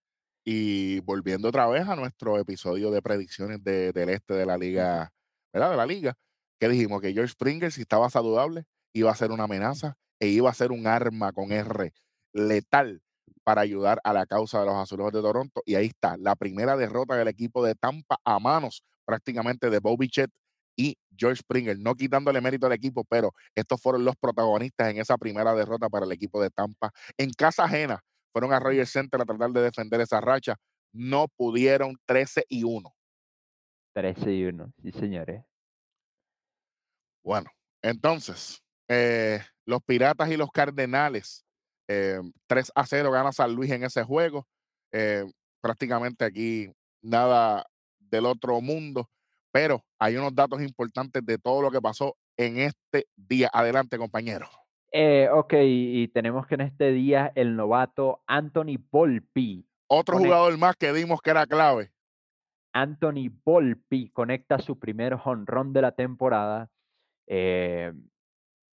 Y 0.50 1.00
volviendo 1.00 1.48
otra 1.48 1.66
vez 1.66 1.86
a 1.86 1.94
nuestro 1.94 2.38
episodio 2.38 2.90
de 2.90 3.02
predicciones 3.02 3.62
del 3.62 4.08
este 4.08 4.32
de 4.32 4.46
la 4.46 4.56
liga, 4.56 5.12
¿verdad? 5.52 5.72
De 5.72 5.76
la 5.76 5.84
liga, 5.84 6.14
que 6.58 6.70
dijimos 6.70 7.02
que 7.02 7.12
George 7.12 7.32
Springer, 7.32 7.70
si 7.70 7.82
estaba 7.82 8.08
saludable, 8.08 8.64
iba 8.94 9.10
a 9.10 9.14
ser 9.14 9.30
una 9.30 9.44
amenaza 9.44 9.98
e 10.18 10.28
iba 10.28 10.48
a 10.48 10.54
ser 10.54 10.72
un 10.72 10.86
arma 10.86 11.32
con 11.32 11.52
R 11.52 11.92
letal 12.32 13.02
para 13.44 13.60
ayudar 13.60 14.00
a 14.04 14.14
la 14.14 14.24
causa 14.24 14.60
de 14.60 14.64
los 14.64 14.76
azulejos 14.76 15.12
de 15.12 15.20
Toronto. 15.20 15.60
Y 15.66 15.74
ahí 15.74 15.88
está, 15.88 16.16
la 16.16 16.34
primera 16.34 16.78
derrota 16.78 17.14
del 17.16 17.28
equipo 17.28 17.62
de 17.62 17.74
Tampa 17.74 18.16
a 18.24 18.38
manos 18.38 18.82
prácticamente 19.04 19.68
de 19.68 19.80
Bobby 19.80 20.08
Chet 20.08 20.30
y 20.76 20.96
George 21.14 21.42
Springer, 21.42 21.78
no 21.78 21.94
quitándole 21.94 22.40
mérito 22.40 22.64
al 22.64 22.72
equipo, 22.72 23.04
pero 23.04 23.34
estos 23.54 23.82
fueron 23.82 24.06
los 24.06 24.16
protagonistas 24.16 24.88
en 24.88 24.96
esa 24.96 25.18
primera 25.18 25.54
derrota 25.54 25.90
para 25.90 26.06
el 26.06 26.12
equipo 26.12 26.40
de 26.40 26.48
Tampa. 26.48 26.90
En 27.18 27.32
casa 27.32 27.64
ajena, 27.64 28.02
fueron 28.32 28.52
a 28.52 28.60
Roger 28.60 28.86
Center 28.86 29.20
a 29.20 29.24
tratar 29.24 29.50
de 29.50 29.62
defender 29.62 30.00
esa 30.00 30.20
racha. 30.20 30.56
No 30.92 31.28
pudieron 31.28 31.96
13 32.06 32.44
y 32.48 32.64
1. 32.64 32.94
13 33.94 34.32
y 34.32 34.44
1, 34.44 34.72
sí, 34.82 34.92
señores. 34.92 35.44
Bueno, 37.24 37.50
entonces, 37.82 38.62
eh, 38.88 39.40
los 39.66 39.82
Piratas 39.82 40.30
y 40.30 40.36
los 40.36 40.50
Cardenales, 40.50 41.44
3 41.86 41.88
eh, 41.88 42.72
a 42.74 42.86
0 42.86 43.10
gana 43.10 43.32
San 43.32 43.54
Luis 43.54 43.70
en 43.70 43.84
ese 43.84 44.02
juego. 44.02 44.46
Eh, 44.92 45.24
prácticamente 45.60 46.24
aquí 46.24 46.70
nada 47.02 47.66
del 47.98 48.26
otro 48.26 48.60
mundo. 48.60 49.08
Pero 49.50 49.84
hay 49.98 50.16
unos 50.16 50.34
datos 50.34 50.62
importantes 50.62 51.24
de 51.24 51.38
todo 51.38 51.62
lo 51.62 51.70
que 51.70 51.80
pasó 51.80 52.16
en 52.36 52.58
este 52.58 53.06
día. 53.16 53.50
Adelante, 53.52 53.98
compañero. 53.98 54.48
Eh, 54.90 55.28
ok, 55.30 55.54
y 55.60 56.08
tenemos 56.08 56.46
que 56.46 56.54
en 56.54 56.62
este 56.62 56.92
día 56.92 57.32
el 57.34 57.56
novato 57.56 58.22
Anthony 58.26 58.78
Volpi. 58.90 59.66
Otro 59.86 60.18
jugador 60.18 60.56
más 60.58 60.76
que 60.76 60.92
dimos 60.92 61.20
que 61.20 61.30
era 61.30 61.46
clave. 61.46 61.90
Anthony 62.72 63.30
Volpi 63.44 64.10
conecta 64.10 64.58
su 64.58 64.78
primer 64.78 65.18
honrón 65.24 65.72
de 65.72 65.82
la 65.82 65.92
temporada. 65.92 66.70
Eh, 67.26 67.92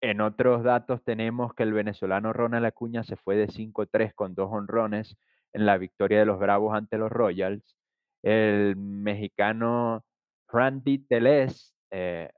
en 0.00 0.20
otros 0.20 0.62
datos 0.64 1.02
tenemos 1.04 1.54
que 1.54 1.62
el 1.62 1.72
venezolano 1.72 2.32
Ronald 2.32 2.64
Acuña 2.64 3.04
se 3.04 3.16
fue 3.16 3.36
de 3.36 3.48
5-3 3.48 4.14
con 4.14 4.34
dos 4.34 4.48
honrones 4.50 5.16
en 5.52 5.66
la 5.66 5.76
victoria 5.76 6.20
de 6.20 6.26
los 6.26 6.38
Bravos 6.38 6.74
ante 6.74 6.96
los 6.96 7.11
Royals. 7.11 7.76
El 8.22 8.76
mexicano 8.76 10.04
Randy 10.48 10.98
Teles 10.98 11.74
eh, 11.90 12.30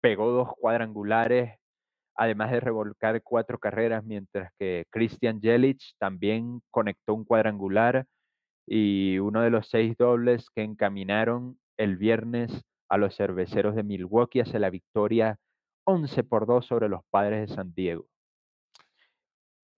pegó 0.00 0.30
dos 0.30 0.52
cuadrangulares, 0.58 1.58
además 2.16 2.50
de 2.50 2.60
revolcar 2.60 3.22
cuatro 3.22 3.58
carreras, 3.58 4.04
mientras 4.04 4.52
que 4.58 4.84
Christian 4.90 5.40
Jelic 5.40 5.80
también 5.98 6.60
conectó 6.70 7.14
un 7.14 7.24
cuadrangular 7.24 8.06
y 8.66 9.18
uno 9.18 9.42
de 9.42 9.50
los 9.50 9.68
seis 9.68 9.96
dobles 9.96 10.48
que 10.54 10.62
encaminaron 10.62 11.58
el 11.76 11.96
viernes 11.96 12.64
a 12.88 12.98
los 12.98 13.16
cerveceros 13.16 13.74
de 13.74 13.82
Milwaukee 13.82 14.40
hacia 14.40 14.58
la 14.58 14.70
victoria 14.70 15.38
11 15.84 16.24
por 16.24 16.46
2 16.46 16.66
sobre 16.66 16.88
los 16.88 17.02
padres 17.10 17.48
de 17.48 17.54
San 17.54 17.74
Diego. 17.74 18.06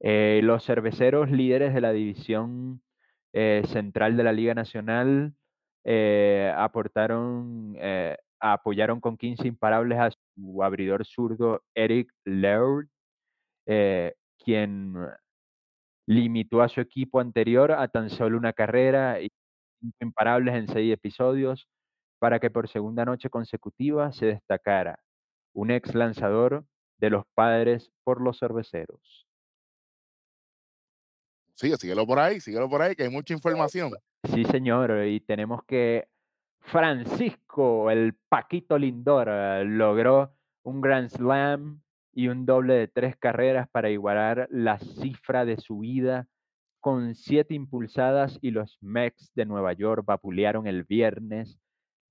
Eh, 0.00 0.40
los 0.42 0.64
cerveceros 0.64 1.30
líderes 1.30 1.74
de 1.74 1.80
la 1.80 1.92
división 1.92 2.82
eh, 3.32 3.62
central 3.66 4.16
de 4.16 4.24
la 4.24 4.32
Liga 4.32 4.54
Nacional 4.54 5.34
eh, 5.84 6.52
aportaron, 6.56 7.76
apoyaron 8.40 9.00
con 9.00 9.16
15 9.16 9.48
imparables 9.48 9.98
a 9.98 10.10
su 10.10 10.62
abridor 10.62 11.04
zurdo 11.06 11.62
Eric 11.74 12.12
Laird, 12.24 12.88
eh, 13.66 14.14
quien 14.38 14.94
limitó 16.06 16.62
a 16.62 16.68
su 16.68 16.80
equipo 16.80 17.20
anterior 17.20 17.72
a 17.72 17.88
tan 17.88 18.10
solo 18.10 18.38
una 18.38 18.52
carrera 18.52 19.20
y 19.20 19.28
imparables 20.00 20.54
en 20.54 20.68
seis 20.68 20.92
episodios 20.92 21.68
para 22.18 22.38
que 22.38 22.50
por 22.50 22.68
segunda 22.68 23.04
noche 23.04 23.28
consecutiva 23.28 24.12
se 24.12 24.26
destacara 24.26 24.98
un 25.54 25.70
ex 25.70 25.94
lanzador 25.94 26.64
de 26.98 27.10
los 27.10 27.24
padres 27.34 27.90
por 28.04 28.20
los 28.20 28.38
cerveceros. 28.38 29.26
Sí, 31.54 31.74
síguelo 31.76 32.06
por 32.06 32.18
ahí, 32.18 32.40
síguelo 32.40 32.68
por 32.68 32.82
ahí, 32.82 32.94
que 32.94 33.04
hay 33.04 33.10
mucha 33.10 33.32
información. 33.32 33.92
Sí, 34.32 34.44
señor, 34.44 35.06
y 35.06 35.20
tenemos 35.20 35.64
que 35.64 36.06
Francisco, 36.66 37.90
el 37.90 38.14
Paquito 38.28 38.76
Lindor, 38.76 39.28
eh, 39.30 39.64
logró 39.64 40.32
un 40.64 40.80
Grand 40.80 41.08
Slam 41.08 41.80
y 42.12 42.26
un 42.26 42.44
doble 42.44 42.74
de 42.74 42.88
tres 42.88 43.16
carreras 43.16 43.68
para 43.68 43.88
igualar 43.88 44.48
la 44.50 44.78
cifra 44.78 45.44
de 45.44 45.58
su 45.58 45.78
vida 45.78 46.26
con 46.80 47.14
siete 47.14 47.54
impulsadas 47.54 48.38
y 48.42 48.50
los 48.50 48.78
Mex 48.80 49.32
de 49.34 49.44
Nueva 49.44 49.74
York 49.74 50.04
vapulearon 50.04 50.66
el 50.66 50.82
viernes 50.82 51.56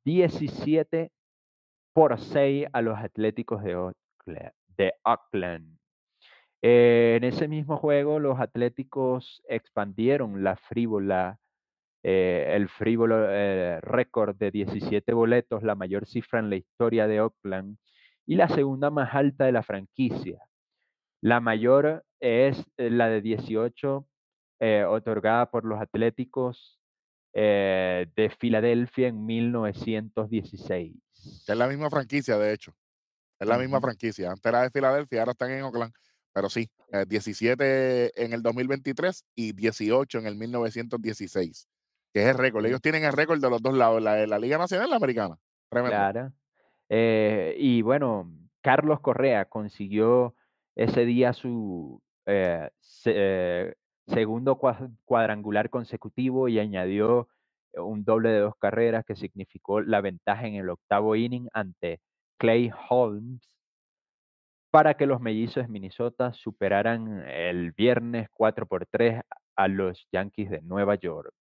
17 0.06 1.12
por 1.94 2.18
6 2.18 2.68
a 2.72 2.82
los 2.82 2.98
Atléticos 2.98 3.62
de 3.62 3.76
Oakland. 5.04 5.78
Eh, 6.62 7.16
en 7.18 7.24
ese 7.26 7.48
mismo 7.50 7.78
juego, 7.78 8.20
los 8.20 8.40
Atléticos 8.40 9.44
expandieron 9.50 10.44
la 10.44 10.56
frívola 10.56 11.40
eh, 12.08 12.54
el 12.56 12.70
frívolo 12.70 13.32
eh, 13.32 13.82
récord 13.82 14.36
de 14.36 14.52
17 14.52 15.12
boletos, 15.12 15.64
la 15.64 15.74
mayor 15.74 16.06
cifra 16.06 16.40
en 16.40 16.52
la 16.52 16.56
historia 16.56 17.08
de 17.08 17.20
Oakland 17.20 17.78
y 18.28 18.36
la 18.36 18.48
segunda 18.48 18.92
más 18.92 19.16
alta 19.16 19.46
de 19.46 19.52
la 19.52 19.64
franquicia. 19.64 20.40
La 21.20 21.40
mayor 21.40 22.06
es 22.20 22.64
eh, 22.78 22.92
la 22.92 23.10
de 23.10 23.22
18 23.22 24.08
otorgada 24.88 25.52
por 25.52 25.66
los 25.66 25.80
Atléticos 25.80 26.80
de 27.34 28.36
Filadelfia 28.40 29.10
en 29.10 29.26
1916. 29.26 30.94
Que 31.46 31.52
es 31.52 31.58
la 31.58 31.68
misma 31.68 31.90
franquicia, 31.90 32.38
de 32.38 32.54
hecho. 32.54 32.74
Es 33.40 33.48
la 33.48 33.58
misma 33.58 33.82
franquicia. 33.82 34.32
Antes 34.32 34.46
era 34.46 34.64
de 34.64 34.72
Filadelfia, 34.72 35.20
ahora 35.20 35.34
están 35.34 35.52
en 35.52 35.64
Oakland. 35.64 35.94
Pero 36.36 36.50
sí, 36.50 36.70
eh, 36.92 37.06
17 37.08 38.22
en 38.22 38.34
el 38.34 38.44
2023 38.44 39.24
y 39.36 39.54
18 39.54 40.20
en 40.20 40.28
el 40.28 40.36
1916, 40.36 41.66
que 42.16 42.22
es 42.22 42.28
el 42.30 42.38
récord. 42.38 42.66
Ellos 42.66 42.80
tienen 42.82 43.04
el 43.04 43.12
récord 43.12 43.42
de 43.42 43.50
los 43.50 43.62
dos 43.62 43.74
lados, 43.74 44.02
la 44.02 44.14
de 44.14 44.26
la 44.26 44.40
Liga 44.40 44.58
Nacional 44.58 44.88
y 44.88 44.90
la 44.92 44.96
Americana. 44.96 45.36
Tremendo. 45.70 45.98
Claro. 45.98 46.32
Eh, 46.88 47.58
y 47.60 47.82
bueno, 47.82 48.32
Carlos 48.62 49.02
Correa 49.02 49.44
consiguió 49.44 50.34
ese 50.78 51.04
día 51.04 51.34
su 51.34 52.02
eh, 52.26 52.70
se- 52.80 53.14
eh, 53.16 53.74
segundo 54.08 54.58
cua- 54.58 54.96
cuadrangular 55.04 55.70
consecutivo 55.70 56.48
y 56.48 56.58
añadió 56.60 57.28
un 57.74 58.06
doble 58.06 58.30
de 58.30 58.40
dos 58.40 58.56
carreras 58.58 59.04
que 59.04 59.18
significó 59.18 59.82
la 59.82 60.00
ventaja 60.00 60.48
en 60.48 60.56
el 60.56 60.70
octavo 60.70 61.18
inning 61.18 61.50
ante 61.52 62.00
Clay 62.40 62.72
Holmes 62.90 63.42
para 64.72 64.94
que 64.96 65.06
los 65.06 65.20
mellizos 65.20 65.64
de 65.66 65.68
Minnesota 65.68 66.32
superaran 66.32 67.26
el 67.28 67.74
viernes 67.74 68.30
4 68.32 68.66
por 68.68 68.86
3 68.86 69.22
a 69.58 69.68
los 69.68 70.08
Yankees 70.14 70.50
de 70.50 70.62
Nueva 70.62 70.96
York. 70.96 71.34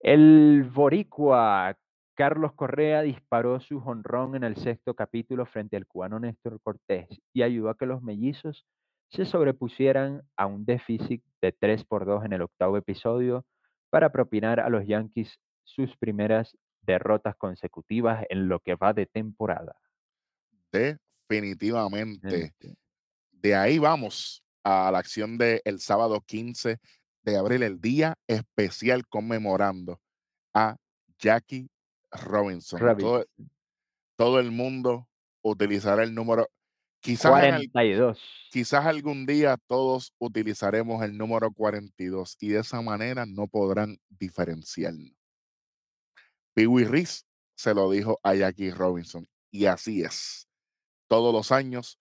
El 0.00 0.70
boricua 0.72 1.76
Carlos 2.14 2.52
Correa 2.54 3.02
disparó 3.02 3.60
su 3.60 3.80
jonrón 3.80 4.36
en 4.36 4.44
el 4.44 4.56
sexto 4.56 4.94
capítulo 4.94 5.46
frente 5.46 5.76
al 5.76 5.86
cubano 5.86 6.18
Néstor 6.18 6.60
Cortés 6.60 7.08
y 7.32 7.42
ayudó 7.42 7.70
a 7.70 7.76
que 7.76 7.86
los 7.86 8.02
mellizos 8.02 8.66
se 9.08 9.24
sobrepusieran 9.24 10.22
a 10.36 10.46
un 10.46 10.64
déficit 10.64 11.22
de 11.40 11.52
3 11.52 11.84
por 11.84 12.06
2 12.06 12.24
en 12.24 12.32
el 12.32 12.42
octavo 12.42 12.76
episodio 12.76 13.46
para 13.90 14.12
propinar 14.12 14.60
a 14.60 14.68
los 14.68 14.86
Yankees 14.86 15.38
sus 15.64 15.96
primeras 15.96 16.56
derrotas 16.82 17.36
consecutivas 17.36 18.24
en 18.28 18.48
lo 18.48 18.60
que 18.60 18.74
va 18.74 18.92
de 18.92 19.06
temporada. 19.06 19.76
Definitivamente. 20.72 22.52
De 23.32 23.54
ahí 23.54 23.78
vamos 23.78 24.42
a 24.64 24.90
la 24.90 24.98
acción 24.98 25.38
del 25.38 25.80
sábado 25.80 26.20
15 26.20 26.78
de 27.30 27.36
abril, 27.38 27.62
el 27.62 27.80
día 27.80 28.14
especial 28.26 29.06
conmemorando 29.06 30.00
a 30.54 30.76
Jackie 31.18 31.68
Robinson. 32.10 32.80
Todo, 32.98 33.24
todo 34.16 34.40
el 34.40 34.50
mundo 34.50 35.08
utilizará 35.42 36.02
el 36.02 36.14
número. 36.14 36.48
Quizás, 37.00 37.44
en 37.44 37.54
el- 37.54 37.70
42. 37.70 38.18
quizás 38.50 38.84
algún 38.86 39.24
día 39.24 39.56
todos 39.68 40.12
utilizaremos 40.18 41.04
el 41.04 41.16
número 41.16 41.52
42 41.52 42.36
y 42.40 42.48
de 42.48 42.60
esa 42.60 42.82
manera 42.82 43.24
no 43.24 43.46
podrán 43.46 43.98
diferenciarnos. 44.08 45.12
Pee 46.54 46.66
Wee 46.66 46.84
Reese 46.84 47.22
se 47.56 47.72
lo 47.72 47.88
dijo 47.90 48.18
a 48.24 48.34
Jackie 48.34 48.70
Robinson 48.72 49.28
y 49.52 49.66
así 49.66 50.02
es. 50.02 50.48
Todos 51.08 51.32
los 51.32 51.52
años 51.52 51.98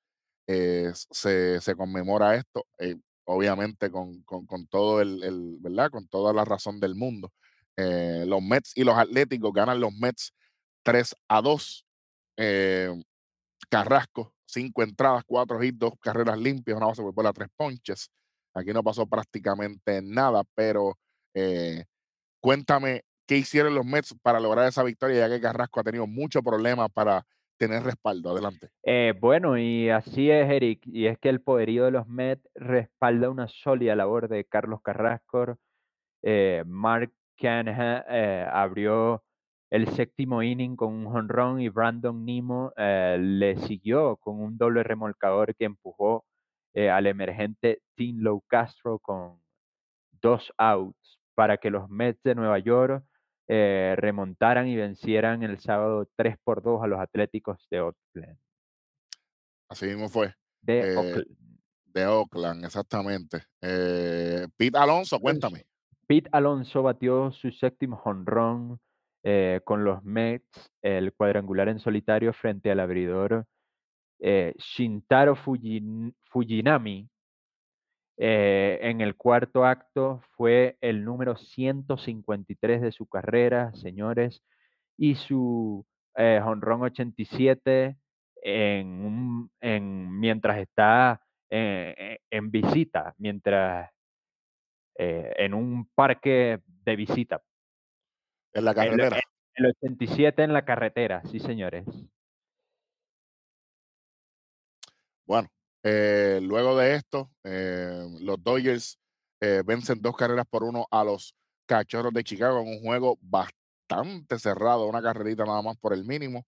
eh, 0.47 0.91
se, 1.11 1.61
se 1.61 1.75
conmemora 1.75 2.35
esto, 2.35 2.65
eh, 2.79 2.95
obviamente 3.27 3.91
con, 3.91 4.23
con- 4.23 4.45
con 4.47 4.67
todo 4.67 5.01
el, 5.01 5.57
¿verdad? 5.61 5.91
Con 5.91 6.07
toda 6.07 6.33
la 6.33 6.45
razón 6.45 6.79
del 6.79 6.95
mundo. 6.95 7.31
Eh, 7.77 8.25
los 8.27 8.41
Mets 8.41 8.73
y 8.75 8.83
los 8.83 8.97
Atléticos 8.97 9.53
ganan 9.53 9.79
los 9.81 9.93
Mets 9.93 10.33
3 10.83 11.15
a 11.29 11.41
2. 11.41 11.85
Eh, 12.37 12.91
Carrasco, 13.69 14.33
cinco 14.45 14.83
entradas, 14.83 15.23
cuatro 15.25 15.61
hits, 15.63 15.79
dos 15.79 15.93
carreras 16.01 16.37
limpias, 16.39 16.77
una 16.77 16.87
base 16.87 17.01
por 17.01 17.13
bola, 17.13 17.33
tres 17.33 17.49
ponches. 17.55 18.09
Aquí 18.53 18.71
no 18.73 18.83
pasó 18.83 19.05
prácticamente 19.07 20.01
nada, 20.01 20.43
pero 20.55 20.97
eh, 21.33 21.83
cuéntame 22.41 23.03
qué 23.27 23.37
hicieron 23.37 23.75
los 23.75 23.85
Mets 23.85 24.15
para 24.21 24.39
lograr 24.39 24.67
esa 24.67 24.83
victoria, 24.83 25.19
ya 25.27 25.29
que 25.35 25.41
Carrasco 25.41 25.79
ha 25.79 25.83
tenido 25.83 26.07
muchos 26.07 26.43
problemas 26.43 26.89
para 26.93 27.25
tener 27.57 27.83
respaldo. 27.83 28.31
Adelante. 28.31 28.69
Eh, 28.83 29.13
bueno, 29.19 29.57
y 29.57 29.89
así 29.89 30.31
es, 30.31 30.49
Eric, 30.49 30.81
y 30.85 31.07
es 31.07 31.17
que 31.19 31.29
el 31.29 31.41
poderío 31.41 31.85
de 31.85 31.91
los 31.91 32.07
Mets 32.07 32.47
respalda 32.55 33.29
una 33.29 33.47
sólida 33.47 33.95
labor 33.95 34.29
de 34.29 34.45
Carlos 34.45 34.81
Carrasco. 34.81 35.57
Eh, 36.23 36.63
Mark 36.65 37.11
Canha 37.37 38.05
eh, 38.09 38.47
abrió 38.51 39.23
el 39.69 39.87
séptimo 39.89 40.41
inning 40.41 40.75
con 40.75 40.93
un 40.93 41.05
jonrón 41.05 41.59
y 41.61 41.69
Brandon 41.69 42.25
Nimo 42.25 42.71
eh, 42.77 43.17
le 43.19 43.57
siguió 43.57 44.15
con 44.17 44.39
un 44.39 44.57
doble 44.57 44.83
remolcador 44.83 45.55
que 45.55 45.65
empujó 45.65 46.25
al 46.75 47.07
emergente 47.07 47.81
Tim 47.95 48.19
Low 48.19 48.43
Castro 48.47 48.99
con 48.99 49.41
dos 50.21 50.53
outs 50.59 51.19
para 51.33 51.57
que 51.57 51.71
los 51.71 51.89
Mets 51.89 52.21
de 52.21 52.35
Nueva 52.35 52.59
York 52.59 53.03
eh, 53.47 53.95
remontaran 53.97 54.67
y 54.67 54.75
vencieran 54.75 55.43
el 55.43 55.59
sábado 55.59 56.07
3 56.15 56.37
por 56.43 56.61
2 56.61 56.83
a 56.83 56.87
los 56.87 56.99
Atléticos 56.99 57.65
de 57.71 57.79
Oakland. 57.81 58.37
Así 59.69 59.85
mismo 59.85 60.09
fue. 60.09 60.33
De 60.61 60.93
Eh, 60.93 60.97
Oakland. 60.97 61.25
de 61.85 62.05
Oakland, 62.05 62.65
exactamente. 62.65 63.43
Eh, 63.61 64.47
Pete 64.55 64.77
Alonso, 64.77 65.19
cuéntame. 65.19 65.65
Pete 66.07 66.29
Alonso 66.31 66.83
batió 66.83 67.31
su 67.31 67.51
séptimo 67.51 67.97
jonrón 67.97 68.79
eh, 69.23 69.59
con 69.65 69.83
los 69.83 70.03
Mets, 70.03 70.71
el 70.81 71.11
cuadrangular 71.13 71.67
en 71.69 71.79
solitario 71.79 72.31
frente 72.33 72.71
al 72.71 72.79
abridor 72.79 73.45
Shintaro 74.19 75.35
Fujin- 75.35 76.13
Fujinami. 76.25 77.07
Eh, 78.17 78.79
en 78.81 79.01
el 79.01 79.15
cuarto 79.15 79.63
acto 79.65 80.21
fue 80.35 80.77
el 80.81 81.05
número 81.05 81.35
153 81.37 82.81
de 82.81 82.91
su 82.91 83.07
carrera, 83.07 83.71
señores, 83.75 84.43
y 84.97 85.15
su 85.15 85.85
eh, 86.15 86.41
jonrón 86.43 86.81
87 86.81 87.95
en 88.41 88.87
un- 89.05 89.51
en- 89.61 90.19
mientras 90.19 90.57
está 90.57 91.21
eh, 91.49 91.93
eh, 91.97 92.19
en 92.31 92.49
visita, 92.51 93.13
mientras 93.19 93.89
eh, 94.97 95.31
en 95.37 95.53
un 95.53 95.85
parque 95.93 96.59
de 96.65 96.95
visita. 96.95 97.41
En 98.53 98.65
la 98.65 98.71
El, 98.71 98.75
carretera. 98.77 99.19
el 99.53 99.65
87 99.67 100.43
en 100.43 100.53
la 100.53 100.65
carretera, 100.65 101.21
sí, 101.25 101.39
señores. 101.39 101.85
Bueno, 105.25 105.49
eh, 105.83 106.39
luego 106.41 106.77
de 106.77 106.95
esto, 106.95 107.31
eh, 107.43 108.05
los 108.21 108.43
Dodgers 108.43 108.99
eh, 109.39 109.61
vencen 109.65 110.01
dos 110.01 110.15
carreras 110.15 110.45
por 110.49 110.63
uno 110.63 110.87
a 110.91 111.03
los 111.03 111.35
Cachorros 111.65 112.13
de 112.13 112.23
Chicago 112.23 112.61
en 112.61 112.67
un 112.69 112.79
juego 112.81 113.17
bastante 113.21 114.39
cerrado, 114.39 114.87
una 114.87 115.01
carrerita 115.01 115.45
nada 115.45 115.61
más 115.61 115.77
por 115.77 115.93
el 115.93 116.05
mínimo. 116.05 116.45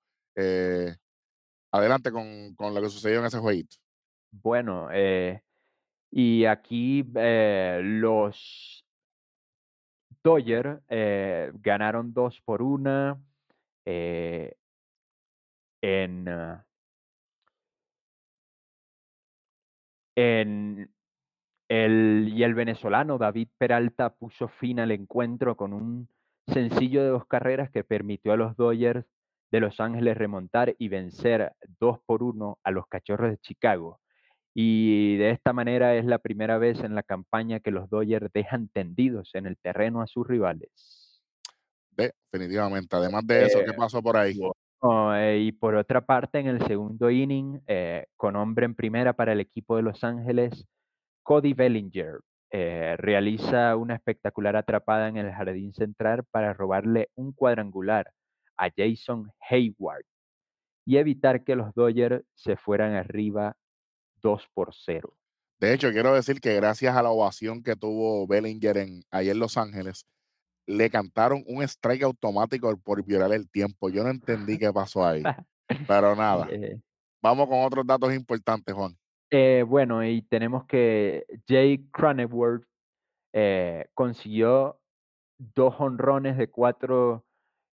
Adelante 1.72 2.12
con, 2.12 2.56
con 2.56 2.74
lo 2.74 2.82
que 2.82 2.90
sucedió 2.90 3.20
en 3.20 3.26
ese 3.26 3.40
jueguito. 3.40 3.76
Bueno, 4.32 4.88
y 6.12 6.46
aquí 6.46 7.04
los 7.04 8.86
Dodgers 10.24 10.82
ganaron 11.62 12.14
dos 12.14 12.42
por 12.42 12.62
una 12.62 13.20
en, 15.82 16.28
ah, 16.28 16.66
en 20.20 20.92
el, 21.70 22.32
y 22.36 22.44
el 22.44 22.54
venezolano 22.54 23.18
David 23.18 23.48
Peralta 23.58 24.10
puso 24.14 24.48
fin 24.48 24.80
al 24.80 24.92
encuentro 24.92 25.56
con 25.56 25.74
un 25.74 26.10
sencillo 26.48 27.04
de 27.04 27.10
dos 27.10 27.26
carreras 27.26 27.70
que 27.70 27.84
permitió 27.84 28.34
a 28.34 28.38
los 28.38 28.58
Dodgers 28.58 29.06
de 29.52 29.60
Los 29.60 29.80
Ángeles 29.80 30.18
remontar 30.18 30.76
y 30.78 30.90
vencer 30.90 31.54
dos 31.80 32.00
por 32.06 32.22
uno 32.24 32.60
a 32.64 32.72
los 32.72 32.88
Cachorros 32.88 33.32
de 33.32 33.38
Chicago. 33.38 34.00
Y 34.54 35.18
de 35.18 35.32
esta 35.32 35.54
manera 35.54 35.96
es 35.96 36.06
la 36.06 36.18
primera 36.20 36.58
vez 36.58 36.84
en 36.84 36.96
la 36.96 37.04
campaña 37.04 37.60
que 37.60 37.72
los 37.72 37.90
Dodgers 37.90 38.32
dejan 38.34 38.68
tendidos 38.68 39.34
en 39.36 39.46
el 39.46 39.58
terreno 39.58 40.02
a 40.02 40.08
sus 40.08 40.28
rivales. 40.28 41.22
Definitivamente. 41.92 42.96
Además 42.96 43.26
de 43.26 43.46
eso, 43.46 43.60
¿qué 43.60 43.72
Eh, 43.72 43.78
pasó 43.78 44.02
por 44.02 44.18
ahí? 44.18 44.40
Bueno, 44.82 45.16
eh, 45.16 45.40
y 45.40 45.52
por 45.52 45.76
otra 45.76 46.06
parte, 46.06 46.40
en 46.40 46.48
el 46.48 46.66
segundo 46.66 47.10
inning, 47.10 47.62
eh, 47.68 48.06
con 48.16 48.36
hombre 48.36 48.66
en 48.66 48.76
primera 48.76 49.14
para 49.14 49.34
el 49.34 49.42
equipo 49.42 49.76
de 49.76 49.82
Los 49.82 50.04
Ángeles, 50.04 50.66
Cody 51.24 51.54
Bellinger 51.54 52.20
eh, 52.52 52.96
realiza 52.98 53.76
una 53.76 53.96
espectacular 53.96 54.56
atrapada 54.56 55.10
en 55.10 55.18
el 55.18 55.32
jardín 55.32 55.74
central 55.74 56.24
para 56.32 56.54
robarle 56.54 57.10
un 57.16 57.34
cuadrangular 57.34 58.12
a 58.58 58.70
Jason 58.76 59.32
Hayward 59.50 60.06
y 60.86 60.98
evitar 60.98 61.44
que 61.44 61.56
los 61.56 61.74
Dodgers 61.76 62.24
se 62.34 62.56
fueran 62.56 62.94
arriba 62.96 63.56
2 64.22 64.48
por 64.54 64.74
0. 64.74 65.14
De 65.60 65.74
hecho, 65.74 65.92
quiero 65.92 66.14
decir 66.14 66.40
que 66.40 66.56
gracias 66.56 66.96
a 66.96 67.04
la 67.04 67.10
ovación 67.10 67.62
que 67.62 67.76
tuvo 67.76 68.26
Bellinger 68.26 68.78
en, 68.78 69.04
ahí 69.12 69.30
en 69.30 69.40
Los 69.40 69.58
Ángeles, 69.58 70.06
le 70.70 70.88
cantaron 70.90 71.44
un 71.48 71.64
strike 71.64 72.04
automático 72.04 72.76
por 72.78 73.04
violar 73.04 73.34
el 73.34 73.50
tiempo. 73.50 73.90
Yo 73.90 74.04
no 74.04 74.12
entendí 74.12 74.58
qué 74.60 74.72
pasó 74.72 75.04
ahí. 75.04 75.24
Pero 75.88 76.16
nada, 76.16 76.48
Eh, 76.52 76.80
vamos 77.22 77.48
con 77.48 77.64
otros 77.64 77.86
datos 77.86 78.14
importantes, 78.14 78.74
Juan. 78.76 78.96
Eh, 79.32 79.64
bueno, 79.68 80.04
y 80.06 80.22
tenemos 80.22 80.66
que 80.66 81.26
Jay 81.48 81.88
Cronenworth 81.92 82.64
eh, 83.34 83.88
consiguió 83.96 84.80
dos 85.38 85.76
honrones 85.80 86.38
de 86.38 86.50
cuatro 86.50 87.26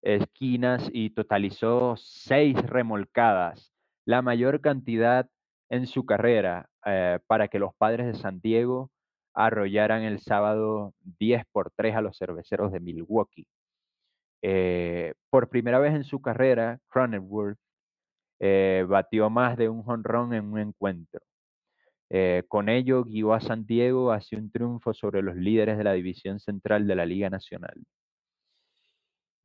esquinas 0.03 0.89
y 0.93 1.11
totalizó 1.11 1.97
seis 1.97 2.57
remolcadas, 2.57 3.73
la 4.07 4.23
mayor 4.23 4.61
cantidad 4.61 5.29
en 5.69 5.87
su 5.87 6.07
carrera 6.07 6.71
eh, 6.85 7.19
para 7.27 7.49
que 7.49 7.59
los 7.59 7.75
padres 7.75 8.07
de 8.07 8.15
San 8.15 8.41
Diego 8.41 8.91
arrollaran 9.37 10.03
el 10.03 10.21
sábado 10.21 10.95
10 11.21 11.45
por 11.53 11.71
3 11.77 11.97
a 11.97 12.01
los 12.01 12.19
cerveceros 12.19 12.73
de 12.73 12.81
Milwaukee. 12.81 13.47
Eh, 14.43 15.15
por 15.31 15.49
primera 15.49 15.79
vez 15.79 15.95
en 15.95 16.05
su 16.05 16.21
carrera, 16.21 16.79
Cronenworth 16.89 17.59
eh, 18.41 18.85
batió 18.89 19.31
más 19.31 19.57
de 19.57 19.69
un 19.69 19.83
jonrón 19.83 20.35
en 20.35 20.53
un 20.53 20.59
encuentro. 20.61 21.21
con 22.49 22.69
ello 22.69 23.05
guió 23.05 23.35
a 23.35 23.41
San 23.41 23.67
Diego 23.67 24.13
hacia 24.13 24.39
un 24.39 24.51
triunfo 24.51 24.95
sobre 24.95 25.23
los 25.23 25.37
líderes 25.37 25.79
de 25.79 25.85
la 25.85 25.93
división 25.93 26.39
central 26.41 26.87
de 26.87 26.95
la 26.97 27.07
Liga 27.07 27.31
Nacional. 27.31 27.75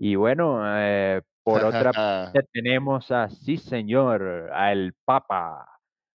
Y 0.03 0.15
bueno, 0.15 0.63
eh, 0.65 1.21
por 1.43 1.63
otra 1.63 1.91
parte 1.93 2.41
tenemos 2.51 3.11
a, 3.11 3.29
sí 3.29 3.57
señor, 3.57 4.49
al 4.51 4.95
Papa 5.05 5.67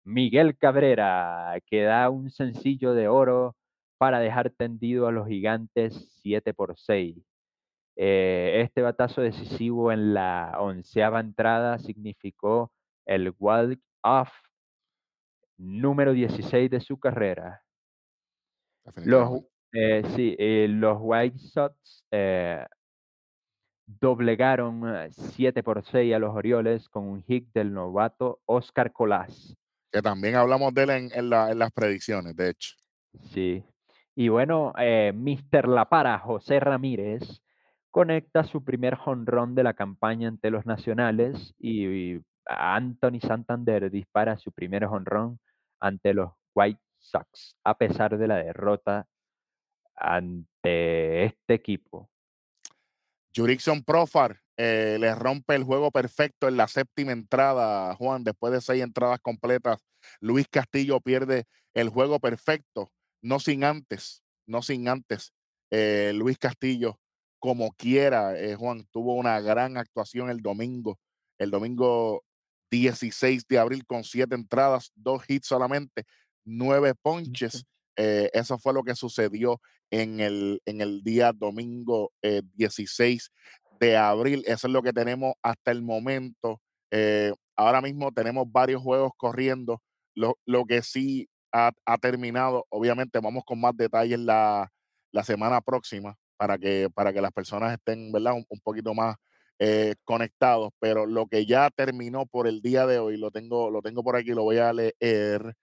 Miguel 0.04 0.56
Cabrera, 0.56 1.58
que 1.66 1.82
da 1.82 2.08
un 2.08 2.30
sencillo 2.30 2.94
de 2.94 3.08
oro 3.08 3.56
para 4.02 4.18
dejar 4.18 4.50
tendido 4.50 5.06
a 5.06 5.12
los 5.12 5.28
gigantes 5.28 6.10
7 6.22 6.52
por 6.54 6.76
6. 6.76 7.16
Eh, 7.94 8.62
este 8.64 8.82
batazo 8.82 9.20
decisivo 9.20 9.92
en 9.92 10.12
la 10.12 10.56
onceava 10.58 11.20
entrada 11.20 11.78
significó 11.78 12.72
el 13.06 13.32
walk-off 13.38 14.28
número 15.56 16.12
16 16.14 16.68
de 16.68 16.80
su 16.80 16.98
carrera. 16.98 17.62
Los, 19.04 19.44
eh, 19.72 20.02
sí, 20.16 20.36
los 20.66 20.98
White 21.00 21.38
Sox 21.38 22.04
doblegaron 23.86 25.12
7 25.12 25.60
eh, 25.60 25.62
por 25.62 25.84
6 25.84 26.12
a 26.12 26.18
los 26.18 26.34
Orioles 26.34 26.88
con 26.88 27.04
un 27.04 27.22
hit 27.22 27.46
del 27.54 27.72
novato 27.72 28.40
Oscar 28.46 28.90
Colás. 28.90 29.56
Que 29.92 30.02
también 30.02 30.34
hablamos 30.34 30.74
de 30.74 30.82
él 30.82 30.90
en, 30.90 31.30
las 31.30 31.70
predicciones, 31.70 32.34
de 32.34 32.50
hecho. 32.50 32.74
Sí. 33.30 33.64
Y 34.14 34.28
bueno, 34.28 34.72
eh, 34.78 35.12
Mr. 35.14 35.68
La 35.68 35.88
Para, 35.88 36.18
José 36.18 36.60
Ramírez, 36.60 37.42
conecta 37.90 38.44
su 38.44 38.64
primer 38.64 38.96
jonrón 38.96 39.54
de 39.54 39.62
la 39.62 39.74
campaña 39.74 40.28
ante 40.28 40.50
los 40.50 40.66
nacionales 40.66 41.54
y, 41.58 42.20
Anthony 42.46 43.20
Santander 43.20 43.90
dispara 43.90 44.36
su 44.36 44.52
primer 44.52 44.86
jonrón 44.86 45.38
ante 45.80 46.14
los 46.14 46.32
White 46.54 46.80
Sox, 46.98 47.56
a 47.64 47.76
pesar 47.76 48.18
de 48.18 48.26
la 48.26 48.36
derrota 48.36 49.06
ante 49.94 51.24
este 51.24 51.54
equipo. 51.54 52.10
Jurickson 53.34 53.82
Profar 53.82 54.40
eh, 54.56 54.96
le 55.00 55.14
rompe 55.14 55.54
el 55.54 55.64
juego 55.64 55.90
perfecto 55.90 56.48
en 56.48 56.56
la 56.56 56.68
séptima 56.68 57.12
entrada, 57.12 57.94
Juan, 57.96 58.24
después 58.24 58.52
de 58.52 58.60
seis 58.60 58.82
entradas 58.82 59.20
completas. 59.20 59.78
Luis 60.20 60.46
Castillo 60.48 61.00
pierde 61.00 61.44
el 61.74 61.88
juego 61.88 62.20
perfecto, 62.20 62.92
no 63.22 63.40
sin 63.40 63.64
antes, 63.64 64.22
no 64.46 64.62
sin 64.62 64.88
antes. 64.88 65.32
Eh, 65.70 66.12
Luis 66.14 66.38
Castillo, 66.38 66.98
como 67.38 67.72
quiera, 67.72 68.38
eh, 68.38 68.54
Juan, 68.54 68.86
tuvo 68.90 69.14
una 69.14 69.40
gran 69.40 69.76
actuación 69.76 70.28
el 70.28 70.40
domingo, 70.42 70.98
el 71.38 71.50
domingo 71.50 72.22
16 72.70 73.46
de 73.48 73.58
abril 73.58 73.86
con 73.86 74.04
siete 74.04 74.34
entradas, 74.34 74.92
dos 74.94 75.22
hits 75.28 75.46
solamente, 75.46 76.04
nueve 76.44 76.94
ponches. 77.00 77.64
eso 77.96 78.58
fue 78.58 78.72
lo 78.72 78.82
que 78.82 78.96
sucedió 78.96 79.60
en 79.92 80.20
el, 80.20 80.60
en 80.64 80.80
el 80.80 81.02
día 81.04 81.32
domingo 81.32 82.12
16 82.22 83.30
eh, 83.30 83.76
de 83.78 83.96
abril. 83.96 84.42
Eso 84.46 84.66
es 84.66 84.72
lo 84.72 84.82
que 84.82 84.92
tenemos 84.92 85.34
hasta 85.42 85.70
el 85.70 85.82
momento. 85.82 86.60
Eh, 86.90 87.32
ahora 87.54 87.80
mismo 87.82 88.10
tenemos 88.10 88.50
varios 88.50 88.82
juegos 88.82 89.12
corriendo. 89.16 89.82
Lo, 90.14 90.64
que 90.66 90.82
sí 90.82 91.28
ha, 91.52 91.98
terminado, 91.98 92.66
obviamente 92.70 93.20
vamos 93.20 93.44
con 93.44 93.60
más 93.60 93.76
detalles 93.76 94.18
la, 94.20 94.72
la, 95.12 95.24
semana 95.24 95.60
próxima 95.60 96.16
para 96.36 96.58
que, 96.58 96.88
para 96.94 97.12
que 97.12 97.20
las 97.20 97.32
personas 97.32 97.72
estén 97.74 98.10
¿verdad? 98.12 98.32
Un, 98.34 98.60
poquito 98.60 98.94
más 98.94 99.16
eh, 99.58 99.94
conectados, 100.04 100.70
pero 100.80 101.06
lo 101.06 101.26
que 101.26 101.46
ya 101.46 101.70
terminó 101.70 102.26
por 102.26 102.48
el 102.48 102.62
día 102.62 102.86
de 102.86 102.98
hoy, 102.98 103.16
lo 103.16 103.30
tengo, 103.30 103.70
lo 103.70 103.82
tengo 103.82 104.02
por 104.02 104.16
aquí, 104.16 104.30
lo 104.30 104.44
voy 104.44 104.58
a 104.58 104.72
leer. 104.72 105.54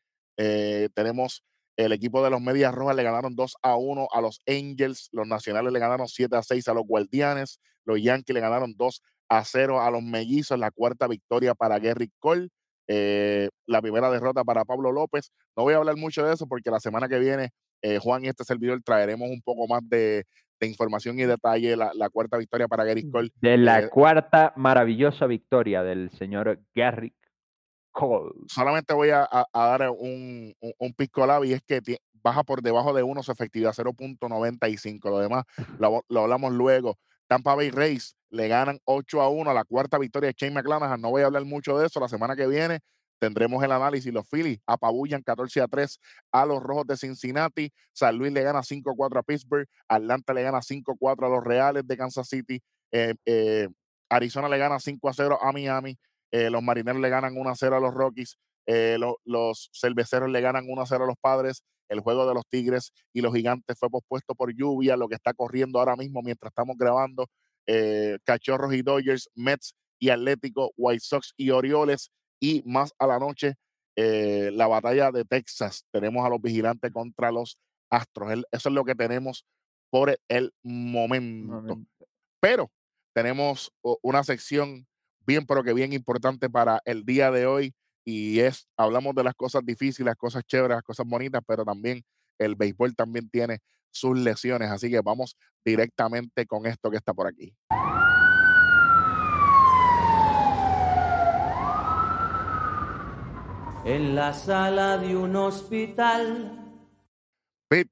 tenemos 0.93 1.43
el 1.79 1.93
equipo 1.93 2.21
de 2.21 2.29
los 2.29 2.41
Medias 2.41 2.75
Rojas 2.75 2.93
le 2.97 3.03
ganaron 3.03 3.37
2 3.37 3.55
a 3.61 3.77
1 3.77 4.09
a 4.11 4.19
los 4.19 4.41
Angels. 4.45 5.07
Los 5.13 5.25
Nacionales 5.25 5.71
le 5.71 5.79
ganaron 5.79 6.09
7 6.09 6.35
a 6.35 6.43
6 6.43 6.67
a 6.67 6.73
los 6.73 6.85
Guardianes. 6.85 7.61
Los 7.85 8.01
Yankees 8.01 8.33
le 8.33 8.41
ganaron 8.41 8.75
2 8.75 9.01
a 9.29 9.45
0 9.45 9.81
a 9.81 9.89
los 9.89 10.03
Mellizos. 10.03 10.59
La 10.59 10.71
cuarta 10.71 11.07
victoria 11.07 11.55
para 11.55 11.79
Gary 11.79 12.11
Cole. 12.19 12.49
Eh, 12.91 13.49
la 13.67 13.81
primera 13.81 14.09
derrota 14.09 14.43
para 14.43 14.65
Pablo 14.65 14.91
López. 14.91 15.31
No 15.55 15.63
voy 15.63 15.75
a 15.75 15.77
hablar 15.77 15.95
mucho 15.95 16.25
de 16.25 16.33
eso 16.33 16.47
porque 16.47 16.71
la 16.71 16.79
semana 16.79 17.07
que 17.07 17.19
viene, 17.19 17.49
eh, 17.83 17.99
Juan 17.99 18.25
y 18.25 18.29
este 18.29 18.43
servidor 18.43 18.81
traeremos 18.83 19.29
un 19.29 19.41
poco 19.41 19.67
más 19.67 19.81
de, 19.87 20.25
información 20.61 21.19
y 21.19 21.23
detalle. 21.23 21.75
La, 21.75 21.91
la, 21.93 22.09
cuarta 22.09 22.37
victoria 22.37 22.67
para 22.67 22.83
Gary 22.83 23.05
mm, 23.05 23.11
Cole. 23.11 23.29
De 23.35 23.57
la 23.57 23.81
eh, 23.81 23.89
cuarta 23.89 24.53
maravillosa 24.55 25.27
victoria 25.27 25.83
del 25.83 26.09
señor 26.11 26.59
Gary 26.73 27.13
Solamente 28.47 28.93
voy 28.93 29.09
a, 29.09 29.27
dar 29.53 29.89
un, 29.89 30.53
un, 30.59 30.73
un 30.77 30.95
y 31.45 31.53
es 31.53 31.61
que 31.63 31.81
baja 32.21 32.43
por 32.43 32.61
debajo 32.61 32.93
de 32.93 33.03
uno 33.03 33.23
su 33.23 33.31
efectividad 33.31 33.73
0.95. 33.73 35.09
Lo 35.09 35.19
demás 35.19 35.43
lo, 35.79 36.21
hablamos 36.21 36.53
luego. 36.53 36.97
Tampa 37.29 37.55
Bay 37.55 37.69
Rays 37.69 38.15
le 38.29 38.47
ganan 38.47 38.79
8 38.85 39.21
a 39.21 39.29
1 39.29 39.51
a 39.51 39.53
la 39.53 39.63
cuarta 39.63 39.97
victoria 39.97 40.27
de 40.27 40.35
Shane 40.35 40.53
McClanahan. 40.53 40.99
No 40.99 41.11
voy 41.11 41.21
a 41.21 41.27
hablar 41.27 41.45
mucho 41.45 41.77
de 41.77 41.85
eso. 41.85 41.99
La 41.99 42.07
semana 42.07 42.35
que 42.35 42.47
viene 42.47 42.79
tendremos 43.19 43.63
el 43.63 43.71
análisis. 43.71 44.11
Los 44.11 44.27
Phillies 44.27 44.59
apabullan 44.65 45.21
14 45.21 45.61
a 45.61 45.67
3 45.67 45.99
a 46.31 46.45
los 46.45 46.61
Rojos 46.61 46.87
de 46.87 46.97
Cincinnati. 46.97 47.71
San 47.93 48.17
Luis 48.17 48.33
le 48.33 48.41
gana 48.41 48.63
5 48.63 48.91
a 48.91 48.95
4 48.95 49.19
a 49.19 49.23
Pittsburgh. 49.23 49.67
Atlanta 49.87 50.33
le 50.33 50.43
gana 50.43 50.61
5 50.61 50.91
a 50.91 50.95
4 50.97 51.27
a 51.27 51.29
los 51.29 51.43
Reales 51.43 51.87
de 51.87 51.97
Kansas 51.97 52.27
City. 52.27 52.61
Eh, 52.91 53.13
eh, 53.25 53.67
Arizona 54.09 54.49
le 54.49 54.57
gana 54.57 54.79
5 54.79 55.07
a 55.07 55.13
0 55.13 55.39
a 55.41 55.51
Miami. 55.51 55.97
Eh, 56.31 56.49
los 56.49 56.61
marineros 56.61 57.01
le 57.01 57.09
ganan 57.09 57.37
1 57.37 57.49
a 57.49 57.55
0 57.55 57.77
a 57.77 57.79
los 57.79 57.93
Rockies, 57.93 58.37
eh, 58.67 58.97
los 59.25 59.69
cerveceros 59.73 60.29
le 60.29 60.41
ganan 60.41 60.65
1 60.67 60.81
a 60.81 60.85
0 60.85 61.03
a 61.03 61.07
los 61.07 61.17
padres, 61.17 61.63
el 61.89 61.99
juego 61.99 62.27
de 62.27 62.33
los 62.33 62.47
Tigres 62.47 62.93
y 63.13 63.21
los 63.21 63.33
Gigantes 63.33 63.77
fue 63.77 63.89
pospuesto 63.89 64.35
por 64.35 64.53
lluvia, 64.53 64.95
lo 64.95 65.07
que 65.07 65.15
está 65.15 65.33
corriendo 65.33 65.79
ahora 65.79 65.95
mismo 65.95 66.21
mientras 66.21 66.51
estamos 66.51 66.77
grabando, 66.77 67.27
eh, 67.67 68.17
Cachorros 68.23 68.73
y 68.73 68.81
Dodgers, 68.81 69.29
Mets 69.35 69.73
y 69.99 70.09
Atlético, 70.09 70.71
White 70.77 71.03
Sox 71.03 71.33
y 71.35 71.49
Orioles, 71.49 72.09
y 72.39 72.63
más 72.65 72.93
a 72.97 73.07
la 73.07 73.19
noche 73.19 73.55
la 74.53 74.65
batalla 74.65 75.11
de 75.11 75.25
Texas. 75.25 75.83
Tenemos 75.91 76.25
a 76.25 76.29
los 76.29 76.41
vigilantes 76.41 76.89
contra 76.93 77.33
los 77.33 77.57
Astros. 77.89 78.31
eso 78.51 78.69
es 78.69 78.75
lo 78.75 78.85
que 78.85 78.95
tenemos 78.95 79.45
por 79.89 80.17
el 80.27 80.53
momento. 80.63 81.81
Pero 82.39 82.71
tenemos 83.13 83.71
una 84.01 84.23
sección 84.23 84.87
bien, 85.25 85.45
pero 85.45 85.63
que 85.63 85.73
bien 85.73 85.93
importante 85.93 86.49
para 86.49 86.81
el 86.85 87.03
día 87.03 87.31
de 87.31 87.45
hoy. 87.45 87.73
Y 88.11 88.39
es, 88.39 88.67
hablamos 88.75 89.13
de 89.13 89.23
las 89.23 89.35
cosas 89.35 89.63
difíciles, 89.63 90.07
las 90.07 90.15
cosas 90.15 90.43
chéveres, 90.43 90.77
las 90.77 90.83
cosas 90.83 91.05
bonitas, 91.05 91.43
pero 91.45 91.63
también 91.63 92.03
el 92.39 92.55
béisbol 92.55 92.95
también 92.95 93.29
tiene 93.29 93.59
sus 93.91 94.17
lesiones. 94.17 94.71
Así 94.71 94.89
que 94.89 94.99
vamos 95.01 95.37
directamente 95.63 96.47
con 96.47 96.65
esto 96.65 96.89
que 96.89 96.97
está 96.97 97.13
por 97.13 97.27
aquí. 97.27 97.55
En 103.85 104.15
la 104.15 104.33
sala 104.33 104.97
de 104.97 105.15
un 105.15 105.35
hospital. 105.35 106.81
Pete, 107.67 107.91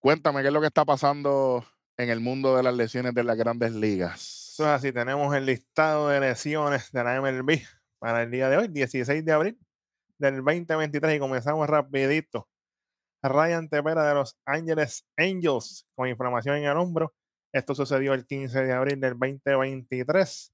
cuéntame 0.00 0.42
qué 0.42 0.48
es 0.48 0.52
lo 0.52 0.60
que 0.60 0.66
está 0.66 0.84
pasando 0.84 1.64
en 1.96 2.10
el 2.10 2.18
mundo 2.18 2.56
de 2.56 2.64
las 2.64 2.74
lesiones 2.74 3.14
de 3.14 3.22
las 3.22 3.36
grandes 3.36 3.72
ligas. 3.72 4.50
Eso 4.54 4.64
es 4.64 4.70
así, 4.70 4.90
tenemos 4.90 5.32
el 5.36 5.46
listado 5.46 6.08
de 6.08 6.18
lesiones 6.18 6.90
de 6.90 7.04
la 7.04 7.20
MLB 7.20 7.60
para 8.04 8.24
el 8.24 8.30
día 8.30 8.50
de 8.50 8.58
hoy, 8.58 8.68
16 8.68 9.24
de 9.24 9.32
abril 9.32 9.58
del 10.18 10.44
2023 10.44 11.16
y 11.16 11.18
comenzamos 11.18 11.66
rapidito. 11.66 12.46
Ryan 13.22 13.66
Tepera 13.66 14.06
de 14.06 14.12
los 14.12 14.36
Ángeles 14.44 15.06
Angels 15.16 15.86
con 15.94 16.06
inflamación 16.06 16.56
en 16.56 16.64
el 16.64 16.76
hombro. 16.76 17.14
Esto 17.50 17.74
sucedió 17.74 18.12
el 18.12 18.26
15 18.26 18.62
de 18.62 18.72
abril 18.74 19.00
del 19.00 19.18
2023. 19.18 20.52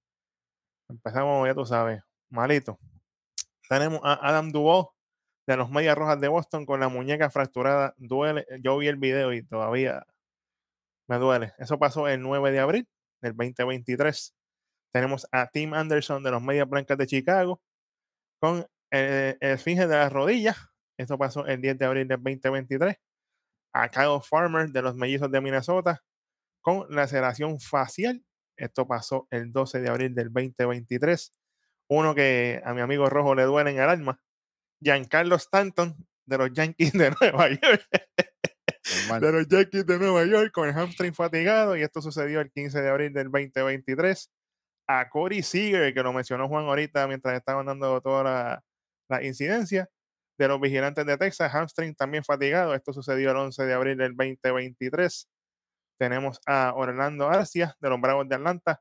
Empezamos, 0.90 1.48
ya 1.48 1.52
tú 1.52 1.66
sabes, 1.66 2.00
malito. 2.28 2.78
Tenemos 3.68 3.98
a 4.04 4.28
Adam 4.28 4.52
Duvall 4.52 4.86
de 5.44 5.56
los 5.56 5.72
Medias 5.72 5.98
Rojas 5.98 6.20
de 6.20 6.28
Boston 6.28 6.64
con 6.64 6.78
la 6.78 6.88
muñeca 6.88 7.30
fracturada. 7.30 7.94
Duele. 7.96 8.46
Yo 8.60 8.78
vi 8.78 8.86
el 8.86 8.96
video 8.96 9.32
y 9.32 9.42
todavía 9.42 10.06
me 11.08 11.18
duele. 11.18 11.52
Eso 11.58 11.80
pasó 11.80 12.06
el 12.06 12.22
9 12.22 12.52
de 12.52 12.60
abril 12.60 12.88
del 13.20 13.32
2023. 13.36 14.36
Tenemos 14.92 15.26
a 15.32 15.48
Tim 15.48 15.74
Anderson 15.74 16.22
de 16.22 16.30
los 16.30 16.42
Medias 16.42 16.68
Blancas 16.68 16.98
de 16.98 17.06
Chicago 17.06 17.60
con 18.40 18.66
el, 18.90 19.36
esfinge 19.40 19.86
de 19.86 19.96
las 19.96 20.12
rodillas. 20.12 20.56
Esto 20.98 21.16
pasó 21.16 21.46
el 21.46 21.60
10 21.60 21.78
de 21.78 21.84
abril 21.84 22.08
del 22.08 22.22
2023. 22.22 22.96
A 23.72 23.88
Kyle 23.88 24.20
Farmer 24.22 24.68
de 24.70 24.82
los 24.82 24.96
Mellizos 24.96 25.30
de 25.30 25.40
Minnesota 25.40 26.02
con 26.60 26.86
laceración 26.90 27.60
facial. 27.60 28.22
Esto 28.56 28.86
pasó 28.86 29.26
el 29.30 29.52
12 29.52 29.80
de 29.80 29.88
abril 29.88 30.14
del 30.14 30.32
2023. 30.32 31.32
Uno 31.88 32.14
que 32.14 32.60
a 32.64 32.74
mi 32.74 32.80
amigo 32.80 33.08
Rojo 33.08 33.34
le 33.34 33.44
duele 33.44 33.70
en 33.70 33.78
el 33.78 33.88
alma. 33.88 34.20
Giancarlo 34.80 35.36
Stanton 35.36 35.96
de 36.26 36.38
los 36.38 36.52
Yankees 36.52 36.92
de 36.92 37.10
Nueva 37.20 37.48
York. 37.48 37.88
Normal. 39.08 39.20
de 39.20 39.32
los 39.32 39.48
Yankees 39.48 39.86
de 39.86 39.98
Nueva 39.98 40.24
York 40.24 40.52
con 40.52 40.68
el 40.68 40.74
hamstring 40.74 41.14
fatigado. 41.14 41.76
Y 41.76 41.82
esto 41.82 42.02
sucedió 42.02 42.40
el 42.40 42.50
15 42.50 42.82
de 42.82 42.88
abril 42.88 43.12
del 43.12 43.30
2023. 43.30 44.30
A 44.92 45.08
Corey 45.08 45.42
Seager, 45.42 45.94
que 45.94 46.02
lo 46.02 46.12
mencionó 46.12 46.48
Juan 46.48 46.64
ahorita 46.64 47.06
mientras 47.06 47.36
estaban 47.36 47.66
dando 47.66 48.00
toda 48.00 48.24
la, 48.24 48.64
la 49.08 49.24
incidencia 49.24 49.88
de 50.36 50.48
los 50.48 50.60
vigilantes 50.60 51.06
de 51.06 51.16
Texas, 51.16 51.52
hamstring 51.52 51.94
también 51.94 52.24
fatigado. 52.24 52.74
Esto 52.74 52.92
sucedió 52.92 53.30
el 53.30 53.36
11 53.36 53.66
de 53.66 53.74
abril 53.74 53.98
del 53.98 54.16
2023. 54.16 55.28
Tenemos 55.98 56.40
a 56.46 56.72
Orlando 56.74 57.28
Arcia 57.28 57.76
de 57.78 57.88
los 57.88 58.00
Bravos 58.00 58.28
de 58.28 58.34
Atlanta. 58.34 58.80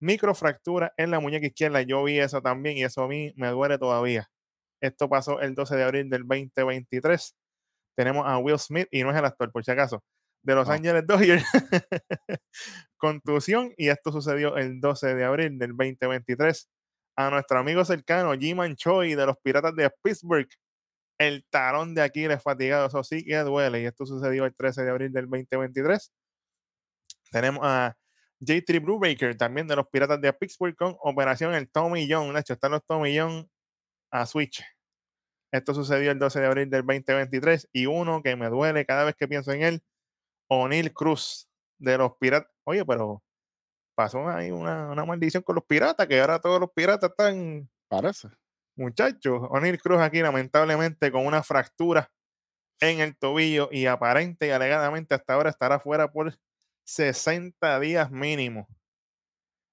Microfractura 0.00 0.92
en 0.96 1.10
la 1.10 1.18
muñeca 1.18 1.46
izquierda. 1.46 1.82
Yo 1.82 2.04
vi 2.04 2.20
eso 2.20 2.40
también 2.40 2.76
y 2.76 2.84
eso 2.84 3.02
a 3.02 3.08
mí 3.08 3.32
me 3.36 3.48
duele 3.48 3.78
todavía. 3.78 4.28
Esto 4.80 5.08
pasó 5.08 5.40
el 5.40 5.54
12 5.54 5.76
de 5.76 5.82
abril 5.82 6.10
del 6.10 6.22
2023. 6.26 7.34
Tenemos 7.96 8.24
a 8.26 8.38
Will 8.38 8.58
Smith, 8.58 8.86
y 8.92 9.02
no 9.02 9.10
es 9.10 9.16
el 9.16 9.24
actor, 9.24 9.50
por 9.50 9.64
si 9.64 9.72
acaso, 9.72 10.04
de 10.48 10.54
Los 10.54 10.66
No. 10.66 10.74
Ángeles 10.74 11.06
Dodgers. 11.06 11.44
Contusión, 12.96 13.72
y 13.76 13.90
esto 13.90 14.10
sucedió 14.10 14.56
el 14.56 14.80
12 14.80 15.14
de 15.14 15.24
abril 15.24 15.58
del 15.58 15.76
2023. 15.76 16.68
A 17.16 17.30
nuestro 17.30 17.58
amigo 17.58 17.84
cercano, 17.84 18.32
Jiman 18.32 18.74
Choi 18.74 19.14
de 19.14 19.26
los 19.26 19.36
Piratas 19.42 19.76
de 19.76 19.90
Pittsburgh. 20.02 20.48
El 21.18 21.44
talón 21.50 21.94
de 21.94 22.00
Aquiles 22.00 22.42
fatigado, 22.42 22.86
eso 22.86 23.04
sí 23.04 23.24
que 23.24 23.36
duele. 23.38 23.82
Y 23.82 23.86
esto 23.86 24.06
sucedió 24.06 24.46
el 24.46 24.54
13 24.54 24.84
de 24.84 24.90
abril 24.90 25.12
del 25.12 25.28
2023. 25.28 26.12
Tenemos 27.30 27.60
a 27.62 27.94
J3 28.40 28.82
Brubaker, 28.82 29.36
también 29.36 29.66
de 29.66 29.76
los 29.76 29.86
Piratas 29.88 30.20
de 30.20 30.32
Pittsburgh, 30.32 30.76
con 30.76 30.96
operación 31.00 31.54
el 31.54 31.68
Tommy 31.68 32.08
John. 32.10 32.32
Nacho, 32.32 32.54
están 32.54 32.70
los 32.70 32.86
Tommy 32.86 33.18
John 33.18 33.46
a 34.10 34.24
Switch. 34.24 34.64
Esto 35.52 35.74
sucedió 35.74 36.10
el 36.10 36.18
12 36.18 36.40
de 36.40 36.46
abril 36.46 36.70
del 36.70 36.86
2023. 36.86 37.68
Y 37.72 37.84
uno 37.84 38.22
que 38.22 38.34
me 38.36 38.48
duele 38.48 38.86
cada 38.86 39.04
vez 39.04 39.14
que 39.14 39.28
pienso 39.28 39.52
en 39.52 39.62
él, 39.62 39.82
O'Neill 40.48 40.92
Cruz, 40.92 41.48
de 41.78 41.98
los 41.98 42.16
Piratas. 42.16 42.50
Oye, 42.64 42.84
pero 42.84 43.22
pasó 43.94 44.28
ahí 44.28 44.50
una, 44.50 44.90
una 44.90 45.04
maldición 45.04 45.42
con 45.42 45.56
los 45.56 45.64
Piratas, 45.64 46.06
que 46.06 46.20
ahora 46.20 46.40
todos 46.40 46.60
los 46.60 46.70
Piratas 46.72 47.10
están 47.10 47.68
Parece. 47.88 48.28
muchachos. 48.76 49.42
O'Neill 49.50 49.80
Cruz 49.80 50.00
aquí, 50.00 50.20
lamentablemente, 50.20 51.10
con 51.10 51.26
una 51.26 51.42
fractura 51.42 52.10
en 52.80 53.00
el 53.00 53.16
tobillo 53.16 53.68
y 53.72 53.86
aparente 53.86 54.46
y 54.46 54.50
alegadamente 54.50 55.14
hasta 55.14 55.34
ahora 55.34 55.50
estará 55.50 55.80
fuera 55.80 56.10
por 56.12 56.34
60 56.84 57.80
días 57.80 58.10
mínimo. 58.10 58.68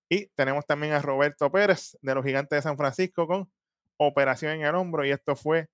Y 0.10 0.28
tenemos 0.36 0.66
también 0.66 0.94
a 0.94 1.02
Roberto 1.02 1.52
Pérez 1.52 1.98
de 2.02 2.16
los 2.16 2.26
Gigantes 2.26 2.58
de 2.58 2.62
San 2.62 2.78
Francisco 2.78 3.28
con 3.28 3.52
operación 3.98 4.54
en 4.54 4.66
el 4.66 4.76
hombro 4.76 5.06
y 5.06 5.12
esto 5.12 5.36
fue 5.36 5.70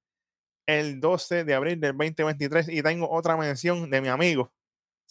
el 0.68 1.00
12 1.00 1.44
de 1.44 1.54
abril 1.54 1.80
del 1.80 1.98
2023 1.98 2.70
y 2.70 2.82
tengo 2.84 3.10
otra 3.10 3.36
mención 3.36 3.90
de 3.90 4.02
mi 4.02 4.08
amigo 4.08 4.52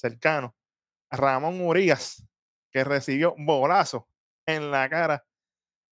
cercano, 0.01 0.57
Ramón 1.11 1.61
Urias, 1.61 2.27
que 2.71 2.85
recibió 2.85 3.35
bolazo 3.39 4.09
en 4.47 4.71
la 4.71 4.89
cara 4.89 5.25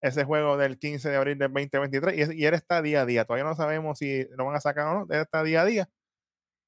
ese 0.00 0.24
juego 0.24 0.56
del 0.56 0.78
15 0.78 1.10
de 1.10 1.16
abril 1.16 1.38
del 1.38 1.52
2023 1.52 2.30
y, 2.30 2.42
y 2.42 2.46
él 2.46 2.54
está 2.54 2.82
día 2.82 3.02
a 3.02 3.06
día. 3.06 3.24
Todavía 3.24 3.44
no 3.44 3.56
sabemos 3.56 3.98
si 3.98 4.24
lo 4.36 4.44
van 4.46 4.56
a 4.56 4.60
sacar 4.60 4.86
o 4.88 5.00
no, 5.00 5.14
él 5.14 5.20
está 5.20 5.42
día 5.42 5.62
a 5.62 5.64
día. 5.64 5.88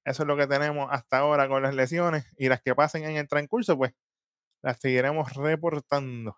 Eso 0.04 0.22
es 0.22 0.26
lo 0.26 0.36
que 0.36 0.46
tenemos 0.46 0.88
hasta 0.90 1.18
ahora 1.18 1.48
con 1.48 1.62
las 1.62 1.74
lesiones 1.74 2.26
y 2.36 2.48
las 2.48 2.62
que 2.62 2.74
pasen 2.74 3.04
en 3.04 3.16
el 3.16 3.28
transcurso, 3.28 3.76
pues 3.76 3.92
las 4.62 4.78
seguiremos 4.80 5.32
reportando. 5.34 6.36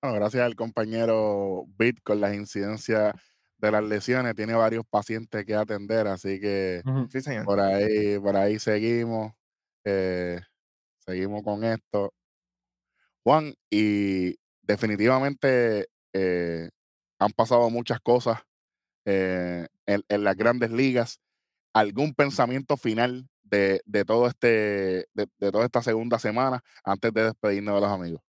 Bueno, 0.00 0.16
gracias 0.16 0.42
al 0.44 0.56
compañero 0.56 1.64
Bit 1.78 2.02
con 2.02 2.20
las 2.20 2.34
incidencias 2.34 3.14
de 3.58 3.70
las 3.70 3.84
lesiones. 3.84 4.34
Tiene 4.34 4.54
varios 4.54 4.84
pacientes 4.86 5.44
que 5.44 5.54
atender, 5.54 6.06
así 6.08 6.40
que 6.40 6.82
por 7.44 7.60
ahí, 7.60 8.18
por 8.18 8.36
ahí 8.36 8.58
seguimos. 8.58 9.32
Eh, 9.84 10.40
seguimos 10.98 11.42
con 11.42 11.64
esto. 11.64 12.12
Juan, 13.24 13.54
y 13.70 14.36
definitivamente 14.62 15.88
eh, 16.12 16.70
han 17.18 17.32
pasado 17.32 17.70
muchas 17.70 18.00
cosas 18.00 18.40
eh, 19.04 19.66
en, 19.86 20.24
las 20.24 20.36
grandes 20.36 20.70
ligas. 20.70 21.20
¿Algún 21.72 22.14
pensamiento 22.14 22.76
final 22.76 23.26
de, 23.42 23.80
de 23.86 24.04
todo 24.04 24.26
este, 24.26 25.06
de, 25.14 25.26
de 25.38 25.52
toda 25.52 25.64
esta 25.64 25.82
segunda 25.82 26.18
semana 26.18 26.62
antes 26.84 27.12
de 27.12 27.24
despedirnos 27.24 27.74
de 27.74 27.80
los 27.80 27.90
amigos? 27.90 28.22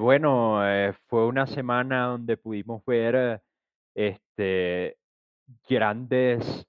Bueno, 0.00 0.60
fue 1.08 1.26
una 1.26 1.46
semana 1.46 2.06
donde 2.06 2.36
pudimos 2.36 2.84
ver 2.84 3.42
este, 3.94 4.96
grandes 5.68 6.66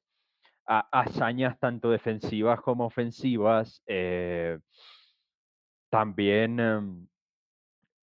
ha- 0.68 0.88
hazañas 0.92 1.60
tanto 1.60 1.90
defensivas 1.92 2.62
como 2.62 2.86
ofensivas. 2.86 3.82
eh, 3.88 4.60
también 5.90 6.60
em, 6.60 7.08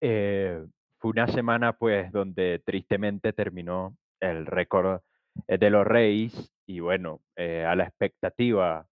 eh, 0.00 0.66
fue 0.98 1.10
una 1.12 1.26
semana 1.28 1.72
pues 1.74 2.12
donde 2.12 2.62
tristemente 2.64 3.32
terminó 3.32 3.96
el 4.20 4.46
récord 4.46 5.00
eh, 5.48 5.58
de 5.58 5.70
los 5.70 5.86
Reyes 5.86 6.52
y 6.66 6.80
bueno, 6.80 7.20
a 7.36 7.74
la 7.76 7.84
expectativa, 7.84 8.86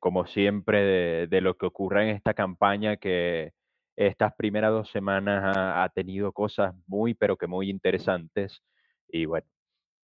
como 0.00 0.26
siempre, 0.26 0.80
de, 0.82 1.26
de 1.28 1.40
lo 1.40 1.56
que 1.56 1.66
ocurra 1.66 2.04
en 2.04 2.10
esta 2.10 2.34
campaña 2.34 2.96
que 2.98 3.52
estas 3.96 4.34
primeras 4.36 4.70
dos 4.72 4.90
semanas 4.90 5.56
ha, 5.56 5.82
ha 5.84 5.88
tenido 5.90 6.32
cosas 6.32 6.74
muy, 6.86 7.14
pero 7.14 7.36
que 7.36 7.46
muy 7.48 7.70
interesantes. 7.70 8.62
Y 9.08 9.24
bueno, 9.26 9.46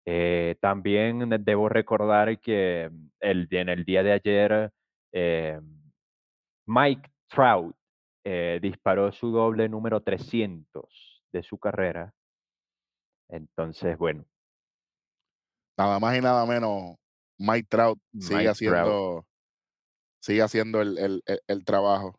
eh, 0.05 0.57
también 0.61 1.28
de- 1.28 1.38
debo 1.38 1.68
recordar 1.68 2.38
que 2.40 2.88
mm, 2.92 3.09
el, 3.20 3.48
en 3.50 3.68
el 3.68 3.84
día 3.84 4.03
de 4.03 4.12
ayer 4.12 4.72
eh, 5.12 5.61
Mike 6.66 7.11
Trout 7.28 7.74
eh, 8.24 8.59
disparó 8.62 9.11
su 9.12 9.30
doble 9.30 9.68
número 9.68 10.00
300 10.03 11.22
de 11.32 11.42
su 11.42 11.59
carrera. 11.59 12.14
Entonces, 13.28 13.96
bueno, 13.98 14.24
Nada 15.78 15.98
más 15.98 16.16
y 16.16 16.20
nada 16.20 16.44
menos, 16.46 16.96
Mike 17.38 17.66
Trout 17.68 17.98
sigue 18.18 18.36
Mike 18.36 18.42
Trout. 18.44 18.50
haciendo, 18.50 19.26
sigue 20.20 20.42
haciendo 20.42 20.82
el, 20.82 20.98
el- 20.98 21.22
el- 21.26 21.40
el 21.46 21.64
trabajo. 21.64 22.18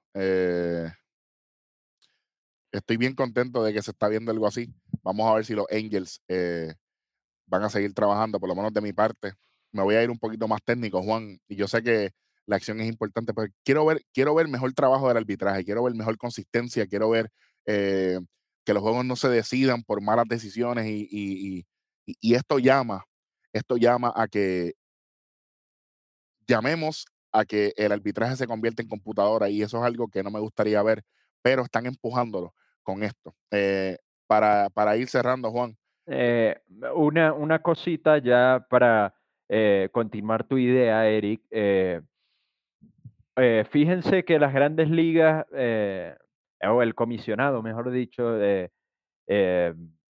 Estoy 2.72 2.98
bien 2.98 3.14
contento 3.14 3.64
de 3.64 3.72
que 3.72 3.82
se 3.84 3.92
está 3.92 4.08
viendo 4.08 4.32
algo 4.32 4.48
así. 4.48 4.74
Vamos 5.04 5.30
a 5.30 5.36
ver 5.36 5.46
si 5.46 5.54
los 5.54 5.68
Angels 5.72 6.22
van 7.46 7.64
a 7.64 7.70
seguir 7.70 7.94
trabajando, 7.94 8.39
por 8.39 8.50
lo 8.50 8.56
menos 8.56 8.74
de 8.74 8.82
mi 8.82 8.94
parte. 8.94 9.34
Me 9.72 9.84
voy 9.84 9.96
a 9.96 10.04
ir 10.04 10.10
un 10.10 10.20
poquito 10.20 10.48
más 10.48 10.62
técnico, 10.64 11.02
Juan, 11.04 11.39
y 11.48 11.56
yo 11.56 11.68
sé 11.68 11.84
que 11.84 12.12
la 12.46 12.58
acción 12.58 12.80
es 12.82 12.88
importante, 12.88 13.34
pero 13.34 13.52
quiero 13.64 13.86
ver, 13.86 14.02
quiero 14.14 14.36
ver 14.36 14.48
mejor 14.48 14.74
trabajo 14.74 15.08
del 15.08 15.18
arbitraje, 15.18 15.64
quiero 15.64 15.84
ver 15.84 15.96
mejor 15.96 16.18
consistencia, 16.18 16.88
quiero 16.88 17.10
ver 17.10 17.30
eh, 17.66 18.20
que 18.66 18.74
los 18.74 18.84
juegos 18.84 19.06
no 19.06 19.16
se 19.16 19.30
decidan 19.30 19.84
por 19.84 20.02
malas 20.02 20.26
decisiones 20.28 20.86
y, 20.88 21.66
esto 22.22 22.60
llama, 22.60 23.06
esto 23.54 23.78
llama 23.78 24.12
a 24.16 24.28
que 24.28 24.74
llamemos 26.48 27.06
a 27.32 27.46
que 27.46 27.74
el 27.78 27.91
arbitraje 27.91 28.36
se 28.36 28.48
convierta 28.48 28.82
en 28.82 28.89
computadora 28.89 29.50
y 29.50 29.62
eso 29.62 29.78
es 29.78 29.84
algo 29.84 30.10
que 30.10 30.22
no 30.24 30.32
me 30.32 30.39
gustaría 30.39 30.82
ver, 30.84 31.04
pero 31.41 31.64
están 31.64 31.86
empujándolo 31.86 32.54
con 32.84 33.04
esto. 33.04 33.36
Eh, 33.52 33.98
para, 34.28 34.70
para 34.70 34.98
ir 34.98 35.08
cerrando, 35.10 35.52
Juan, 35.52 35.78
Eh, 36.06 36.60
una, 36.95 37.34
una 37.34 37.60
cosita 37.60 38.18
ya 38.18 38.66
para 38.70 39.14
eh, 39.49 39.89
continuar 39.91 40.43
tu 40.45 40.58
idea, 40.58 41.08
Eric. 41.08 41.41
eh, 41.51 42.01
eh, 43.36 43.66
fíjense 43.70 44.24
que 44.24 44.39
las 44.39 44.54
grandes 44.54 44.89
ligas, 44.89 45.45
o 45.51 46.82
el 46.82 46.95
comisionado, 46.95 47.62
mejor 47.62 47.91
dicho, 47.91 48.38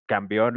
cambió 0.06 0.50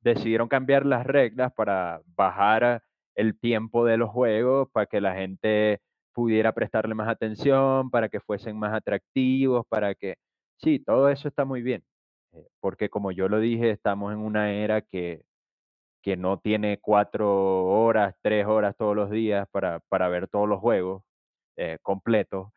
decidieron 0.00 0.48
cambiar 0.48 0.84
las 0.86 1.06
reglas 1.06 1.52
para 1.54 2.02
bajar 2.16 2.82
el 3.14 3.38
tiempo 3.38 3.84
de 3.84 3.96
los 3.96 4.10
juegos, 4.10 4.68
para 4.72 4.86
que 4.86 5.00
la 5.00 5.14
gente 5.14 5.80
pudiera 6.12 6.52
prestarle 6.52 6.94
más 6.94 7.08
atención, 7.08 7.90
para 7.90 8.08
que 8.08 8.20
fuesen 8.20 8.58
más 8.58 8.74
atractivos, 8.74 9.66
para 9.68 9.94
que... 9.94 10.16
Sí, 10.58 10.78
todo 10.78 11.08
eso 11.08 11.28
está 11.28 11.44
muy 11.44 11.62
bien, 11.62 11.82
porque 12.60 12.88
como 12.90 13.12
yo 13.12 13.28
lo 13.28 13.40
dije, 13.40 13.70
estamos 13.70 14.12
en 14.12 14.18
una 14.20 14.52
era 14.52 14.82
que, 14.82 15.22
que 16.02 16.16
no 16.16 16.38
tiene 16.40 16.78
cuatro 16.80 17.66
horas, 17.66 18.14
tres 18.22 18.46
horas 18.46 18.76
todos 18.76 18.96
los 18.96 19.10
días 19.10 19.48
para, 19.50 19.80
para 19.88 20.08
ver 20.08 20.28
todos 20.28 20.48
los 20.48 20.60
juegos 20.60 21.02
eh, 21.56 21.78
completos. 21.82 22.48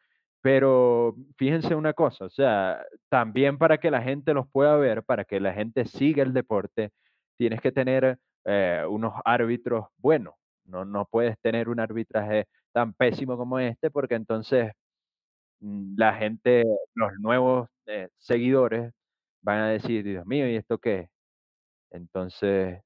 Pero 0.42 1.16
fíjense 1.38 1.76
una 1.76 1.94
cosa, 1.94 2.26
o 2.26 2.30
sea, 2.30 2.86
también 3.10 3.58
para 3.58 3.78
que 3.80 3.92
la 3.92 4.02
gente 4.02 4.34
los 4.34 4.50
pueda 4.52 4.76
ver, 4.78 5.04
para 5.04 5.26
que 5.26 5.40
la 5.40 5.54
gente 5.54 5.86
siga 5.86 6.24
el 6.24 6.34
deporte, 6.34 6.92
tienes 7.38 7.62
que 7.62 7.72
tener 7.72 8.18
eh, 8.46 8.84
unos 8.90 9.14
árbitros 9.26 9.88
buenos. 9.98 10.36
No, 10.66 10.86
no 10.86 11.06
puedes 11.06 11.38
tener 11.42 11.70
un 11.70 11.80
arbitraje 11.80 12.48
tan 12.74 12.94
pésimo 12.94 13.38
como 13.38 13.60
este, 13.60 13.92
porque 13.92 14.16
entonces 14.16 14.72
mm, 15.62 15.96
la 15.98 16.14
gente, 16.16 16.64
los 16.96 17.12
nuevos 17.20 17.70
eh, 17.88 18.10
seguidores 18.20 18.94
van 19.44 19.60
a 19.60 19.70
decir, 19.70 20.04
Dios 20.06 20.26
mío, 20.28 20.50
¿y 20.50 20.58
esto 20.58 20.80
qué 20.80 21.00
es? 21.02 21.10
Entonces, 21.92 22.82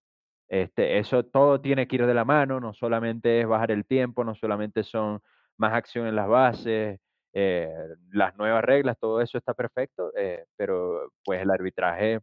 este, 0.49 0.99
eso 0.99 1.25
todo 1.25 1.61
tiene 1.61 1.87
que 1.87 1.97
ir 1.97 2.05
de 2.05 2.13
la 2.13 2.25
mano, 2.25 2.59
no 2.59 2.73
solamente 2.73 3.41
es 3.41 3.47
bajar 3.47 3.71
el 3.71 3.85
tiempo, 3.85 4.23
no 4.23 4.35
solamente 4.35 4.83
son 4.83 5.21
más 5.57 5.73
acción 5.73 6.07
en 6.07 6.15
las 6.15 6.27
bases, 6.27 6.99
eh, 7.33 7.69
las 8.11 8.35
nuevas 8.37 8.63
reglas, 8.63 8.97
todo 8.99 9.21
eso 9.21 9.37
está 9.37 9.53
perfecto, 9.53 10.11
eh, 10.17 10.45
pero 10.57 11.11
pues 11.25 11.41
el 11.41 11.51
arbitraje, 11.51 12.21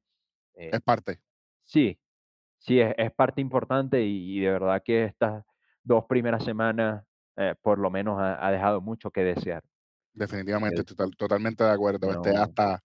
eh, 0.57 0.78
Es 0.78 0.82
parte. 0.82 1.22
sí, 1.64 1.99
sí, 2.59 2.80
es, 2.80 2.95
es 2.99 3.12
parte 3.12 3.41
importante 3.43 4.03
y, 4.05 4.39
y 4.39 4.43
de 4.43 4.51
verdad 4.53 4.82
que 4.85 5.05
estas 5.07 5.45
dos 5.85 6.07
primeras 6.07 6.45
semanas, 6.45 7.05
eh, 7.37 7.55
por 7.62 7.78
lo 7.78 7.91
menos, 7.91 8.20
ha, 8.20 8.47
ha 8.47 8.53
dejado 8.53 8.80
mucho 8.82 9.11
que 9.11 9.22
desear. 9.24 9.64
Definitivamente, 10.12 10.85
total- 10.85 11.16
totalmente 11.16 11.64
de 11.64 11.70
acuerdo. 11.70 12.12
Este, 12.12 12.30
no, 12.30 12.37
hasta, 12.37 12.80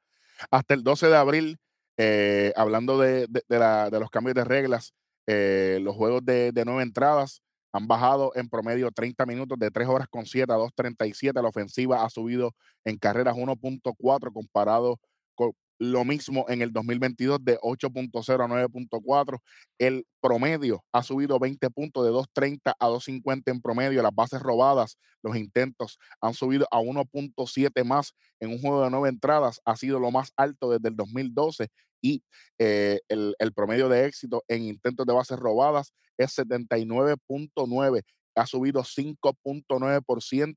hasta 0.52 0.74
el 0.74 0.84
12 0.84 1.08
de 1.08 1.16
abril, 1.18 1.58
eh, 1.98 2.54
hablando 2.56 2.98
de, 3.00 3.28
de- 3.30 3.44
la- 3.60 3.90
de 3.90 4.00
los 4.00 4.10
cambios 4.10 4.36
de 4.36 4.44
reglas, 4.46 4.94
eh, 5.28 5.80
los 5.82 5.96
juegos 5.96 6.26
de, 6.26 6.52
de 6.52 6.66
nueve 6.66 6.84
entradas 6.84 7.42
han 7.72 7.88
bajado 7.88 8.32
en 8.36 8.50
promedio 8.50 8.92
30 8.92 9.26
minutos 9.28 9.60
de 9.60 9.70
3 9.72 9.88
horas 9.88 10.08
con 10.10 10.26
7 10.26 10.52
a 10.54 10.58
2.37. 10.58 11.42
La 11.42 11.50
ofensiva 11.50 12.04
ha 12.04 12.10
subido 12.10 12.56
en 12.84 12.98
carreras 12.98 13.36
1.4 13.38 14.32
comparado 14.34 14.98
con 15.36 15.52
lo 15.80 16.04
mismo 16.04 16.46
en 16.50 16.62
el 16.62 16.74
2022 16.74 17.44
de 17.44 17.58
8.0 17.60 18.44
a 18.44 18.48
9.4. 18.48 19.40
El 19.80 20.06
promedio 20.22 20.84
ha 20.92 21.02
subido 21.04 21.40
20 21.40 21.70
puntos 21.70 22.06
de 22.06 22.12
2.30 22.12 22.74
a 22.78 22.88
2.50 22.90 23.44
en 23.46 23.62
promedio. 23.62 24.04
Las 24.04 24.14
bases 24.14 24.42
robadas, 24.42 24.98
los 25.24 25.38
intentos 25.38 25.98
han 26.22 26.34
subido 26.34 26.68
a 26.70 26.80
1.7 26.80 27.84
más 27.86 28.14
en 28.42 28.52
un 28.52 28.60
juego 28.60 28.84
de 28.84 28.90
nueve 28.92 29.10
entradas. 29.10 29.62
Ha 29.64 29.78
sido 29.78 30.00
lo 30.00 30.12
más 30.12 30.34
alto 30.36 30.70
desde 30.70 30.90
el 30.90 30.98
2012 30.98 31.70
y 32.02 32.24
eh, 32.60 33.00
el, 33.08 33.36
el 33.40 33.54
promedio 33.54 33.88
de 33.90 34.06
éxito 34.06 34.44
en 34.48 34.64
intentos 34.64 35.06
de 35.06 35.14
bases 35.14 35.40
robadas 35.40 35.94
es 36.18 36.38
79.9. 36.38 38.02
Ha 38.36 38.46
subido 38.46 38.84
5.9% 38.84 40.56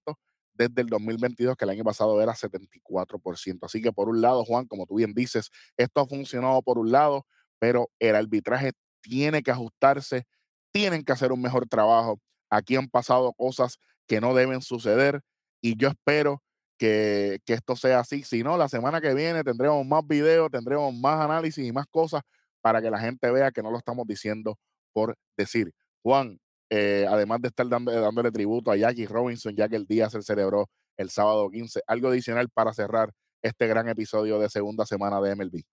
desde 0.55 0.82
el 0.82 0.88
2022, 0.88 1.57
que 1.57 1.64
el 1.64 1.70
año 1.70 1.84
pasado 1.84 2.20
era 2.20 2.34
74%. 2.34 3.59
Así 3.62 3.80
que 3.80 3.92
por 3.92 4.09
un 4.09 4.20
lado, 4.20 4.44
Juan, 4.44 4.66
como 4.66 4.86
tú 4.86 4.96
bien 4.96 5.14
dices, 5.14 5.50
esto 5.76 6.00
ha 6.00 6.07
funcionado 6.07 6.62
por 6.62 6.78
un 6.78 6.92
lado, 6.92 7.26
pero 7.59 7.90
el 7.98 8.14
arbitraje 8.14 8.72
tiene 9.00 9.42
que 9.42 9.50
ajustarse, 9.50 10.24
tienen 10.72 11.05
que 11.05 11.12
hacer 11.12 11.32
un 11.32 11.40
mejor 11.40 11.68
trabajo. 11.68 12.20
Aquí 12.50 12.76
han 12.76 12.88
pasado 12.88 13.32
cosas 13.32 13.78
que 14.07 14.20
no 14.20 14.34
deben 14.34 14.62
suceder 14.62 15.22
y 15.61 15.76
yo 15.76 15.88
espero 15.88 16.42
que, 16.78 17.40
esto 17.46 17.76
sea 17.76 18.00
así. 18.00 18.24
Si 18.24 18.42
no, 18.42 18.57
la 18.57 18.68
semana 18.68 19.00
que 19.00 19.14
viene 19.14 19.44
tendremos 19.44 19.86
más 19.86 20.07
videos, 20.07 20.50
tendremos 20.50 20.92
más 20.94 21.20
análisis 21.20 21.64
y 21.64 21.72
más 21.72 21.86
cosas 21.86 22.22
para 22.61 22.82
que 22.82 22.90
la 22.90 22.98
gente 22.98 23.30
vea 23.30 23.53
que 23.53 23.62
no 23.62 23.70
lo 23.70 23.78
estamos 23.78 24.07
diciendo 24.07 24.59
por 24.92 25.16
decir. 25.36 25.72
Juan, 26.03 26.40
eh, 26.74 27.04
además 27.06 27.42
de 27.42 27.48
estar 27.48 27.68
dando, 27.68 27.92
dándole 27.92 28.32
tributo 28.32 28.70
a 28.70 28.76
Jackie 28.76 29.04
Robinson, 29.04 29.54
ya 29.54 29.68
que 29.68 29.76
el 29.76 29.84
día 29.86 30.08
se 30.08 30.22
celebró 30.22 30.70
el 30.96 31.10
sábado 31.10 31.50
15, 31.50 31.82
algo 31.86 32.08
adicional 32.08 32.48
para 32.48 32.72
cerrar 32.72 33.12
este 33.42 33.66
gran 33.66 33.90
episodio 33.90 34.38
de 34.38 34.48
segunda 34.48 34.86
semana 34.86 35.20
de 35.20 35.36
MLB. 35.36 35.64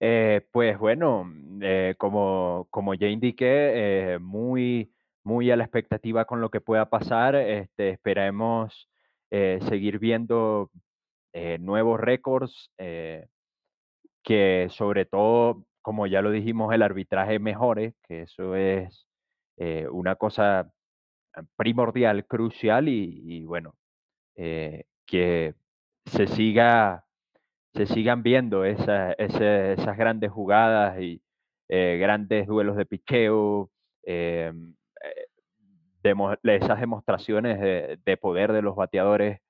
Eh, 0.00 0.44
pues 0.50 0.76
bueno, 0.76 1.32
eh, 1.60 1.94
como, 1.98 2.66
como 2.70 2.94
ya 2.94 3.06
indiqué, 3.06 4.18
muy, 4.20 4.92
muy 5.22 5.52
a 5.52 5.56
la 5.56 5.62
expectativa 5.62 6.24
con 6.24 6.40
lo 6.40 6.50
que 6.50 6.60
pueda 6.60 6.90
pasar. 6.90 7.36
Este, 7.36 7.90
esperemos 7.90 8.88
seguir 9.30 10.00
viendo 10.00 10.72
nuevos 11.60 12.00
récords, 12.00 12.72
que 12.76 14.66
sobre 14.68 15.04
todo, 15.04 15.64
como 15.80 16.08
ya 16.08 16.22
lo 16.22 16.32
dijimos, 16.32 16.74
el 16.74 16.82
arbitraje 16.82 17.38
mejore, 17.38 17.94
que 18.02 18.22
eso 18.22 18.56
es 18.56 19.06
eh, 19.64 19.86
una 19.90 20.16
cosa 20.16 20.72
primordial, 21.56 22.26
crucial 22.26 22.88
y, 22.88 23.44
bueno, 23.44 23.74
eh, 24.36 24.84
que 25.06 25.54
se 26.06 26.26
siga 26.26 27.04
se 27.74 27.86
sigan 27.86 28.22
viendo 28.22 28.64
esas 28.66 29.96
grandes 29.96 30.30
jugadas 30.30 31.00
y 31.00 31.22
eh, 31.68 31.96
grandes 31.98 32.46
duelos 32.46 32.76
de 32.76 32.84
picheo, 32.84 33.70
demo- 36.02 36.36
esas 36.42 36.80
demostraciones 36.80 37.60
de, 37.60 37.98
de 38.04 38.16
poder 38.16 38.52
de 38.52 38.62
los 38.62 38.74
bateadores 38.76 39.40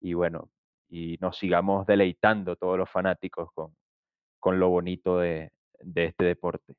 y 0.00 0.14
bueno, 0.14 0.48
y 0.88 1.18
nos 1.20 1.36
sigamos 1.38 1.86
deleitando 1.86 2.56
todos 2.56 2.78
los 2.78 2.88
fanáticos 2.90 3.50
con, 3.52 3.76
con 4.40 4.58
lo 4.58 4.68
bonito 4.70 5.18
de 5.18 5.50
este 5.94 6.24
deporte. 6.24 6.74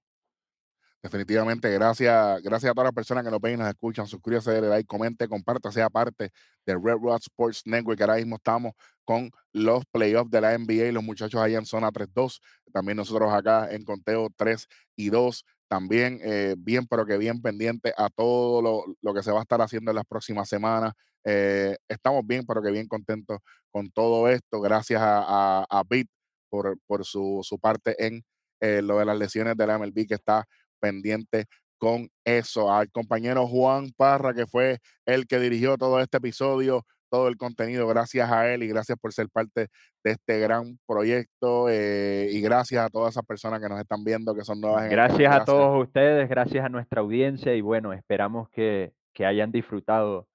Definitivamente, 1.04 1.72
gracias, 1.72 2.41
gracias 2.41 2.72
a 2.72 2.74
todas 2.74 2.88
las 2.88 2.93
personas 2.93 3.24
que 3.24 3.30
nos 3.30 3.39
ven 3.39 3.54
y 3.54 3.58
nos 3.58 3.70
escuchan. 3.70 4.08
Suscríbase, 4.08 4.52
dale 4.52 4.68
like, 4.68 4.88
comente, 4.88 5.28
comparta, 5.28 5.72
sea 5.72 5.89
parte 5.89 6.32
de 6.66 6.74
Red 6.74 6.98
Rod 7.02 7.20
Sports 7.22 7.62
Network. 7.66 8.02
Ahora 8.02 8.16
mismo 8.16 8.38
estamos 8.38 8.74
con 9.06 9.32
los 9.54 9.86
playoffs 9.86 10.32
de 10.32 10.41
la 10.41 10.58
NBA 10.58 10.91
los 10.91 11.04
muchachos 11.04 11.39
allá 11.39 11.60
en 11.60 11.66
zona 11.66 11.91
3-2. 11.91 12.41
También 12.74 12.98
nosotros 12.98 13.32
acá 13.32 13.72
en 13.72 13.86
conteo 13.86 14.30
3 14.36 14.68
y 14.95 15.10
2. 15.10 15.45
También 15.68 16.20
eh, 16.24 16.56
bien, 16.58 16.88
pero 16.88 17.06
que 17.06 17.18
bien 17.18 17.41
pendiente 17.41 17.93
a 17.95 18.10
todo 18.10 18.62
lo, 18.62 18.84
lo 19.02 19.14
que 19.14 19.22
se 19.24 19.32
va 19.32 19.39
a 19.39 19.41
estar 19.43 19.62
haciendo 19.62 19.91
en 19.91 19.95
las 19.95 20.06
próximas 20.06 20.50
semanas. 20.50 20.93
Eh, 21.24 21.78
estamos 21.88 22.26
bien, 22.26 22.45
pero 22.45 22.62
que 22.62 22.72
bien 22.72 22.88
contentos 22.88 23.39
con 23.70 23.91
todo 23.91 24.30
esto. 24.30 24.62
Gracias 24.62 25.02
a, 25.02 25.66
a, 25.70 25.84
Pete 25.84 26.10
por, 26.50 26.78
por 26.88 27.06
su, 27.06 27.41
su 27.43 27.60
parte 27.60 27.95
en 28.06 28.24
eh, 28.62 28.82
lo 28.82 28.98
de 29.00 29.06
las 29.06 29.18
lesiones 29.18 29.56
de 29.56 29.68
la 29.68 29.78
MLB 29.78 30.08
que 30.08 30.16
está 30.16 30.48
pendiente 30.80 31.45
con 31.78 32.09
eso. 32.25 32.71
Al 32.71 32.89
compañero 32.91 33.47
Juan 33.47 33.91
Parra, 33.95 34.34
que 34.34 34.47
fue 34.47 34.80
el 35.05 35.28
que 35.28 35.39
dirigió 35.39 35.78
todo 35.78 35.99
este 35.99 36.17
episodio, 36.17 36.84
todo 37.09 37.28
el 37.28 37.38
contenido, 37.38 37.88
gracias 37.88 38.30
a 38.32 38.53
él 38.53 38.63
y 38.63 38.67
gracias 38.67 38.97
por 38.99 39.13
ser 39.13 39.30
parte 39.30 39.67
de 40.03 40.11
este 40.11 40.39
gran 40.39 40.78
proyecto 40.86 41.69
eh, 41.69 42.30
y 42.32 42.41
gracias 42.41 42.86
a 42.86 42.89
todas 42.89 43.13
esas 43.13 43.25
personas 43.25 43.61
que 43.61 43.69
nos 43.69 43.80
están 43.80 44.03
viendo, 44.03 44.36
que 44.36 44.43
son 44.43 44.59
nuevas 44.59 44.82
en 44.82 44.86
el 44.88 44.91
Gracias 44.91 45.34
a 45.34 45.45
todos 45.45 45.84
ustedes, 45.88 46.28
gracias 46.28 46.65
a 46.65 46.69
nuestra 46.69 47.01
audiencia 47.01 47.55
y 47.55 47.61
bueno, 47.61 47.93
esperamos 47.93 48.49
que, 48.49 48.91
que 49.13 49.25
hayan 49.25 49.51
disfrutado 49.51 50.28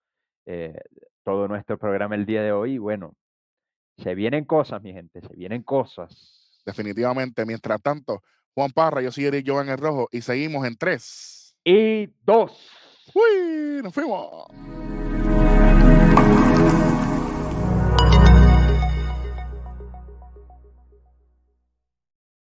eh, 0.46 0.78
todo 1.24 1.46
nuestro 1.48 1.78
programa 1.78 2.14
el 2.14 2.26
día 2.26 2.42
de 2.42 2.52
hoy. 2.52 2.74
Y 2.74 2.78
bueno, 2.78 3.14
se 3.98 4.14
vienen 4.14 4.44
cosas, 4.44 4.82
mi 4.82 4.92
gente, 4.92 5.20
se 5.20 5.34
vienen 5.34 5.62
cosas. 5.62 6.62
Definitivamente. 6.64 7.44
Mientras 7.44 7.80
tanto, 7.82 8.22
Juan 8.54 8.70
Parra, 8.70 9.00
yo 9.00 9.10
soy 9.10 9.24
Eric 9.24 9.46
Joan 9.48 9.68
el 9.68 9.78
Rojo 9.78 10.08
y 10.12 10.20
seguimos 10.20 10.66
en 10.66 10.76
tres. 10.76 11.56
Y 11.64 12.08
dos. 12.22 12.52
¡Uy! 13.14 13.82
¡Nos 13.82 13.94
fuimos! 13.94 14.91